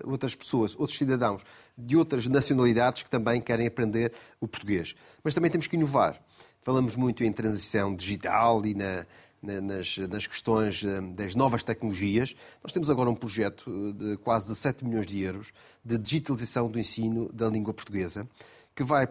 outras 0.04 0.34
pessoas, 0.34 0.74
outros 0.78 0.98
cidadãos 0.98 1.42
de 1.76 1.96
outras 1.96 2.26
nacionalidades 2.26 3.02
que 3.02 3.10
também 3.10 3.40
querem 3.40 3.66
aprender 3.66 4.12
o 4.38 4.46
português. 4.46 4.94
Mas 5.24 5.32
também 5.32 5.50
temos 5.50 5.66
que 5.66 5.76
inovar. 5.76 6.20
Falamos 6.62 6.94
muito 6.94 7.24
em 7.24 7.32
transição 7.32 7.94
digital 7.94 8.64
e 8.66 8.74
na, 8.74 9.06
nas, 9.42 9.96
nas, 9.96 10.26
questões 10.26 10.84
eh, 10.84 11.00
das 11.00 11.34
novas 11.34 11.64
tecnologias. 11.64 12.34
Nós 12.62 12.72
temos 12.72 12.90
agora 12.90 13.08
um 13.08 13.14
projeto 13.14 13.92
de 13.94 14.16
quase 14.18 14.48
17 14.48 14.84
milhões 14.84 15.06
de 15.06 15.20
euros 15.20 15.52
de 15.84 15.96
digitalização 15.96 16.70
do 16.70 16.78
ensino 16.78 17.30
da 17.32 17.48
língua 17.48 17.72
portuguesa, 17.72 18.28
que 18.74 18.82
vai 18.82 19.06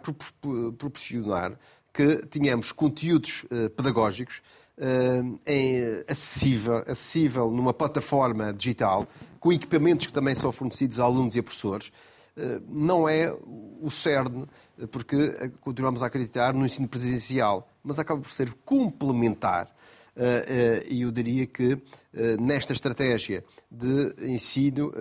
proporcionar 0.77 1.57
que 1.91 2.17
tenhamos 2.27 2.71
conteúdos 2.71 3.45
eh, 3.49 3.69
pedagógicos 3.69 4.41
eh, 4.77 6.05
acessível, 6.07 6.83
acessível 6.87 7.51
numa 7.51 7.73
plataforma 7.73 8.53
digital, 8.53 9.07
com 9.39 9.51
equipamentos 9.51 10.05
que 10.05 10.13
também 10.13 10.35
são 10.35 10.51
fornecidos 10.51 10.99
a 10.99 11.03
alunos 11.03 11.35
e 11.35 11.39
a 11.39 11.43
professores, 11.43 11.91
não 12.69 13.09
é 13.09 13.35
o 13.81 13.89
cerne, 13.91 14.47
porque 14.91 15.51
continuamos 15.59 16.01
a 16.01 16.05
acreditar 16.05 16.53
no 16.53 16.65
ensino 16.65 16.87
presencial, 16.87 17.69
mas 17.83 17.99
acaba 17.99 18.21
por 18.21 18.31
ser 18.31 18.53
complementar. 18.63 19.69
E 20.89 21.01
eu 21.01 21.11
diria 21.11 21.45
que 21.45 21.77
nesta 22.39 22.73
estratégia 22.73 23.43
de 23.71 24.13
ensino 24.27 24.91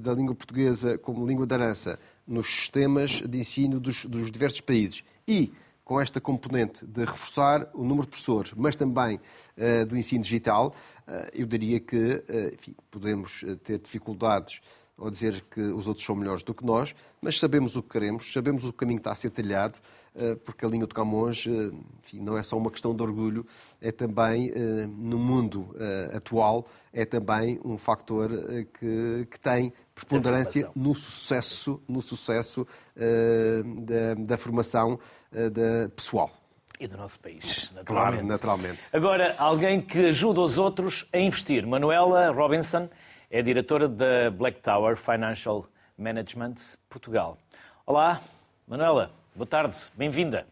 da 0.00 0.14
língua 0.14 0.34
portuguesa 0.34 0.96
como 0.96 1.26
língua 1.26 1.46
da 1.46 1.56
herança 1.56 1.98
nos 2.26 2.46
sistemas 2.46 3.20
de 3.20 3.38
ensino 3.38 3.78
dos, 3.78 4.04
dos 4.04 4.30
diversos 4.30 4.60
países 4.60 5.04
e 5.26 5.52
com 5.84 6.00
esta 6.00 6.20
componente 6.20 6.84
de 6.86 7.04
reforçar 7.04 7.68
o 7.74 7.82
número 7.84 8.02
de 8.02 8.08
professores, 8.08 8.52
mas 8.56 8.74
também 8.74 9.16
uh, 9.16 9.84
do 9.86 9.96
ensino 9.96 10.22
digital, 10.22 10.74
uh, 11.06 11.12
eu 11.34 11.46
diria 11.46 11.78
que 11.78 11.96
uh, 11.96 12.54
enfim, 12.54 12.74
podemos 12.90 13.44
ter 13.62 13.78
dificuldades 13.78 14.60
ou 14.96 15.10
dizer 15.10 15.44
que 15.50 15.60
os 15.60 15.86
outros 15.86 16.06
são 16.06 16.14
melhores 16.14 16.42
do 16.42 16.54
que 16.54 16.64
nós, 16.64 16.94
mas 17.20 17.38
sabemos 17.38 17.76
o 17.76 17.82
que 17.82 17.90
queremos, 17.90 18.32
sabemos 18.32 18.64
o 18.64 18.72
caminho 18.72 18.98
que 18.98 19.00
está 19.00 19.12
a 19.12 19.16
ser 19.16 19.30
trilhado, 19.30 19.80
eh, 19.80 20.03
porque 20.44 20.64
a 20.64 20.68
linha 20.68 20.86
de 20.86 20.94
Camões 20.94 21.46
eh, 21.46 21.72
enfim, 22.02 22.20
não 22.20 22.36
é 22.36 22.42
só 22.42 22.56
uma 22.56 22.70
questão 22.70 22.94
de 22.94 23.02
orgulho, 23.02 23.46
é 23.80 23.90
também, 23.90 24.50
eh, 24.54 24.86
no 24.86 25.18
mundo 25.18 25.74
atual, 26.14 26.66
é 26.92 27.04
também 27.04 27.60
um 27.64 27.76
fator 27.76 28.30
que, 28.78 29.26
que 29.30 29.40
tem 29.40 29.72
preponderância 29.94 30.70
no 30.74 30.94
sucesso, 30.94 31.82
no 31.88 32.02
sucesso 32.02 32.66
da, 32.96 34.14
da 34.18 34.36
formação 34.36 34.98
da 35.30 35.88
pessoal. 35.94 36.30
E 36.78 36.88
do 36.88 36.96
nosso 36.96 37.20
país, 37.20 37.70
naturalmente. 37.72 37.86
Claro, 37.86 38.26
naturalmente. 38.26 38.80
Agora, 38.92 39.34
alguém 39.38 39.80
que 39.80 40.06
ajuda 40.06 40.40
os 40.40 40.58
outros 40.58 41.08
a 41.12 41.18
investir. 41.18 41.64
Manuela 41.66 42.30
Robinson 42.32 42.88
é 43.30 43.42
diretora 43.42 43.88
da 43.88 44.30
Black 44.30 44.60
Tower 44.60 44.96
Financial 44.96 45.66
Management 45.96 46.54
Portugal. 46.88 47.38
Olá, 47.86 48.20
Manuela, 48.66 49.10
boa 49.34 49.46
tarde, 49.46 49.76
bem-vinda. 49.94 50.46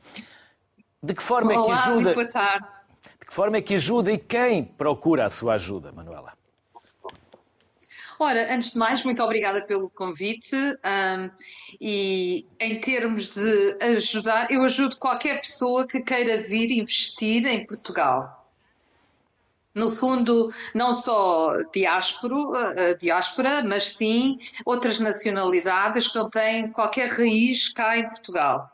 De 1.03 1.15
que 1.15 1.23
forma 1.23 1.53
Olá, 1.55 1.63
é 1.63 1.67
que 1.67 1.91
ajuda? 1.91 2.15
Boa 2.15 2.29
tarde. 2.29 2.67
De 3.21 3.27
que 3.27 3.35
forma 3.35 3.57
é 3.57 3.63
que 3.63 3.75
ajuda 3.75 4.13
e 4.13 4.19
quem 4.19 4.65
procura 4.65 5.27
a 5.27 5.31
sua 5.31 5.55
ajuda, 5.55 5.93
Manuela? 5.93 6.33
Ora, 8.19 8.55
antes 8.55 8.73
de 8.73 8.79
mais, 8.79 9.03
muito 9.03 9.23
obrigada 9.23 9.65
pelo 9.67 9.91
convite. 9.91 10.55
Um, 10.55 11.31
e 11.81 12.47
em 12.61 12.81
termos 12.81 13.31
de 13.31 13.79
ajudar, 13.81 14.51
eu 14.51 14.63
ajudo 14.63 14.97
qualquer 14.97 15.41
pessoa 15.41 15.87
que 15.87 16.01
queira 16.01 16.41
vir 16.41 16.71
investir 16.71 17.45
em 17.47 17.67
Portugal 17.67 18.43
no 19.75 19.91
fundo, 19.91 20.53
não 20.75 20.95
só 20.95 21.57
diáspora, 21.73 22.75
eh, 22.77 22.95
diáspora, 22.95 23.63
mas 23.65 23.95
sim 23.95 24.39
outras 24.65 25.01
nacionalidades 25.01 26.09
que 26.09 26.17
não 26.17 26.29
têm 26.29 26.71
qualquer 26.71 27.09
raiz 27.09 27.73
cá 27.73 27.97
em 27.97 28.09
Portugal. 28.09 28.71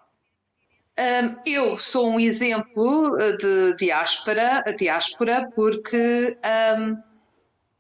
Eu 1.47 1.79
sou 1.79 2.11
um 2.11 2.19
exemplo 2.19 3.17
eh, 3.21 3.37
de 3.37 3.77
diáspora, 3.77 4.65
diáspora 4.77 5.49
porque 5.55 6.37
um, 6.77 6.97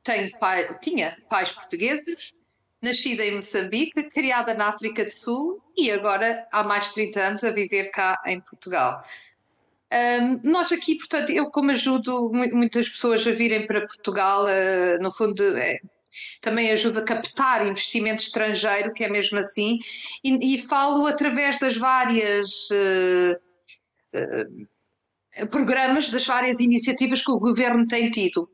tenho 0.05 0.39
pai, 0.39 0.79
tinha 0.81 1.19
pais 1.29 1.51
portugueses, 1.51 2.33
nascida 2.81 3.25
em 3.25 3.35
Moçambique, 3.35 4.05
criada 4.05 4.55
na 4.55 4.69
África 4.69 5.05
do 5.05 5.11
Sul 5.11 5.61
e 5.77 5.91
agora 5.91 6.47
há 6.53 6.63
mais 6.63 6.85
de 6.85 6.95
30 6.95 7.21
anos 7.21 7.45
a 7.45 7.51
viver 7.51 7.91
cá 7.91 8.23
em 8.25 8.41
Portugal. 8.41 9.03
Um, 9.93 10.41
nós 10.49 10.71
aqui, 10.71 10.97
portanto, 10.97 11.31
eu 11.31 11.51
como 11.51 11.73
ajudo 11.73 12.31
muitas 12.31 12.89
pessoas 12.89 13.27
a 13.27 13.33
virem 13.33 13.67
para 13.67 13.81
Portugal, 13.81 14.45
uh, 14.45 15.03
no 15.03 15.11
fundo 15.11 15.43
é, 15.57 15.81
também 16.41 16.71
ajuda 16.71 17.01
a 17.01 17.05
captar 17.05 17.67
investimento 17.67 18.23
estrangeiro, 18.23 18.93
que 18.93 19.05
é 19.05 19.09
mesmo 19.09 19.39
assim, 19.39 19.79
e, 20.25 20.55
e 20.55 20.59
falo 20.59 21.07
através 21.07 21.59
das 21.59 21.77
várias 21.77 22.69
uh, 22.71 23.37
uh, 25.43 25.47
programas, 25.49 26.11
das 26.11 26.27
várias 26.27 26.61
iniciativas 26.61 27.25
que 27.25 27.31
o 27.31 27.39
governo 27.39 27.87
tem 27.87 28.11
tido. 28.11 28.49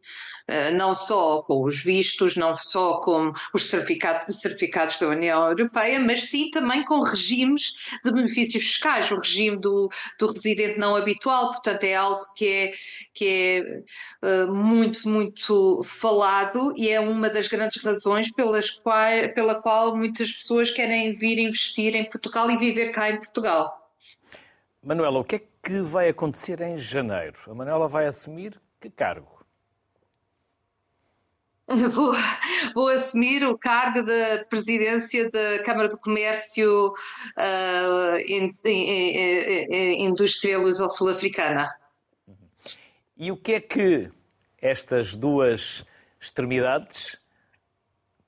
Eh, 0.46 0.70
não 0.72 0.94
só 0.94 1.42
com 1.42 1.64
os 1.64 1.82
vistos, 1.82 2.36
não 2.36 2.54
só 2.54 3.00
com 3.00 3.32
os 3.54 3.64
certificados, 3.64 4.98
da 5.00 5.08
União 5.08 5.48
Europeia, 5.48 5.98
mas 5.98 6.24
sim 6.24 6.50
também 6.50 6.84
com 6.84 7.00
regimes 7.00 7.72
de 8.04 8.12
benefícios 8.12 8.62
fiscais, 8.62 9.10
o 9.10 9.16
regime 9.16 9.56
do, 9.56 9.88
do 10.18 10.26
residente 10.26 10.78
não 10.78 10.96
habitual, 10.96 11.50
portanto 11.50 11.84
é 11.84 11.94
algo 11.94 12.26
que 12.34 12.46
é, 12.46 12.72
que 13.14 13.26
é 14.22 14.44
uh, 14.44 14.54
muito, 14.54 15.08
muito 15.08 15.82
falado 15.82 16.74
e 16.76 16.90
é 16.90 17.00
uma 17.00 17.30
das 17.30 17.48
grandes 17.48 17.82
razões 17.82 18.30
pelas 18.30 18.68
qual, 18.68 19.32
pela 19.34 19.62
qual 19.62 19.96
muitas 19.96 20.30
pessoas 20.30 20.70
querem 20.70 21.12
vir 21.14 21.38
investir 21.38 21.96
em 21.96 22.04
Portugal 22.04 22.50
e 22.50 22.58
viver 22.58 22.90
cá 22.90 23.10
em 23.10 23.16
Portugal. 23.16 23.72
Manuela, 24.82 25.20
o 25.20 25.24
que 25.24 25.36
é 25.36 25.42
que 25.62 25.80
vai 25.80 26.10
acontecer 26.10 26.60
em 26.60 26.78
janeiro? 26.78 27.38
A 27.46 27.54
Manuela 27.54 27.88
vai 27.88 28.06
assumir 28.06 28.60
que 28.78 28.90
cargo? 28.90 29.33
Vou, 31.90 32.12
vou, 32.74 32.88
assumir 32.88 33.42
o 33.46 33.56
cargo 33.56 34.02
da 34.04 34.44
presidência 34.50 35.30
da 35.30 35.62
Câmara 35.64 35.88
do 35.88 35.98
Comércio 35.98 36.88
uh, 36.90 38.16
in, 38.26 38.52
in, 38.66 39.70
in, 39.70 40.04
Indústria 40.04 40.58
Luso-Sul-Africana. 40.58 41.74
E 43.16 43.32
o 43.32 43.36
que 43.36 43.54
é 43.54 43.60
que 43.60 44.10
estas 44.60 45.16
duas 45.16 45.82
extremidades 46.20 47.18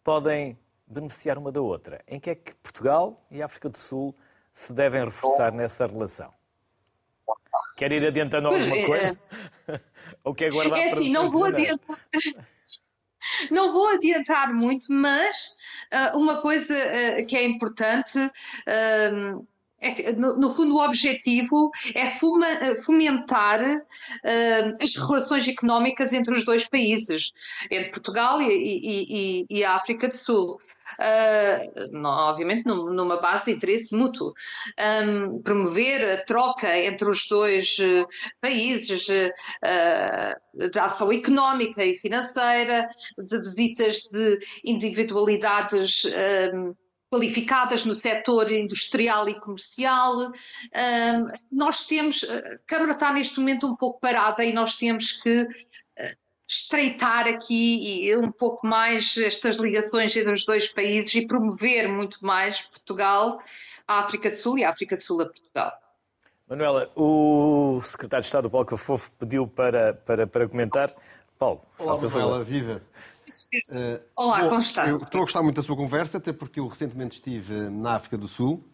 podem 0.03 0.59
beneficiar 0.87 1.37
uma 1.37 1.53
da 1.53 1.61
outra? 1.61 2.03
Em 2.09 2.19
que 2.19 2.31
é 2.31 2.35
que 2.35 2.55
Portugal 2.55 3.23
e 3.31 3.43
África 3.43 3.69
do 3.69 3.79
Sul 3.79 4.15
se 4.55 4.73
devem 4.73 5.05
reforçar 5.05 5.53
nessa 5.53 5.87
relação? 5.87 6.33
Quer 7.77 7.93
ir 7.93 8.07
adiantando 8.07 8.49
alguma 8.49 8.71
pois, 8.71 8.87
coisa? 8.87 9.21
Ou 10.25 10.35
quer 10.35 10.51
guardar 10.51 10.79
é 10.79 10.85
assim, 10.87 11.13
não 11.13 11.31
vou 11.31 11.45
adiantar. 11.45 12.01
Não 13.51 13.73
vou 13.73 13.89
adiantar 13.91 14.53
muito, 14.53 14.87
mas 14.91 15.57
uh, 15.93 16.19
uma 16.19 16.41
coisa 16.41 16.75
uh, 16.75 17.27
que 17.27 17.37
é 17.37 17.45
importante. 17.45 18.19
Uh, 18.19 19.47
é 19.81 20.13
no, 20.13 20.37
no, 20.39 20.51
fundo, 20.51 20.75
o 20.75 20.85
objetivo 20.85 21.71
é 21.95 22.07
fuma, 22.07 22.47
fomentar 22.85 23.61
as 24.83 24.95
relações 24.97 25.47
económicas 25.47 26.13
entre 26.13 26.35
os 26.35 26.45
dois 26.45 26.67
países, 26.69 27.33
entre 27.71 27.91
Portugal 27.91 28.41
e, 28.41 28.49
e, 28.49 29.43
e, 29.43 29.45
e 29.51 29.65
a 29.65 29.75
África 29.75 30.09
do 30.09 30.17
Sul 30.17 30.59
uh, 30.99 32.07
obviamente 32.07 32.67
numa 32.67 33.21
base 33.21 33.47
de 33.47 33.53
interesse 33.53 33.95
mútuo. 33.95 34.33
Um, 34.79 35.43
promover 35.43 36.13
a 36.13 36.25
troca 36.25 36.77
entre 36.79 37.09
os 37.09 37.27
dois 37.29 37.77
uh, 37.79 38.07
países 38.41 39.07
uh, 39.09 40.71
de 40.71 40.79
ação 40.79 41.13
económica 41.13 41.85
e 41.85 41.95
financeira, 41.95 42.89
de 43.19 43.39
visitas 43.39 44.09
de 44.11 44.39
individualidades. 44.65 46.05
Um, 46.53 46.75
qualificadas 47.11 47.85
no 47.85 47.95
setor 47.95 48.51
industrial 48.51 49.29
e 49.29 49.41
comercial. 49.41 50.33
nós 51.51 51.87
temos, 51.87 52.25
a 52.25 52.59
Câmara 52.67 52.93
está 52.93 53.13
neste 53.13 53.39
momento 53.39 53.67
um 53.67 53.77
pouco 53.77 54.01
parada 54.01 54.45
e 54.45 54.53
nós 54.53 54.75
temos 54.75 55.13
que 55.13 55.47
estreitar 56.49 57.27
aqui 57.27 58.15
um 58.17 58.31
pouco 58.31 58.67
mais 58.67 59.17
estas 59.17 59.57
ligações 59.57 60.17
entre 60.17 60.33
os 60.33 60.45
dois 60.45 60.69
países 60.69 61.13
e 61.15 61.27
promover 61.27 61.89
muito 61.89 62.25
mais 62.25 62.63
Portugal 62.63 63.39
à 63.87 64.01
África 64.01 64.31
do 64.31 64.37
Sul 64.37 64.59
e 64.59 64.65
a 64.65 64.71
África 64.71 64.97
do 64.97 65.03
Sul 65.03 65.23
a 65.23 65.27
Portugal. 65.27 65.73
Manuela, 66.49 66.89
o 66.95 67.81
secretário 67.85 68.23
de 68.23 68.29
Estado, 68.29 68.49
Paulo 68.49 68.65
Cafofo, 68.65 69.11
pediu 69.19 69.49
para, 69.49 69.95
para, 69.95 70.27
para 70.29 70.49
comentar. 70.49 70.95
Paulo, 71.37 71.61
Olá, 71.77 71.95
faça 71.95 72.09
Manuela, 72.09 72.45
viva. 72.45 72.81
Uh, 73.55 74.01
Olá, 74.17 74.41
bom, 74.43 74.49
como 74.49 74.61
está? 74.61 74.89
Eu 74.89 74.97
estou 74.99 75.21
a 75.21 75.25
gostar 75.25 75.43
muito 75.43 75.57
da 75.57 75.63
sua 75.63 75.77
conversa, 75.77 76.19
até 76.19 76.33
porque 76.33 76.59
eu 76.59 76.67
recentemente 76.67 77.17
estive 77.17 77.55
na 77.71 77.95
África 77.95 78.19
do 78.19 78.27
Sul 78.27 78.65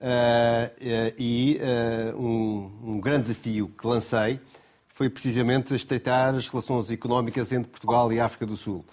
uh, 0.00 1.14
e 1.18 1.60
uh, 1.60 2.18
um, 2.18 2.92
um, 2.92 3.00
grande 3.00 3.28
desafio 3.28 3.68
que 3.68 3.86
lancei 3.86 4.40
foi 4.88 5.10
precisamente 5.10 5.74
estreitar 5.74 6.34
as 6.34 6.48
relações 6.48 6.90
económicas 6.90 7.52
entre 7.52 7.70
Portugal 7.70 8.10
e 8.10 8.18
África 8.18 8.46
do 8.46 8.56
Sul. 8.56 8.84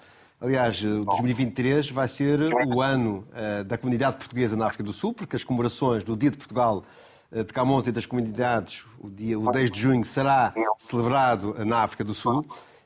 Aliás, 0.42 0.82
2023 0.82 1.90
vai 1.92 2.10
ser 2.10 2.42
o 2.68 2.82
ano 2.82 3.26
da 3.66 3.78
comunidade 3.78 4.18
portuguesa 4.18 4.58
na 4.58 4.66
África 4.66 4.84
do 4.84 4.92
Sul, 4.92 5.14
porque 5.14 5.38
as 5.38 5.44
comemorações 5.46 6.04
do 6.04 6.18
Dia 6.18 6.30
de 6.30 6.36
Portugal 6.36 6.84
de 7.32 7.54
Camões 7.54 7.88
e 7.88 7.94
das 7.94 8.06
comunidades, 8.06 8.84
o, 9.00 9.10
dia, 9.10 9.40
o 9.40 9.50
10 9.50 9.72
de 9.72 9.80
junho, 9.80 10.04
será 10.04 10.54
celebrado 10.78 11.56
na 11.64 11.78
África 11.84 12.04
do 12.04 12.14
Sul. 12.14 12.46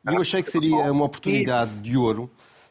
E 0.10 0.16
eu 0.16 0.22
achei 0.22 0.42
que 0.42 0.50
seria 0.50 0.92
uma 0.92 1.04
oportunidade 1.04 1.72
de 1.80 1.98
ouro, 1.98 2.30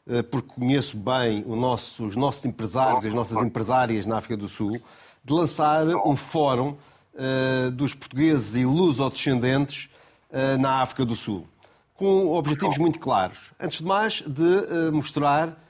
eh, 0.08 0.22
porque 0.22 0.48
conheço 0.54 0.96
bem 0.96 1.44
nosso, 1.44 2.06
os 2.06 2.16
nossos 2.16 2.44
empresários 2.46 3.04
as 3.04 3.12
nossas 3.12 3.36
empresárias 3.44 4.06
na 4.06 4.16
África 4.16 4.38
do 4.38 4.48
Sul, 4.48 4.80
de 5.22 5.34
lançar 5.34 5.86
um 5.86 6.16
fórum 6.16 6.76
uh, 7.14 7.70
dos 7.72 7.92
portugueses 7.92 8.54
e 8.54 8.64
luso-descendentes 8.64 9.90
uh, 10.30 10.56
na 10.58 10.80
África 10.80 11.04
do 11.04 11.14
Sul, 11.14 11.46
com 11.94 12.32
objetivos 12.32 12.78
muito 12.78 12.98
claros. 12.98 13.52
Antes 13.60 13.78
de 13.78 13.84
mais, 13.84 14.22
de 14.22 14.90
mostrar 14.92 15.62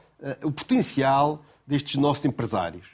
o 0.42 0.50
potencial 0.50 1.42
destes 1.66 1.96
nossos 1.96 2.24
empresários. 2.24 2.86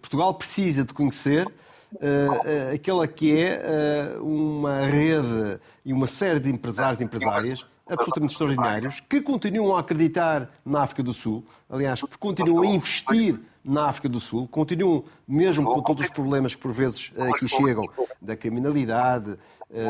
Portugal 0.00 0.34
precisa 0.34 0.84
de 0.84 0.92
conhecer 0.92 1.46
uh, 1.94 2.74
aquela 2.74 3.06
que 3.06 3.36
é 3.36 4.16
uh, 4.18 4.24
uma 4.24 4.80
rede 4.80 5.60
e 5.84 5.92
uma 5.92 6.06
série 6.06 6.40
de 6.40 6.50
empresários 6.50 7.00
e 7.00 7.04
empresárias 7.04 7.66
absolutamente 7.88 8.32
extraordinários 8.32 9.00
que 9.00 9.20
continuam 9.20 9.76
a 9.76 9.80
acreditar 9.80 10.50
na 10.64 10.82
África 10.82 11.02
do 11.02 11.12
Sul, 11.12 11.44
aliás, 11.68 12.00
continuam 12.18 12.62
a 12.62 12.66
investir 12.66 13.38
na 13.64 13.86
África 13.86 14.08
do 14.08 14.18
Sul, 14.18 14.48
continuam, 14.48 15.04
mesmo 15.26 15.64
com 15.64 15.82
todos 15.82 16.04
os 16.04 16.10
problemas 16.10 16.54
que 16.54 16.62
por 16.62 16.72
vezes 16.72 17.12
aqui 17.18 17.48
chegam, 17.48 17.84
da 18.20 18.34
criminalidade, 18.34 19.36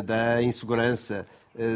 da 0.04 0.42
insegurança, 0.42 1.26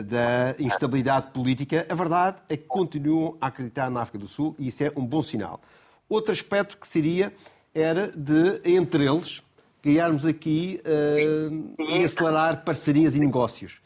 da 0.05 0.57
instabilidade 0.59 1.31
política, 1.31 1.87
a 1.89 1.95
verdade 1.95 2.39
é 2.49 2.57
que 2.57 2.64
continuam 2.64 3.37
a 3.41 3.47
acreditar 3.47 3.91
na 3.91 4.01
África 4.01 4.18
do 4.18 4.29
Sul 4.29 4.55
e 4.59 4.68
isso 4.68 4.83
é 4.83 4.93
um 4.97 5.07
bom 5.07 5.22
sinal. 5.22 5.61
Outro 6.09 6.33
aspecto 6.33 6.77
que 6.77 6.89
seria 6.89 7.33
era 7.74 8.09
de, 8.09 8.61
entre 8.64 9.07
eles, 9.07 9.43
criarmos 9.87 10.26
aqui 10.26 10.80
uh, 10.84 11.84
e 11.93 12.03
acelerar 12.03 12.64
parcerias 12.64 13.14
e 13.14 13.20
negócios. 13.20 13.80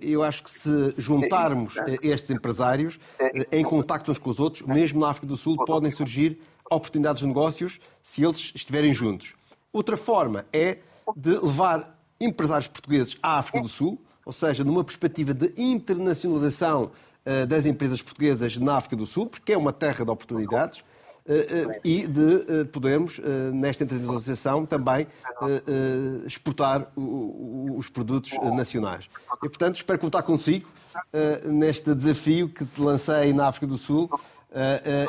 Eu 0.00 0.22
acho 0.22 0.42
que 0.42 0.50
se 0.50 0.94
juntarmos 0.96 1.74
estes 2.02 2.30
empresários 2.30 2.98
em 3.52 3.62
contacto 3.62 4.10
uns 4.10 4.16
com 4.16 4.30
os 4.30 4.40
outros, 4.40 4.66
mesmo 4.66 5.00
na 5.00 5.10
África 5.10 5.26
do 5.26 5.36
Sul, 5.36 5.62
podem 5.66 5.90
surgir 5.90 6.40
oportunidades 6.70 7.20
de 7.20 7.26
negócios 7.26 7.78
se 8.02 8.24
eles 8.24 8.52
estiverem 8.54 8.94
juntos. 8.94 9.34
Outra 9.70 9.98
forma 9.98 10.46
é 10.50 10.78
de 11.14 11.32
levar 11.32 12.00
empresários 12.18 12.66
portugueses 12.66 13.18
à 13.22 13.38
África 13.38 13.60
do 13.60 13.68
Sul, 13.68 14.00
ou 14.24 14.32
seja, 14.32 14.64
numa 14.64 14.82
perspectiva 14.82 15.34
de 15.34 15.52
internacionalização 15.58 16.90
das 17.46 17.66
empresas 17.66 18.00
portuguesas 18.00 18.56
na 18.56 18.76
África 18.78 18.96
do 18.96 19.04
Sul, 19.04 19.26
porque 19.26 19.52
é 19.52 19.58
uma 19.58 19.74
terra 19.74 20.02
de 20.02 20.10
oportunidades. 20.10 20.82
Eh, 21.26 21.46
eh, 21.48 21.80
e 21.82 22.06
de 22.06 22.60
eh, 22.60 22.64
podermos, 22.64 23.18
nesta 23.54 23.82
internacionalização, 23.82 24.66
também 24.66 25.06
exportar 26.26 26.88
os 26.96 27.88
produtos 27.88 28.32
nacionais. 28.54 29.08
E, 29.42 29.48
portanto, 29.48 29.76
espero 29.76 29.98
contar 29.98 30.22
consigo 30.22 30.68
neste 31.46 31.94
desafio 31.94 32.48
que 32.48 32.64
te 32.64 32.80
lancei 32.80 33.32
na 33.32 33.48
África 33.48 33.66
do 33.66 33.78
Sul 33.78 34.08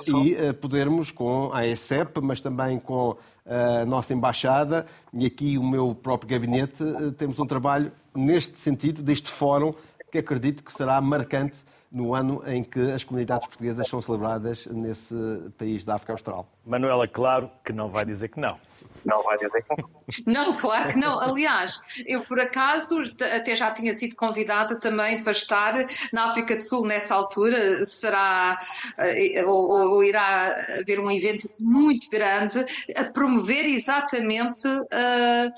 e 0.08 0.54
podermos, 0.54 1.12
com 1.12 1.52
a 1.54 1.66
ESEP, 1.66 2.22
mas 2.22 2.40
também 2.42 2.80
com 2.80 3.18
a 3.46 3.86
nossa 3.86 4.14
embaixada 4.14 4.86
e 5.14 5.26
aqui 5.26 5.58
o 5.58 5.64
meu 5.64 5.94
próprio 5.94 6.30
gabinete, 6.30 6.84
temos 7.18 7.40
um 7.40 7.46
trabalho 7.46 7.92
neste 8.16 8.58
sentido, 8.58 9.04
deste 9.04 9.30
fórum, 9.30 9.74
que 10.12 10.18
acredito 10.18 10.64
que 10.64 10.72
será 10.72 11.00
marcante 11.02 11.64
no 11.96 12.14
ano 12.14 12.44
em 12.46 12.62
que 12.62 12.92
as 12.92 13.06
comunidades 13.06 13.48
portuguesas 13.48 13.88
são 13.88 14.02
celebradas 14.02 14.66
nesse 14.66 15.16
país 15.58 15.86
da 15.86 15.96
África 15.96 16.12
Austral. 16.12 16.46
Manuela, 16.66 17.08
claro 17.08 17.50
que 17.64 17.72
não 17.72 17.88
vai 17.88 18.06
dizer 18.06 18.28
que 18.28 18.38
não. 18.38 18.58
Não 19.06 19.24
vai 19.24 19.38
dizer 19.38 19.64
que 19.64 19.82
não. 19.82 19.96
Não, 20.28 20.58
claro 20.58 20.92
que 20.92 21.00
não. 21.00 21.20
Aliás, 21.20 21.80
eu 22.06 22.22
por 22.22 22.40
acaso 22.40 23.02
até 23.36 23.56
já 23.56 23.72
tinha 23.72 23.92
sido 23.94 24.16
convidada 24.16 24.80
também 24.80 25.24
para 25.24 25.32
estar 25.32 25.74
na 26.14 26.26
África 26.30 26.56
do 26.56 26.62
Sul 26.62 26.86
nessa 26.86 27.16
altura. 27.16 27.86
Será 27.86 28.60
eh, 28.98 29.44
ou, 29.44 29.70
ou 29.70 30.04
irá 30.04 30.54
haver 30.80 31.00
um 31.00 31.10
evento 31.10 31.50
muito 31.60 32.08
grande 32.12 32.64
a 32.96 33.06
promover 33.06 33.66
exatamente 33.66 34.68
uh, 34.68 35.52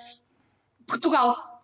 Portugal 0.85 1.56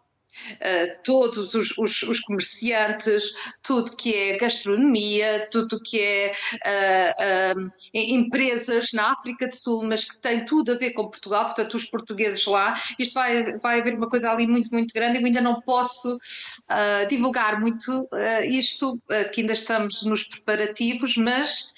Uh, 0.53 1.03
todos 1.03 1.53
os, 1.53 1.77
os, 1.77 2.03
os, 2.03 2.19
comerciantes, 2.21 3.23
tudo 3.61 3.95
que 3.95 4.13
é 4.13 4.37
gastronomia, 4.37 5.47
tudo 5.51 5.79
que 5.81 5.99
é 5.99 6.31
uh, 6.65 7.65
uh, 7.65 7.71
empresas 7.93 8.91
na 8.93 9.11
África 9.11 9.47
do 9.47 9.55
Sul, 9.55 9.83
mas 9.83 10.05
que 10.05 10.17
tem 10.17 10.45
tudo 10.45 10.71
a 10.71 10.75
ver 10.75 10.91
com 10.91 11.09
Portugal, 11.09 11.45
portanto, 11.45 11.75
os 11.75 11.85
portugueses 11.85 12.45
lá. 12.45 12.73
Isto 12.97 13.13
vai, 13.13 13.57
vai 13.57 13.79
haver 13.79 13.95
uma 13.95 14.09
coisa 14.09 14.31
ali 14.31 14.47
muito, 14.47 14.71
muito 14.71 14.93
grande. 14.93 15.19
Eu 15.19 15.25
ainda 15.25 15.41
não 15.41 15.61
posso 15.61 16.17
divulgar 17.09 17.59
muito 17.59 18.07
isto, 18.45 18.99
que 19.33 19.41
ainda 19.41 19.53
estamos 19.53 20.03
nos 20.03 20.23
preparativos, 20.23 21.15
mas 21.17 21.73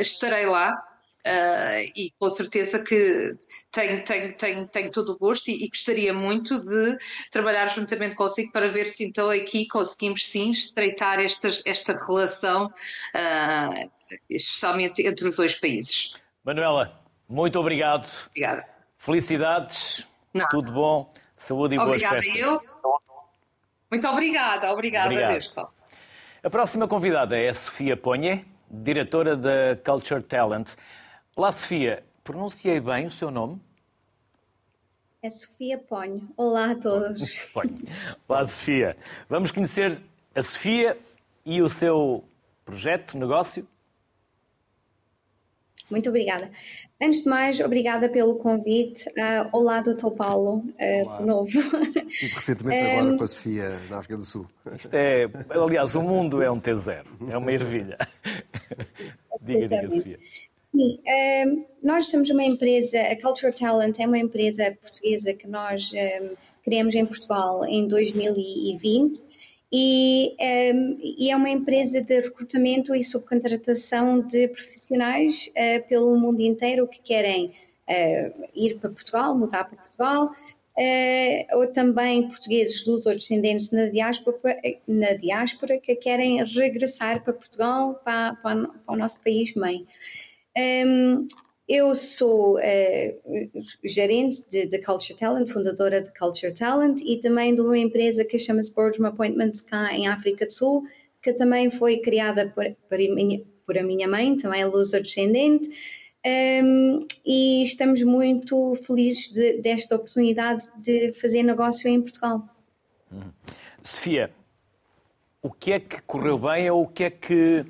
estarei 0.00 0.46
lá 0.46 0.93
Uh, 1.26 1.88
e 1.96 2.12
com 2.18 2.28
certeza 2.28 2.84
que 2.84 3.30
tenho, 3.72 4.04
tenho, 4.04 4.36
tenho, 4.36 4.68
tenho 4.68 4.92
todo 4.92 5.12
o 5.12 5.18
gosto 5.18 5.48
e, 5.48 5.64
e, 5.64 5.68
gostaria 5.68 6.12
muito 6.12 6.62
de 6.62 6.98
trabalhar 7.30 7.66
juntamente 7.68 8.14
consigo 8.14 8.52
para 8.52 8.68
ver 8.68 8.86
se 8.86 9.06
então 9.06 9.30
aqui 9.30 9.66
conseguimos 9.66 10.26
sim 10.26 10.50
estreitar 10.50 11.18
esta, 11.18 11.48
esta 11.64 11.94
relação, 11.94 12.66
uh, 12.66 13.90
especialmente 14.28 15.00
entre 15.06 15.30
os 15.30 15.34
dois 15.34 15.54
países. 15.54 16.12
Manuela, 16.44 17.00
muito 17.26 17.58
obrigado. 17.58 18.06
Obrigada. 18.26 18.66
Felicidades, 18.98 20.06
Não. 20.34 20.46
tudo 20.48 20.72
bom, 20.72 21.14
saúde 21.38 21.76
e 21.76 21.78
boas 21.78 21.88
obrigada 21.88 22.14
festas. 22.16 22.34
Obrigada 22.34 22.62
eu. 22.62 22.74
Muito 23.90 24.08
obrigada, 24.08 24.72
obrigada 24.72 25.06
Obrigado. 25.06 25.30
a 25.30 25.32
Deus, 25.32 25.48
Paulo. 25.48 25.70
A 26.42 26.50
próxima 26.50 26.86
convidada 26.86 27.38
é 27.38 27.48
a 27.48 27.54
Sofia 27.54 27.96
Ponhe, 27.96 28.44
diretora 28.70 29.34
da 29.34 29.76
Culture 29.82 30.22
Talent. 30.22 30.74
Olá, 31.36 31.50
Sofia. 31.50 32.04
Pronunciei 32.22 32.78
bem 32.78 33.06
o 33.06 33.10
seu 33.10 33.28
nome? 33.28 33.60
É 35.20 35.28
Sofia 35.28 35.76
Ponho. 35.76 36.28
Olá 36.36 36.70
a 36.70 36.74
todos. 36.76 37.20
Olá, 38.28 38.46
Sofia. 38.46 38.96
Vamos 39.28 39.50
conhecer 39.50 40.00
a 40.32 40.42
Sofia 40.44 40.96
e 41.44 41.60
o 41.60 41.68
seu 41.68 42.22
projeto, 42.64 43.18
negócio? 43.18 43.66
Muito 45.90 46.08
obrigada. 46.08 46.52
Antes 47.02 47.24
de 47.24 47.28
mais, 47.28 47.58
obrigada 47.58 48.08
pelo 48.08 48.36
convite. 48.36 49.08
Uh, 49.08 49.48
olá, 49.52 49.80
doutor 49.80 50.12
Paulo, 50.12 50.58
uh, 50.58 51.18
de 51.18 51.24
novo. 51.24 51.50
Estive 52.06 52.32
recentemente 52.32 52.84
um, 52.84 52.98
agora 52.98 53.16
com 53.18 53.24
a 53.24 53.26
Sofia, 53.26 53.80
na 53.90 53.98
África 53.98 54.16
do 54.16 54.24
Sul. 54.24 54.46
Isto 54.76 54.94
é, 54.94 55.24
aliás, 55.50 55.96
o 55.96 56.02
mundo 56.02 56.40
é 56.40 56.48
um 56.50 56.60
T0, 56.60 57.04
é 57.28 57.36
uma 57.36 57.50
ervilha. 57.50 57.98
diga, 59.42 59.66
diga, 59.66 59.90
Sofia. 59.90 60.18
Sim, 60.74 60.98
um, 60.98 61.00
ehm, 61.06 61.64
nós 61.80 62.08
somos 62.08 62.28
uma 62.30 62.42
empresa, 62.42 63.00
a 63.00 63.20
Culture 63.20 63.54
Talent 63.54 64.00
é 64.00 64.06
uma 64.08 64.18
empresa 64.18 64.76
portuguesa 64.80 65.32
que 65.32 65.46
nós 65.46 65.92
um, 65.92 65.96
ehm, 65.96 66.34
criamos 66.64 66.96
em 66.96 67.06
Portugal 67.06 67.64
em 67.64 67.86
2020 67.86 69.22
e, 69.72 70.32
um, 70.32 70.44
ehm, 70.44 70.98
e, 71.00 71.30
é 71.30 71.36
uma 71.36 71.48
empresa 71.48 72.02
de 72.02 72.20
recrutamento 72.20 72.92
e 72.92 73.04
subcontratação 73.04 74.20
de 74.26 74.48
profissionais 74.48 75.48
uh, 75.50 75.86
pelo 75.88 76.16
mundo 76.16 76.40
inteiro 76.40 76.88
que 76.88 77.00
querem 77.00 77.52
uh, 77.88 78.48
ir 78.52 78.76
para 78.80 78.90
Portugal, 78.90 79.38
mudar 79.38 79.64
para 79.64 79.76
Portugal, 79.76 80.34
uh, 80.76 81.56
ou 81.56 81.68
também 81.68 82.26
portugueses 82.28 82.84
dos 82.84 83.06
outros 83.06 83.28
descendentes 83.28 83.70
na 83.70 83.86
diáspora, 83.86 84.60
na 84.88 85.12
diáspora 85.12 85.78
que 85.78 85.94
querem 85.94 86.42
regressar 86.44 87.22
para 87.22 87.32
Portugal, 87.32 88.00
para, 88.04 88.34
para, 88.42 88.66
para 88.66 88.94
o 88.94 88.96
nosso 88.96 89.20
país-mãe. 89.20 89.86
Um, 90.56 91.26
eu 91.68 91.94
sou 91.94 92.58
uh, 92.58 92.60
gerente 93.84 94.48
de, 94.50 94.66
de, 94.66 94.78
Culture 94.78 95.18
Talent, 95.18 95.48
fundadora 95.48 96.02
de 96.02 96.12
Culture 96.12 96.52
Talent 96.52 97.00
e 97.00 97.18
também 97.18 97.54
de 97.54 97.60
uma 97.60 97.78
empresa 97.78 98.24
que 98.24 98.38
chama-se 98.38 98.72
Boardroom 98.74 99.06
Appointments 99.06 99.62
cá 99.62 99.92
em 99.92 100.06
África 100.06 100.46
do 100.46 100.52
Sul, 100.52 100.84
que 101.22 101.32
também 101.32 101.70
foi 101.70 101.98
criada 101.98 102.52
por, 102.54 102.64
por, 102.88 102.98
por 103.66 103.78
a 103.78 103.82
minha 103.82 104.06
mãe, 104.06 104.36
também 104.36 104.60
é 104.60 104.66
luso-descendente, 104.66 105.70
um, 106.62 107.06
e 107.24 107.62
estamos 107.62 108.02
muito 108.02 108.74
felizes 108.86 109.32
de, 109.32 109.58
desta 109.58 109.96
oportunidade 109.96 110.70
de 110.76 111.12
fazer 111.14 111.42
negócio 111.42 111.88
em 111.88 112.00
Portugal. 112.00 112.48
Hum. 113.12 113.30
Sofia, 113.82 114.30
o 115.42 115.50
que 115.50 115.72
é 115.72 115.80
que 115.80 116.00
correu 116.02 116.38
bem 116.38 116.70
ou 116.70 116.82
o 116.82 116.88
que 116.88 117.04
é 117.04 117.10
que 117.10 117.64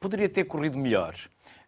poderia 0.00 0.28
ter 0.28 0.44
corrido 0.44 0.78
melhor? 0.78 1.14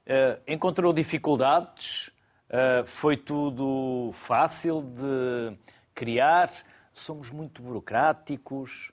Uh, 0.06 0.40
encontrou 0.46 0.92
dificuldades? 0.92 2.08
Uh, 2.48 2.86
foi 2.86 3.16
tudo 3.16 4.10
fácil 4.12 4.80
de 4.82 5.56
criar? 5.92 6.52
Somos 6.92 7.30
muito 7.30 7.60
burocráticos? 7.60 8.92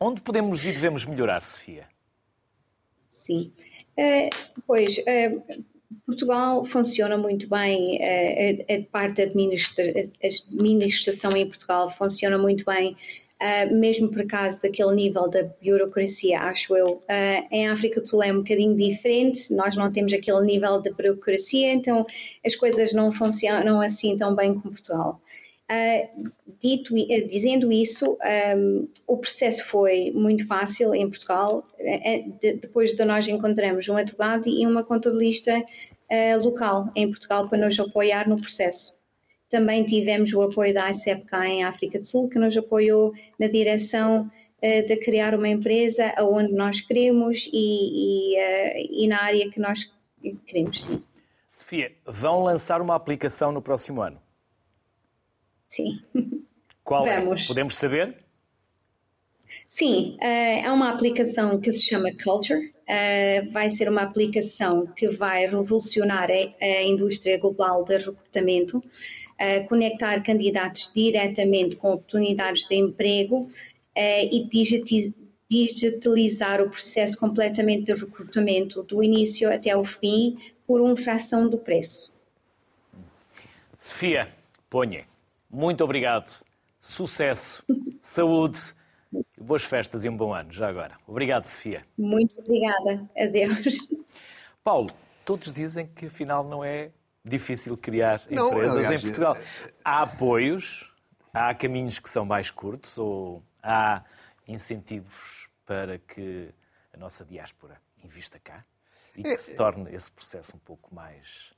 Onde 0.00 0.20
podemos 0.20 0.64
e 0.66 0.72
devemos 0.72 1.06
melhorar, 1.06 1.40
Sofia? 1.40 1.86
Sim. 3.08 3.52
Uh, 3.96 4.28
pois, 4.66 4.96
Portugal 6.04 6.64
funciona 6.64 7.16
muito 7.16 7.48
bem, 7.48 8.00
a, 8.02 8.74
a 8.74 8.82
parte 8.90 9.16
da 9.16 9.22
administra 9.24 9.84
administração 10.22 11.36
em 11.36 11.46
Portugal 11.46 11.88
funciona 11.90 12.36
muito 12.38 12.64
bem, 12.64 12.96
uh, 13.40 13.74
mesmo 13.74 14.10
por 14.10 14.26
causa 14.26 14.60
daquele 14.60 14.94
nível 14.94 15.28
da 15.28 15.44
burocracia, 15.62 16.40
acho 16.40 16.76
eu. 16.76 16.86
Uh, 16.86 17.46
em 17.50 17.68
África 17.68 18.00
do 18.00 18.08
Sul 18.08 18.22
é 18.22 18.32
um 18.32 18.38
bocadinho 18.38 18.76
diferente, 18.76 19.52
nós 19.54 19.76
não 19.76 19.90
temos 19.90 20.12
aquele 20.12 20.42
nível 20.42 20.80
de 20.80 20.90
burocracia, 20.92 21.72
então 21.72 22.06
as 22.44 22.54
coisas 22.54 22.92
não 22.92 23.10
funcionam 23.10 23.80
assim 23.80 24.16
tão 24.16 24.34
bem 24.34 24.54
como 24.54 24.74
Portugal. 24.74 25.20
Uh, 25.70 26.30
dito, 26.60 26.94
dizendo 27.28 27.70
isso, 27.70 28.18
um, 28.56 28.88
o 29.06 29.16
processo 29.16 29.64
foi 29.66 30.10
muito 30.12 30.44
fácil 30.46 30.92
em 30.94 31.08
Portugal. 31.08 31.64
Uh, 31.78 32.32
de, 32.40 32.54
depois 32.54 32.92
de 32.92 33.04
nós 33.04 33.28
encontramos 33.28 33.88
um 33.88 33.96
advogado 33.96 34.48
e 34.48 34.66
uma 34.66 34.82
contabilista 34.82 35.64
local 36.42 36.90
em 36.96 37.08
Portugal 37.08 37.48
para 37.48 37.56
nos 37.56 37.78
apoiar 37.78 38.28
no 38.28 38.36
processo. 38.36 38.99
Também 39.50 39.84
tivemos 39.84 40.32
o 40.32 40.42
apoio 40.42 40.72
da 40.72 40.88
ICEP 40.90 41.24
cá 41.26 41.46
em 41.46 41.64
África 41.64 41.98
do 41.98 42.06
Sul, 42.06 42.28
que 42.28 42.38
nos 42.38 42.56
apoiou 42.56 43.12
na 43.38 43.48
direção 43.48 44.30
de 44.62 44.96
criar 44.98 45.34
uma 45.34 45.48
empresa 45.48 46.12
aonde 46.16 46.52
nós 46.52 46.82
queremos 46.82 47.48
e, 47.50 48.34
e, 48.36 49.04
e 49.04 49.08
na 49.08 49.22
área 49.22 49.50
que 49.50 49.58
nós 49.58 49.90
queremos, 50.46 50.84
sim. 50.84 51.02
Sofia, 51.50 51.92
vão 52.06 52.44
lançar 52.44 52.80
uma 52.80 52.94
aplicação 52.94 53.52
no 53.52 53.60
próximo 53.60 54.02
ano? 54.02 54.20
Sim. 55.66 56.00
Qual 56.84 57.06
é? 57.06 57.20
Vamos. 57.20 57.44
é? 57.44 57.46
Podemos 57.46 57.76
saber? 57.76 58.16
Sim, 59.68 60.16
é 60.20 60.70
uma 60.72 60.90
aplicação 60.90 61.60
que 61.60 61.72
se 61.72 61.86
chama 61.86 62.10
Culture. 62.22 62.72
Eh, 62.86 63.42
vai 63.52 63.70
ser 63.70 63.88
uma 63.88 64.02
aplicação 64.02 64.86
que 64.86 65.08
vai 65.08 65.46
revolucionar 65.46 66.28
a 66.28 66.82
indústria 66.82 67.38
global 67.38 67.84
de 67.84 67.98
recrutamento, 67.98 68.82
eh, 69.40 69.64
conectar 69.64 70.22
candidatos 70.22 70.92
diretamente 70.94 71.74
com 71.76 71.94
oportunidades 71.94 72.68
de 72.68 72.76
emprego 72.76 73.50
e 73.96 74.48
digitalizar 75.50 76.62
o 76.62 76.70
processo 76.70 77.18
completamente 77.18 77.92
de 77.92 77.94
recrutamento, 77.94 78.84
do 78.84 79.02
início 79.02 79.52
até 79.52 79.76
o 79.76 79.84
fim, 79.84 80.38
por 80.64 80.80
uma 80.80 80.94
fração 80.94 81.48
do 81.48 81.58
preço. 81.58 82.12
Sofia, 83.76 84.28
ponha. 84.70 85.04
Muito 85.50 85.82
obrigado. 85.82 86.30
Sucesso, 86.80 87.64
saúde, 88.00 88.60
boas 89.36 89.64
festas 89.64 90.04
e 90.04 90.08
um 90.08 90.16
bom 90.16 90.32
ano, 90.32 90.52
já 90.52 90.68
agora. 90.68 90.96
Obrigado, 91.06 91.46
Sofia. 91.46 91.84
Muito 91.98 92.40
obrigada. 92.40 93.10
Adeus. 93.18 93.88
Paulo, 94.62 94.90
todos 95.24 95.52
dizem 95.52 95.88
que 95.88 96.06
afinal 96.06 96.44
não 96.44 96.64
é 96.64 96.90
difícil 97.24 97.76
criar 97.76 98.22
não, 98.30 98.48
empresas 98.48 98.76
aliás, 98.76 98.98
em 98.98 99.06
Portugal. 99.06 99.36
Há 99.84 100.02
apoios, 100.02 100.92
há 101.32 101.54
caminhos 101.54 101.98
que 101.98 102.08
são 102.08 102.24
mais 102.24 102.50
curtos 102.50 102.98
ou 102.98 103.42
há 103.62 104.02
incentivos 104.46 105.48
para 105.64 105.98
que 105.98 106.48
a 106.92 106.96
nossa 106.96 107.24
diáspora 107.24 107.80
invista 108.02 108.38
cá 108.38 108.64
e 109.16 109.22
que 109.22 109.28
é, 109.28 109.38
se 109.38 109.54
torne 109.54 109.94
esse 109.94 110.10
processo 110.10 110.56
um 110.56 110.58
pouco 110.58 110.94
mais 110.94 111.52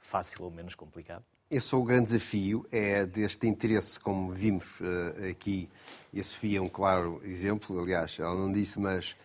fácil 0.00 0.44
ou 0.44 0.50
menos 0.50 0.74
complicado? 0.74 1.24
Esse 1.50 1.74
é 1.74 1.78
o 1.78 1.82
grande 1.82 2.04
desafio, 2.04 2.66
é 2.70 3.06
deste 3.06 3.46
interesse, 3.46 3.98
como 3.98 4.30
vimos 4.30 4.80
uh, 4.80 5.30
aqui, 5.30 5.68
e 6.12 6.20
a 6.20 6.24
Sofia 6.24 6.58
é 6.58 6.60
um 6.60 6.68
claro 6.68 7.22
exemplo, 7.24 7.80
aliás, 7.80 8.18
ela 8.18 8.34
não 8.34 8.52
disse, 8.52 8.78
mas 8.78 9.16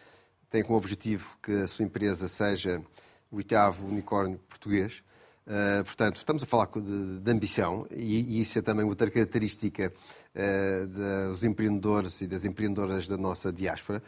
tem 0.49 0.63
como 0.63 0.77
objetivo 0.77 1.37
que 1.43 1.51
a 1.51 1.67
sua 1.67 1.83
empresa 1.83 2.29
seja 2.29 2.81
o 3.29 3.37
oitavo 3.37 3.85
unicórnio 3.85 4.37
português. 4.47 5.03
Uh, 5.45 5.83
portanto, 5.83 6.17
estamos 6.17 6.41
a 6.41 6.45
falar 6.45 6.69
de, 6.73 7.19
de 7.19 7.31
ambição 7.31 7.85
e, 7.91 8.37
e, 8.37 8.41
isso 8.41 8.57
é 8.57 8.61
também 8.61 8.85
outra 8.85 9.11
característica 9.11 9.91
uh, 10.33 11.29
dos 11.31 11.43
empreendedores 11.43 12.21
e 12.21 12.27
das 12.27 12.45
empreendedoras 12.45 13.07
da 13.07 13.17
nossa 13.17 13.51
diáspora. 13.51 14.01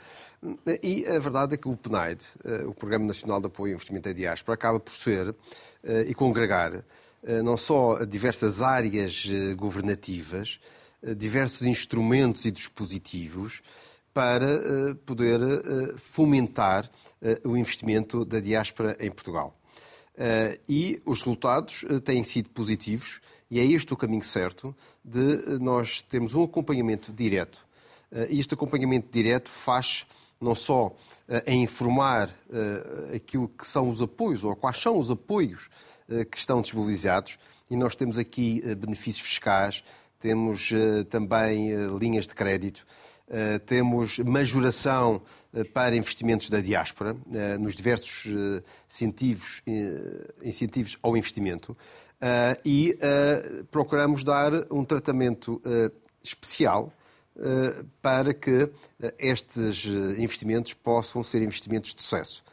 E 0.81 1.05
a 1.05 1.19
verdade 1.19 1.55
é 1.55 1.57
que 1.57 1.67
o 1.67 1.75
PNAID, 1.75 2.21
uh, 2.45 2.69
o 2.69 2.73
Programa 2.73 3.05
Nacional 3.05 3.41
de 3.41 3.47
Apoio 3.47 3.73
ao 3.73 3.75
Investimento 3.75 4.07
da 4.07 4.13
Diáspora, 4.13 4.53
acaba 4.53 4.79
por 4.79 4.93
ser 4.93 5.35
e 6.07 6.13
congregar 6.13 6.83
eh, 7.25 7.41
não 7.41 7.57
só 7.57 8.05
diversas 8.05 8.61
áreas 8.61 9.27
eh, 9.27 9.55
governativas, 9.55 10.59
eh, 11.01 11.15
diversos 11.15 11.63
instrumentos 11.63 12.45
e 12.45 12.51
dispositivos 12.51 13.61
para 14.13 14.95
poder 15.05 15.41
fomentar 15.97 16.89
o 17.43 17.57
investimento 17.57 18.23
da 18.23 18.39
diáspora 18.39 18.95
em 18.97 19.11
Portugal. 19.11 19.59
E 20.67 21.01
os 21.05 21.19
resultados 21.21 21.83
têm 22.03 22.23
sido 22.23 22.49
positivos 22.49 23.19
e 23.51 23.59
é 23.59 23.65
este 23.65 23.93
o 23.93 23.97
caminho 23.97 24.23
certo 24.23 24.75
de 25.03 25.59
nós 25.59 26.01
termos 26.01 26.33
um 26.33 26.43
acompanhamento 26.43 27.11
direto. 27.11 27.65
E 28.29 28.39
este 28.39 28.53
acompanhamento 28.53 29.07
direto 29.11 29.49
faz 29.49 30.07
não 30.39 30.55
só 30.55 30.95
em 31.45 31.63
informar 31.63 32.33
aquilo 33.13 33.49
que 33.49 33.67
são 33.67 33.89
os 33.89 34.01
apoios 34.01 34.43
ou 34.43 34.55
quais 34.55 34.81
são 34.81 34.97
os 34.97 35.11
apoios 35.11 35.69
eh, 36.07 36.23
que 36.23 36.37
estão 36.37 36.61
desmobilizados 36.61 37.39
e 37.67 37.75
nós 37.75 37.95
temos 37.95 38.19
aqui 38.19 38.61
eh, 38.63 38.75
benefícios 38.75 39.25
fiscais, 39.25 39.83
temos 40.19 40.71
eh, 40.71 41.03
também 41.05 41.73
linhas 41.97 42.27
de 42.27 42.35
crédito, 42.35 42.85
temos 43.65 44.19
majoração 44.19 45.21
para 45.73 45.95
investimentos 45.95 46.49
da 46.49 46.59
diáspora, 46.59 47.15
nos 47.59 47.75
diversos 47.75 48.27
incentivos, 48.89 49.61
incentivos 50.43 50.97
ao 51.01 51.15
investimento, 51.17 51.75
e 52.63 52.97
procuramos 53.71 54.23
dar 54.23 54.51
um 54.71 54.83
tratamento 54.83 55.61
especial 56.23 56.93
para 58.01 58.33
que 58.33 58.69
estes 59.17 59.85
investimentos 60.17 60.73
possam 60.73 61.23
ser 61.23 61.41
investimentos 61.41 61.95
de 61.95 62.03
sucesso. 62.03 62.43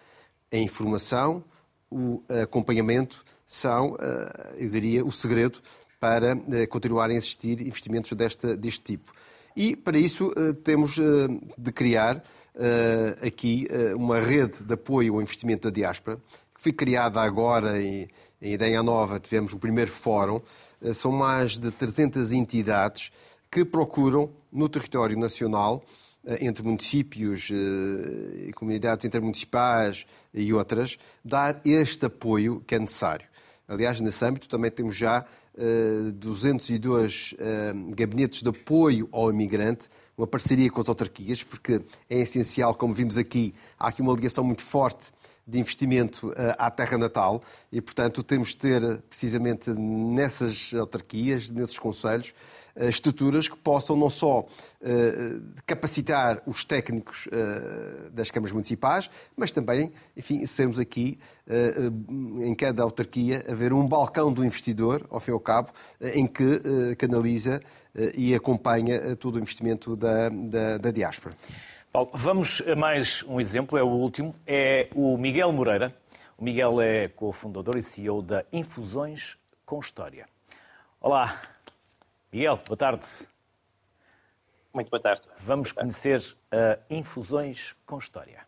A 0.51 0.57
informação, 0.57 1.45
o 1.91 2.23
acompanhamento 2.43 3.25
são, 3.53 3.97
eh, 4.01 4.65
eu 4.65 4.71
diria, 4.71 5.05
o 5.05 5.13
segredo 5.13 5.61
para 6.01 6.33
eh, 6.33 6.67
continuarem 6.67 7.17
a 7.17 7.19
existir 7.19 7.61
investimentos 7.61 8.13
deste 8.13 8.81
tipo. 8.81 9.13
E, 9.57 9.77
para 9.77 9.99
isso, 9.99 10.33
eh, 10.37 10.53
temos 10.65 10.99
de 11.59 11.73
criar 11.73 12.23
aqui 13.27 13.67
uma 13.97 14.21
rede 14.21 14.63
de 14.63 14.75
apoio 14.75 15.15
ao 15.15 15.23
investimento 15.23 15.71
da 15.71 15.75
diáspora, 15.75 16.19
que 16.55 16.61
foi 16.61 16.71
criada 16.71 17.19
agora 17.19 17.83
em, 17.83 18.07
Ideia 18.43 18.83
Nova, 18.83 19.19
tivemos 19.19 19.55
o 19.55 19.59
primeiro 19.59 19.91
fórum. 19.91 20.39
São 20.93 21.11
mais 21.11 21.57
de 21.57 21.71
300 21.71 22.31
entidades 22.31 23.11
que 23.51 23.65
procuram, 23.65 24.31
no 24.53 24.69
território 24.69 25.19
nacional, 25.19 25.83
entre 26.41 26.63
municípios 26.63 27.49
comunidades 28.55 29.07
intermunicipais 29.07 30.05
e 30.35 30.53
outras, 30.53 30.99
dar 31.25 31.59
este 31.65 32.05
apoio 32.05 32.63
que 32.67 32.75
é 32.75 32.79
necessário. 32.79 33.27
Aliás, 33.67 33.99
nesse 33.99 34.23
âmbito 34.25 34.47
também 34.47 34.71
temos 34.71 34.95
já 34.95 35.25
202 36.15 37.35
uh, 37.35 37.95
gabinetes 37.95 38.43
de 38.43 38.49
apoio 38.49 39.09
ao 39.13 39.31
imigrante, 39.31 39.89
uma 40.17 40.27
parceria 40.27 40.71
com 40.71 40.81
as 40.81 40.89
autarquias, 40.89 41.43
porque 41.43 41.81
é 42.09 42.21
essencial, 42.21 42.75
como 42.75 42.95
vimos 42.95 43.19
aqui, 43.19 43.55
há 43.79 43.89
aqui 43.89 44.01
uma 44.01 44.15
ligação 44.15 44.45
muito 44.45 44.63
forte 44.63 45.11
de 45.47 45.59
investimento 45.59 46.29
uh, 46.29 46.35
à 46.59 46.71
terra 46.71 46.97
natal 46.97 47.43
e, 47.71 47.81
portanto, 47.81 48.23
temos 48.23 48.51
de 48.51 48.57
ter, 48.57 49.03
precisamente 49.09 49.71
nessas 49.71 50.73
autarquias, 50.75 51.51
nesses 51.51 51.79
conselhos, 51.79 52.33
estruturas 52.77 53.49
que 53.49 53.57
possam 53.57 53.97
não 53.97 54.11
só 54.11 54.41
uh, 54.41 55.43
capacitar 55.67 56.43
os 56.47 56.65
técnicos 56.65 57.29
das 58.13 58.31
câmaras 58.31 58.53
municipais, 58.53 59.11
mas 59.37 59.51
também, 59.51 59.93
enfim, 60.17 60.45
sermos 60.47 60.79
aqui, 60.79 61.19
em 62.41 62.55
cada 62.55 62.83
autarquia, 62.83 63.45
haver 63.49 63.73
um 63.73 63.87
balcão 63.87 64.33
do 64.33 64.45
investidor, 64.45 65.07
ao 65.11 65.21
fim 65.21 65.31
e 65.31 65.35
ao 65.35 65.41
cabo, 65.41 65.71
em 66.01 66.27
que 66.27 66.61
canaliza 66.97 67.61
e 68.17 68.35
acompanha 68.35 69.17
todo 69.17 69.37
o 69.37 69.39
investimento 69.39 69.97
da, 69.97 70.29
da, 70.29 70.79
da 70.79 70.91
diáspora. 70.91 71.35
Paulo, 71.93 72.11
vamos 72.15 72.63
a 72.67 72.75
mais 72.75 73.23
um 73.25 73.39
exemplo, 73.39 73.77
é 73.77 73.83
o 73.83 73.89
último, 73.89 74.35
é 74.47 74.89
o 74.95 75.19
Miguel 75.19 75.53
Moreira. 75.53 75.95
O 76.39 76.45
Miguel 76.45 76.81
é 76.81 77.07
cofundador 77.07 77.77
e 77.77 77.83
CEO 77.83 78.23
da 78.23 78.45
Infusões 78.51 79.37
com 79.67 79.79
História. 79.79 80.27
Olá, 80.99 81.41
Miguel, 82.33 82.59
boa 82.67 82.79
tarde. 82.79 83.07
Muito 84.73 84.89
boa 84.89 85.03
tarde. 85.03 85.21
Vamos 85.39 85.71
boa 85.71 85.85
tarde. 85.85 85.93
conhecer 85.93 86.35
a 86.51 86.79
Infusões 86.89 87.75
com 87.85 87.99
História. 87.99 88.47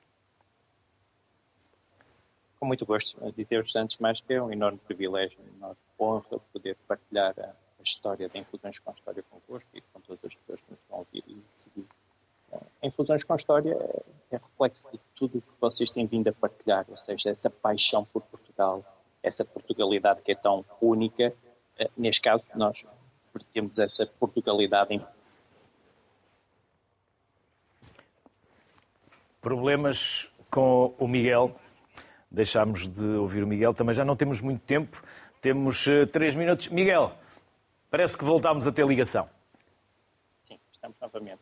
Com 2.59 2.65
muito 2.65 2.87
gosto. 2.87 3.15
Dizer-vos 3.33 3.77
antes 3.77 3.99
mais 3.99 4.19
que 4.23 4.33
é 4.33 4.43
um 4.43 4.51
enorme 4.51 4.79
privilégio, 4.79 5.39
uma 5.39 5.57
enorme 5.59 5.77
honra 6.01 6.41
poder 6.51 6.79
partilhar 6.89 7.35
a, 7.39 7.53
história 7.83 8.27
de 8.27 8.39
Infusões 8.39 8.79
com 8.79 8.91
História 8.93 9.23
convosco 9.25 9.69
e 9.75 9.83
com 9.83 10.01
todas 10.01 10.25
as 10.25 10.35
pessoas 10.35 10.61
que 10.63 10.71
nos 10.71 10.81
vão 10.89 11.01
ouvir 11.01 11.23
e 11.29 11.45
seguir. 11.51 11.87
A 12.51 12.87
Infusões 12.87 13.23
com 13.23 13.35
História 13.35 13.75
é, 13.75 14.37
é 14.37 14.39
reflexo 14.39 14.91
de 14.91 14.99
tudo 15.15 15.37
o 15.37 15.43
que 15.43 15.61
vocês 15.61 15.91
têm 15.91 16.07
vindo 16.07 16.29
a 16.29 16.33
partilhar, 16.33 16.87
ou 16.89 16.97
seja, 16.97 17.29
essa 17.29 17.51
paixão 17.51 18.07
por 18.07 18.23
Portugal, 18.23 18.83
essa 19.23 19.45
Portugalidade 19.45 20.23
que 20.23 20.33
é 20.33 20.35
tão 20.35 20.65
única. 20.81 21.35
Eh, 21.79 21.91
neste 21.99 22.23
caso, 22.23 22.43
nós 22.55 22.83
temos 23.43 23.79
essa 23.79 24.07
Portugalidade 24.07 24.95
em 24.95 25.05
Problemas 29.45 30.27
com 30.51 30.95
o 30.99 31.07
Miguel. 31.07 31.55
Deixámos 32.31 32.89
de 32.89 33.05
ouvir 33.05 33.45
o 33.45 33.47
Miguel. 33.47 33.75
Também 33.75 33.95
já 33.95 34.03
não 34.03 34.17
temos 34.17 34.41
muito 34.41 34.63
tempo. 34.63 35.03
Temos 35.43 35.87
uh, 35.87 36.07
três 36.11 36.35
minutos. 36.35 36.69
Miguel, 36.69 37.13
parece 37.91 38.17
que 38.17 38.25
voltámos 38.25 38.67
a 38.67 38.73
ter 38.73 38.87
ligação. 38.87 39.29
Sim, 40.49 40.59
estamos 40.73 40.97
novamente. 40.99 41.41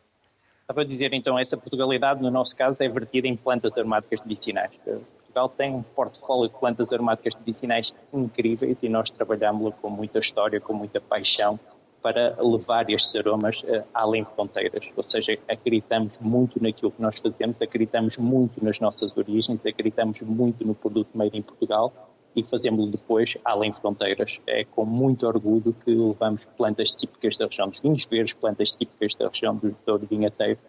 Estava 0.59 0.81
a 0.81 0.83
dizer 0.83 1.13
então, 1.13 1.39
essa 1.39 1.55
Portugalidade, 1.55 2.21
no 2.21 2.29
nosso 2.29 2.53
caso, 2.57 2.83
é 2.83 2.89
vertida 2.89 3.25
em 3.25 3.37
plantas 3.37 3.77
aromáticas 3.77 4.19
medicinais. 4.25 4.71
Portugal 4.83 5.47
tem 5.47 5.73
um 5.73 5.81
portfólio 5.81 6.49
de 6.49 6.59
plantas 6.59 6.91
aromáticas 6.91 7.35
medicinais 7.35 7.95
incríveis 8.13 8.77
e 8.81 8.89
nós 8.89 9.09
trabalhamos 9.09 9.73
com 9.81 9.89
muita 9.89 10.19
história, 10.19 10.59
com 10.59 10.73
muita 10.73 10.99
paixão 10.99 11.57
para 12.03 12.35
levar 12.43 12.89
estes 12.89 13.15
aromas 13.15 13.61
uh, 13.63 13.83
além 13.93 14.25
fronteiras. 14.25 14.85
Ou 14.95 15.03
seja, 15.03 15.39
acreditamos 15.47 16.19
muito 16.19 16.61
naquilo 16.61 16.91
que 16.91 17.01
nós 17.01 17.17
fazemos, 17.17 17.61
acreditamos 17.61 18.17
muito 18.17 18.63
nas 18.63 18.79
nossas 18.79 19.15
origens, 19.17 19.65
acreditamos 19.65 20.21
muito 20.21 20.67
no 20.67 20.75
produto 20.75 21.09
made 21.17 21.37
em 21.37 21.41
Portugal 21.41 21.93
e 22.35 22.43
fazemos-lo 22.43 22.91
depois 22.91 23.37
além 23.45 23.71
fronteiras. 23.71 24.37
É 24.45 24.65
com 24.65 24.85
muito 24.85 25.25
orgulho 25.25 25.73
que 25.85 25.91
levamos 25.91 26.45
plantas 26.57 26.91
típicas 26.91 27.37
da 27.37 27.45
região 27.45 27.69
dos 27.69 27.79
vinhos 27.79 28.05
verdes, 28.05 28.33
plantas 28.33 28.71
típicas 28.71 29.15
da 29.15 29.29
região 29.29 29.55
do 29.55 29.73
Douro 29.85 30.05
Vinhateiro 30.05 30.59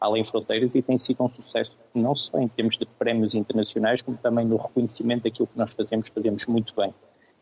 além 0.00 0.22
fronteiras 0.22 0.74
e 0.74 0.82
tem 0.82 0.98
sido 0.98 1.24
um 1.24 1.28
sucesso 1.28 1.78
não 1.94 2.14
só 2.14 2.38
em 2.38 2.46
termos 2.46 2.76
de 2.76 2.84
prémios 2.84 3.34
internacionais, 3.34 4.02
como 4.02 4.18
também 4.18 4.44
no 4.44 4.56
reconhecimento 4.56 5.22
daquilo 5.24 5.46
que 5.46 5.58
nós 5.58 5.72
fazemos, 5.72 6.08
fazemos 6.08 6.44
muito 6.46 6.74
bem 6.76 6.92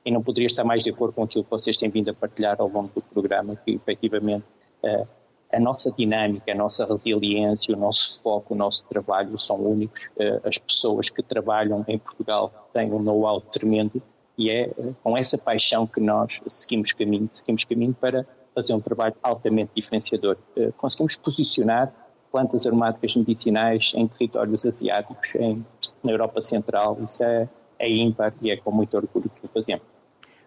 e 0.05 0.11
não 0.11 0.22
poderia 0.22 0.46
estar 0.46 0.64
mais 0.64 0.82
de 0.82 0.90
acordo 0.90 1.14
com 1.14 1.22
aquilo 1.22 1.44
que 1.44 1.50
vocês 1.50 1.78
têm 1.78 1.88
vindo 1.88 2.11
a 2.11 2.14
partilhar 2.14 2.57
ao 2.61 2.68
longo 2.68 2.90
do 2.94 3.03
programa, 3.03 3.57
que 3.57 3.72
efetivamente 3.72 4.44
uh, 4.84 5.07
a 5.53 5.61
nossa 5.61 5.92
dinâmica, 5.92 6.50
a 6.50 6.55
nossa 6.55 6.84
resiliência, 6.84 7.74
o 7.74 7.78
nosso 7.78 8.20
foco, 8.22 8.55
o 8.55 8.57
nosso 8.57 8.84
trabalho 8.88 9.38
são 9.38 9.57
únicos. 9.57 10.05
Uh, 10.16 10.46
as 10.48 10.59
pessoas 10.59 11.09
que 11.09 11.22
trabalham 11.22 11.84
em 11.86 11.98
Portugal 11.98 12.68
têm 12.72 12.92
um 12.92 12.98
know-how 12.98 13.40
tremendo 13.40 14.03
e 14.36 14.50
é 14.50 14.70
uh, 14.76 14.94
com 15.03 15.16
essa 15.16 15.38
paixão 15.38 15.86
que 15.86 16.00
nós 16.00 16.40
seguimos 16.48 16.92
caminho, 16.92 17.28
seguimos 17.30 17.64
caminho 17.64 17.94
para 17.94 18.26
fazer 18.55 18.74
um 18.74 18.80
trabalho 18.80 19.14
altamente 19.22 19.70
diferenciador. 19.74 20.36
conseguimos 20.76 21.16
posicionar 21.16 21.90
plantas 22.30 22.66
aromáticas 22.66 23.14
medicinais 23.14 23.92
em 23.94 24.09
territórios 24.09 24.66
asiáticos, 24.66 25.34
em, 25.36 25.64
na 26.03 26.12
Europa 26.12 26.42
Central, 26.42 26.98
isso 27.03 27.22
é, 27.22 27.48
é 27.78 27.90
ímpar 27.90 28.34
e 28.42 28.50
é 28.50 28.57
com 28.57 28.70
muito 28.70 28.94
orgulho 28.94 29.30
que 29.30 29.46
o 29.46 29.48
fazemos. 29.48 29.91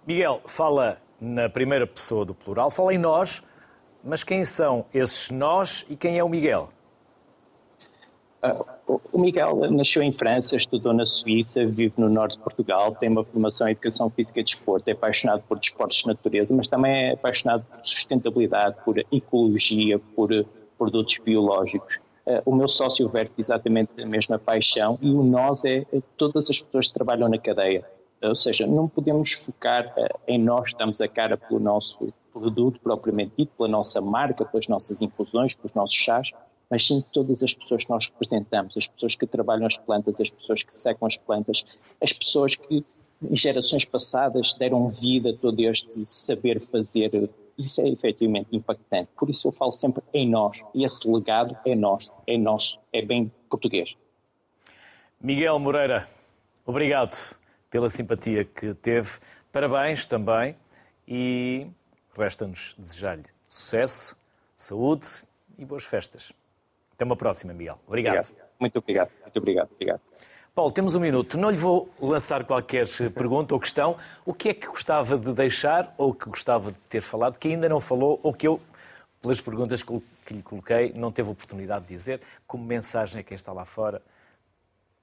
Miguel 0.08 0.40
fala 0.46 0.98
na 1.20 1.50
primeira 1.50 1.88
pessoa 1.88 2.24
do 2.24 2.36
plural, 2.36 2.70
fala 2.70 2.94
em 2.94 2.98
nós, 2.98 3.42
mas 4.04 4.24
quem 4.24 4.46
são 4.46 4.86
esses 4.94 5.32
nós 5.32 5.84
e 5.90 5.96
quem 5.96 6.20
é 6.20 6.24
o 6.24 6.30
Miguel? 6.30 6.70
Uh, 8.44 9.02
o 9.12 9.18
Miguel 9.18 9.72
nasceu 9.72 10.04
em 10.04 10.12
França, 10.12 10.56
estudou 10.56 10.94
na 10.94 11.08
Suíça, 11.08 11.66
vive 11.66 11.94
no 11.98 12.08
norte 12.08 12.38
de 12.38 12.44
Portugal, 12.44 12.94
tem 12.94 13.10
uma 13.10 13.24
formação 13.24 13.68
em 13.68 13.72
educação 13.72 14.08
física 14.12 14.40
e 14.40 14.44
desporto, 14.44 14.88
é 14.88 14.92
apaixonado 14.92 15.42
por 15.48 15.58
desportos 15.58 15.98
de 15.98 16.06
natureza, 16.06 16.54
mas 16.54 16.68
também 16.68 17.10
é 17.10 17.14
apaixonado 17.14 17.66
por 17.66 17.80
sustentabilidade, 17.84 18.76
por 18.86 19.00
ecologia, 19.12 19.98
por 20.16 20.30
produtos 20.78 21.18
biológicos. 21.18 21.96
Uh, 22.28 22.42
o 22.46 22.56
meu 22.56 22.68
sócio 22.68 23.10
verte 23.10 23.34
exatamente 23.40 24.00
a 24.00 24.06
mesma 24.06 24.38
paixão 24.38 25.00
e 25.02 25.10
o 25.10 25.24
nós 25.24 25.66
é, 25.66 25.78
é 25.92 26.02
todas 26.16 26.48
as 26.48 26.62
pessoas 26.62 26.88
que 26.90 26.94
trabalham 26.94 27.28
na 27.28 27.40
cadeia. 27.40 27.84
Ou 28.28 28.36
seja, 28.36 28.66
não 28.66 28.88
podemos 28.88 29.34
focar 29.34 29.94
eh, 29.98 30.10
em 30.28 30.40
nós, 30.40 30.70
estamos 30.70 31.02
a 31.02 31.08
cara 31.08 31.38
pelo 31.38 31.60
nosso 31.60 32.14
produto 32.34 32.80
propriamente 32.82 33.34
dito, 33.38 33.54
pela 33.58 33.70
nossa 33.70 34.02
marca, 34.02 34.44
pelas 34.46 34.68
nossas 34.68 35.02
infusões, 35.02 35.54
pelos 35.54 35.74
nossos 35.74 35.96
chás, 35.96 36.32
mas 36.70 36.86
sim 36.86 37.04
todas 37.12 37.42
as 37.42 37.54
pessoas 37.54 37.84
que 37.84 37.90
nós 37.90 38.08
representamos, 38.08 38.76
as 38.76 38.88
pessoas 38.88 39.16
que 39.16 39.26
trabalham 39.26 39.66
as 39.66 39.78
plantas, 39.78 40.16
as 40.20 40.30
pessoas 40.30 40.64
que 40.64 40.74
secam 40.74 41.08
as 41.08 41.16
plantas, 41.16 41.64
as 42.02 42.12
pessoas 42.12 42.56
que 42.56 42.84
em 43.24 43.36
gerações 43.36 43.86
passadas 43.86 44.54
deram 44.54 44.90
vida 44.90 45.30
a 45.30 45.34
todo 45.34 45.60
este 45.62 46.06
saber 46.06 46.60
fazer. 46.60 47.30
Isso 47.58 47.80
é 47.80 47.88
efetivamente 47.88 48.50
impactante. 48.52 49.10
Por 49.18 49.30
isso 49.30 49.48
eu 49.48 49.52
falo 49.54 49.72
sempre 49.72 50.04
em 50.14 50.30
nós. 50.30 50.62
E 50.74 50.84
esse 50.84 51.10
legado 51.10 51.58
é 51.66 51.74
nosso, 51.74 52.12
é 52.28 52.38
nosso, 52.38 52.78
é 52.92 53.02
bem 53.02 53.32
português. 53.50 53.96
Miguel 55.22 55.58
Moreira, 55.60 56.06
obrigado 56.66 57.38
pela 57.76 57.90
simpatia 57.90 58.46
que 58.46 58.74
teve. 58.76 59.20
Parabéns 59.52 60.06
também 60.06 60.56
e 61.06 61.68
resta-nos 62.18 62.74
desejar-lhe 62.78 63.26
sucesso, 63.50 64.16
saúde 64.56 65.06
e 65.58 65.66
boas 65.66 65.84
festas. 65.84 66.32
Até 66.94 67.04
uma 67.04 67.18
próxima, 67.18 67.54
Miguel. 67.54 67.78
Obrigado. 67.86 68.24
obrigado. 68.24 68.48
Muito 68.58 68.80
obrigado. 68.80 69.12
Muito 69.22 69.38
obrigado. 69.40 69.70
obrigado. 69.74 70.02
Paulo, 70.56 70.72
temos 70.72 70.96
um 70.96 71.02
minuto. 71.02 71.38
Não 71.38 71.50
lhe 71.50 71.58
vou 71.58 71.90
lançar 72.00 72.46
qualquer 72.46 72.88
pergunta 73.14 73.54
ou 73.54 73.60
questão. 73.60 73.98
O 74.26 74.34
que 74.34 74.48
é 74.48 74.54
que 74.54 74.68
gostava 74.68 75.18
de 75.18 75.34
deixar 75.34 75.94
ou 75.98 76.14
que 76.14 76.30
gostava 76.30 76.72
de 76.72 76.78
ter 76.88 77.02
falado 77.02 77.38
que 77.38 77.50
ainda 77.50 77.68
não 77.68 77.82
falou 77.82 78.22
ou 78.24 78.34
que 78.34 78.48
eu, 78.48 78.62
pelas 79.22 79.42
perguntas 79.42 79.84
que 79.84 80.34
lhe 80.34 80.42
coloquei, 80.42 80.94
não 80.94 81.12
teve 81.12 81.30
oportunidade 81.30 81.88
de 81.88 81.94
dizer, 81.94 82.22
como 82.48 82.64
mensagem 82.64 83.20
a 83.20 83.24
quem 83.24 83.36
está 83.36 83.52
lá 83.52 83.66
fora? 83.66 84.02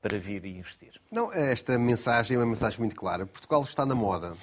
Para 0.03 0.19
vir 0.19 0.45
investir? 0.45 1.01
Não, 1.11 1.33
esta 1.33 1.79
mensagem 1.79 2.37
é 2.37 2.41
uma 2.41 2.47
mensagem 2.47 2.81
muito 2.81 2.97
clara. 2.97 3.25
Portugal 3.25 3.63
está 3.63 3.87
na 3.87 3.95
moda. 3.95 4.37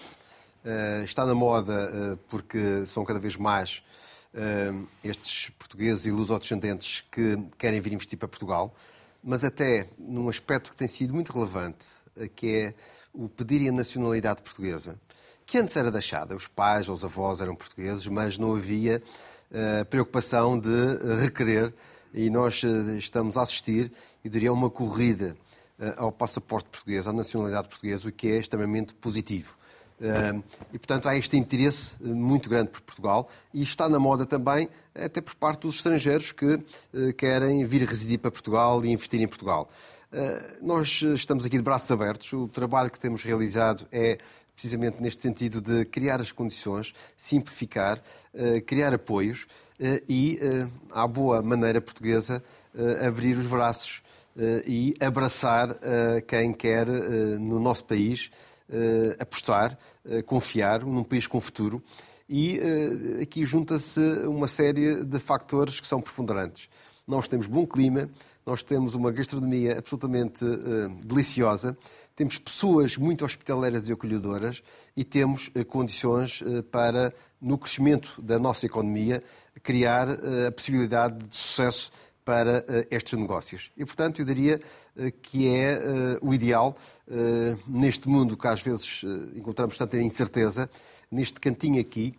Uh, 0.64 1.04
está 1.04 1.26
na 1.26 1.36
moda 1.36 1.92
uh, 2.14 2.18
porque 2.30 2.86
são 2.86 3.04
cada 3.04 3.20
vez 3.20 3.36
mais 3.36 3.84
uh, 4.34 4.88
estes 5.04 5.50
portugueses 5.52 6.06
e 6.06 6.12
lusodescendentes 6.12 7.04
que 7.12 7.38
querem 7.58 7.82
vir 7.82 7.94
investir 7.94 8.18
para 8.18 8.28
Portugal, 8.28 8.74
mas 9.22 9.44
até 9.44 9.90
num 9.98 10.30
aspecto 10.30 10.72
que 10.72 10.78
tem 10.78 10.88
sido 10.88 11.14
muito 11.14 11.34
relevante, 11.34 11.86
que 12.36 12.56
é 12.56 12.74
o 13.14 13.28
pedirem 13.28 13.70
a 13.70 13.72
nacionalidade 13.72 14.42
portuguesa, 14.42 14.98
que 15.46 15.58
antes 15.58 15.76
era 15.76 15.92
deixada. 15.92 16.36
Os 16.36 16.48
pais 16.48 16.88
ou 16.88 16.96
os 16.96 17.04
avós 17.04 17.42
eram 17.42 17.56
portugueses, 17.56 18.08
mas 18.08 18.38
não 18.38 18.56
havia 18.56 19.02
preocupação 19.90 20.58
de 20.58 20.70
requerer, 21.22 21.74
e 22.14 22.30
nós 22.30 22.62
estamos 22.98 23.36
a 23.36 23.42
assistir, 23.42 23.92
e 24.24 24.30
diria, 24.30 24.54
uma 24.54 24.70
corrida 24.70 25.36
eh, 25.36 25.49
ao 25.98 26.12
passaporte 26.12 26.70
português, 26.70 27.08
à 27.08 27.14
nacionalidade 27.14 27.68
portuguesa, 27.68 28.08
o 28.08 28.12
que 28.12 28.28
é 28.28 28.40
extremamente 28.40 28.94
positivo. 28.94 29.58
Eh, 30.02 30.40
e, 30.74 30.80
portanto, 30.80 31.08
há 31.10 31.18
este 31.18 31.36
interesse 31.38 31.96
eh, 32.02 32.08
muito 32.08 32.50
grande 32.50 32.70
por 32.70 32.82
Portugal 32.82 33.30
e 33.54 33.62
está 33.62 33.90
na 33.90 34.00
moda 34.00 34.26
também, 34.26 34.70
até 34.96 35.22
por 35.22 35.36
parte 35.36 35.62
dos 35.62 35.76
estrangeiros 35.76 36.32
que 36.32 36.60
querem 37.14 37.66
vir 37.66 37.84
residir 37.84 38.20
para 38.20 38.32
Portugal 38.32 38.84
e 38.84 38.92
investir 38.92 39.22
em 39.22 39.28
Portugal. 39.28 39.70
Nós 40.62 41.04
estamos 41.04 41.46
aqui 41.46 41.56
de 41.56 41.64
braços 41.64 41.90
abertos. 41.92 42.34
O 42.34 42.48
trabalho 42.48 42.90
que 42.90 43.00
temos 43.00 43.24
realizado 43.24 43.88
é 43.92 44.18
precisamente 44.56 45.02
neste 45.02 45.22
sentido 45.22 45.62
de 45.62 45.86
criar 45.86 46.20
as 46.20 46.32
condições, 46.32 46.94
simplificar, 47.16 48.02
criar 48.66 48.94
apoios 48.94 49.46
e, 50.10 50.40
à 50.92 51.08
boa 51.08 51.42
maneira 51.44 51.80
portuguesa, 51.80 52.44
abrir 53.06 53.38
os 53.38 53.46
braços 53.48 54.02
eh, 54.02 54.09
e 54.66 54.94
abraçar 55.00 55.76
eh, 55.82 56.22
quem 56.26 56.54
quer 56.54 56.88
eh, 56.88 57.38
no 57.38 57.60
nosso 57.60 57.84
país 57.86 58.32
apostar, 59.20 59.76
confiar 60.28 60.86
num 60.86 61.04
país 61.04 61.26
com 61.26 61.42
futuro. 61.42 61.82
E 62.30 62.60
aqui 63.20 63.44
junta-se 63.44 64.00
uma 64.28 64.48
série 64.48 65.04
de 65.04 65.18
fatores 65.18 65.80
que 65.80 65.88
são 65.88 66.00
preponderantes. 66.00 66.70
Nós 67.08 67.28
temos 67.28 67.48
bom 67.48 67.66
clima, 67.66 68.08
nós 68.46 68.62
temos 68.62 68.94
uma 68.94 69.12
gastronomia 69.12 69.80
absolutamente 69.80 70.46
deliciosa, 71.04 71.76
temos 72.16 72.38
pessoas 72.38 72.96
muito 72.96 73.26
hospitaleiras 73.26 73.90
e 73.90 73.94
acolhedoras 73.94 74.62
e 74.96 75.04
temos 75.04 75.50
condições 75.68 76.44
para, 76.72 77.12
no 77.42 77.58
crescimento 77.58 78.22
da 78.22 78.38
nossa 78.38 78.68
economia, 78.68 79.24
criar 79.64 80.10
a 80.12 80.52
possibilidade 80.52 81.26
de 81.26 81.36
sucesso 81.36 81.92
para 82.30 82.64
estes 82.92 83.18
negócios. 83.18 83.72
E, 83.76 83.84
portanto, 83.84 84.20
eu 84.22 84.26
diria 84.26 84.62
que 85.24 85.48
é 85.48 85.82
o 86.22 86.32
ideal 86.32 86.78
neste 87.66 88.08
mundo 88.08 88.38
que 88.38 88.48
às 88.48 88.62
vezes 88.62 89.02
encontramos 89.36 89.76
tanta 89.76 90.00
incerteza, 90.00 90.70
neste 91.12 91.40
cantinho 91.40 91.82
aqui, 91.82 92.14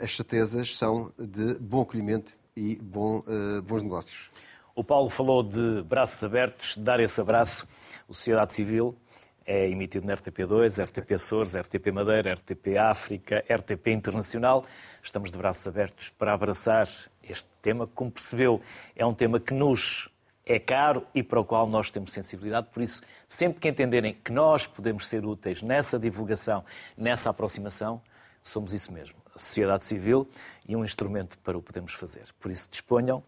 as 0.00 0.14
certezas 0.14 0.76
são 0.76 1.12
de 1.18 1.54
bom 1.54 1.82
acolhimento 1.82 2.32
e 2.56 2.76
bom, 2.76 3.24
bons 3.64 3.82
negócios. 3.82 4.30
O 4.72 4.84
Paulo 4.84 5.10
falou 5.10 5.42
de 5.42 5.82
braços 5.82 6.22
abertos, 6.22 6.76
dar 6.76 7.00
esse 7.00 7.20
abraço. 7.20 7.66
O 8.06 8.14
Sociedade 8.14 8.52
Civil 8.52 8.96
é 9.44 9.68
emitido 9.68 10.06
na 10.06 10.16
RTP2, 10.16 10.80
RTP 10.84 11.10
Açores, 11.14 11.56
RTP 11.56 11.90
Madeira, 11.92 12.34
RTP 12.34 12.78
África, 12.78 13.44
RTP 13.52 13.88
Internacional. 13.88 14.64
Estamos 15.02 15.32
de 15.32 15.36
braços 15.36 15.66
abertos 15.66 16.08
para 16.10 16.32
abraçar 16.32 16.86
este 17.30 17.48
tema. 17.62 17.86
Como 17.86 18.10
percebeu, 18.10 18.60
é 18.94 19.04
um 19.06 19.14
tema 19.14 19.38
que 19.40 19.54
nos 19.54 20.08
é 20.44 20.58
caro 20.58 21.06
e 21.14 21.22
para 21.22 21.38
o 21.38 21.44
qual 21.44 21.66
nós 21.66 21.90
temos 21.90 22.12
sensibilidade. 22.12 22.68
Por 22.72 22.82
isso, 22.82 23.02
sempre 23.28 23.60
que 23.60 23.68
entenderem 23.68 24.14
que 24.14 24.32
nós 24.32 24.66
podemos 24.66 25.06
ser 25.06 25.24
úteis 25.24 25.62
nessa 25.62 25.98
divulgação, 25.98 26.64
nessa 26.96 27.30
aproximação, 27.30 28.02
somos 28.42 28.74
isso 28.74 28.92
mesmo. 28.92 29.16
A 29.34 29.38
sociedade 29.38 29.84
civil 29.84 30.28
e 30.66 30.74
um 30.74 30.84
instrumento 30.84 31.38
para 31.38 31.56
o 31.56 31.62
podermos 31.62 31.94
fazer. 31.94 32.26
Por 32.40 32.50
isso, 32.50 32.68
disponham 32.70 33.22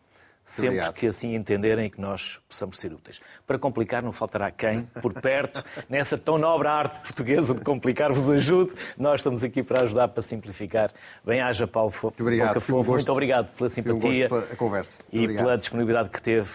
sempre 0.45 0.77
Obrigado. 0.77 0.95
que 0.95 1.07
assim 1.07 1.35
entenderem 1.35 1.89
que 1.89 2.01
nós 2.01 2.41
possamos 2.49 2.79
ser 2.79 2.93
úteis. 2.93 3.21
Para 3.47 3.59
complicar, 3.59 4.03
não 4.03 4.13
faltará 4.13 4.51
quem, 4.51 4.83
por 5.01 5.13
perto, 5.15 5.65
nessa 5.89 6.19
tão 6.19 6.39
nobre 6.39 6.69
arte 6.69 7.01
portuguesa 7.01 7.55
de 7.55 7.61
complicar, 7.61 8.13
vos 8.13 8.31
ajude. 8.31 8.73
Nós 8.97 9.21
estamos 9.21 9.45
aqui 9.45 9.63
para 9.63 9.83
ajudar, 9.83 10.09
para 10.09 10.23
simplificar. 10.23 10.91
Bem-haja, 11.25 11.67
Paulo 11.67 11.93
muito 12.03 12.21
obrigado. 12.23 12.63
Um 12.73 12.83
muito 12.83 13.13
obrigado 13.13 13.49
pela 13.57 13.69
simpatia 13.69 14.29
um 14.33 14.57
conversa. 14.57 14.99
e 15.13 15.27
pela 15.29 15.57
disponibilidade 15.57 16.11
que 16.11 16.21
teve. 16.21 16.51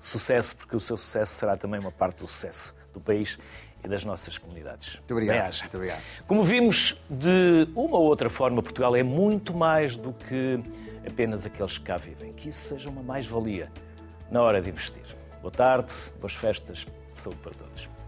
Sucesso, 0.00 0.56
porque 0.56 0.74
o 0.74 0.80
seu 0.80 0.96
sucesso 0.96 1.34
será 1.34 1.58
também 1.58 1.78
uma 1.78 1.92
parte 1.92 2.20
do 2.20 2.26
sucesso 2.26 2.74
do 2.94 3.00
país 3.00 3.38
e 3.84 3.88
das 3.88 4.04
nossas 4.04 4.38
comunidades. 4.38 4.96
Muito 4.96 5.12
obrigado. 5.12 5.58
Muito 5.58 5.76
obrigado. 5.76 6.02
Como 6.26 6.42
vimos, 6.42 7.00
de 7.08 7.68
uma 7.74 7.98
ou 7.98 8.04
outra 8.04 8.30
forma, 8.30 8.62
Portugal 8.62 8.96
é 8.96 9.02
muito 9.02 9.54
mais 9.54 9.96
do 9.96 10.12
que 10.12 10.60
apenas 11.06 11.46
aqueles 11.46 11.78
que 11.78 11.84
cá 11.84 11.96
vivem. 11.96 12.32
Que 12.32 12.48
isso 12.48 12.68
seja 12.68 12.88
uma 12.88 13.02
mais-valia 13.02 13.70
na 14.30 14.42
hora 14.42 14.60
de 14.60 14.70
investir. 14.70 15.02
Boa 15.40 15.52
tarde, 15.52 15.92
boas 16.20 16.34
festas, 16.34 16.86
saúde 17.12 17.38
para 17.42 17.52
todos. 17.52 17.99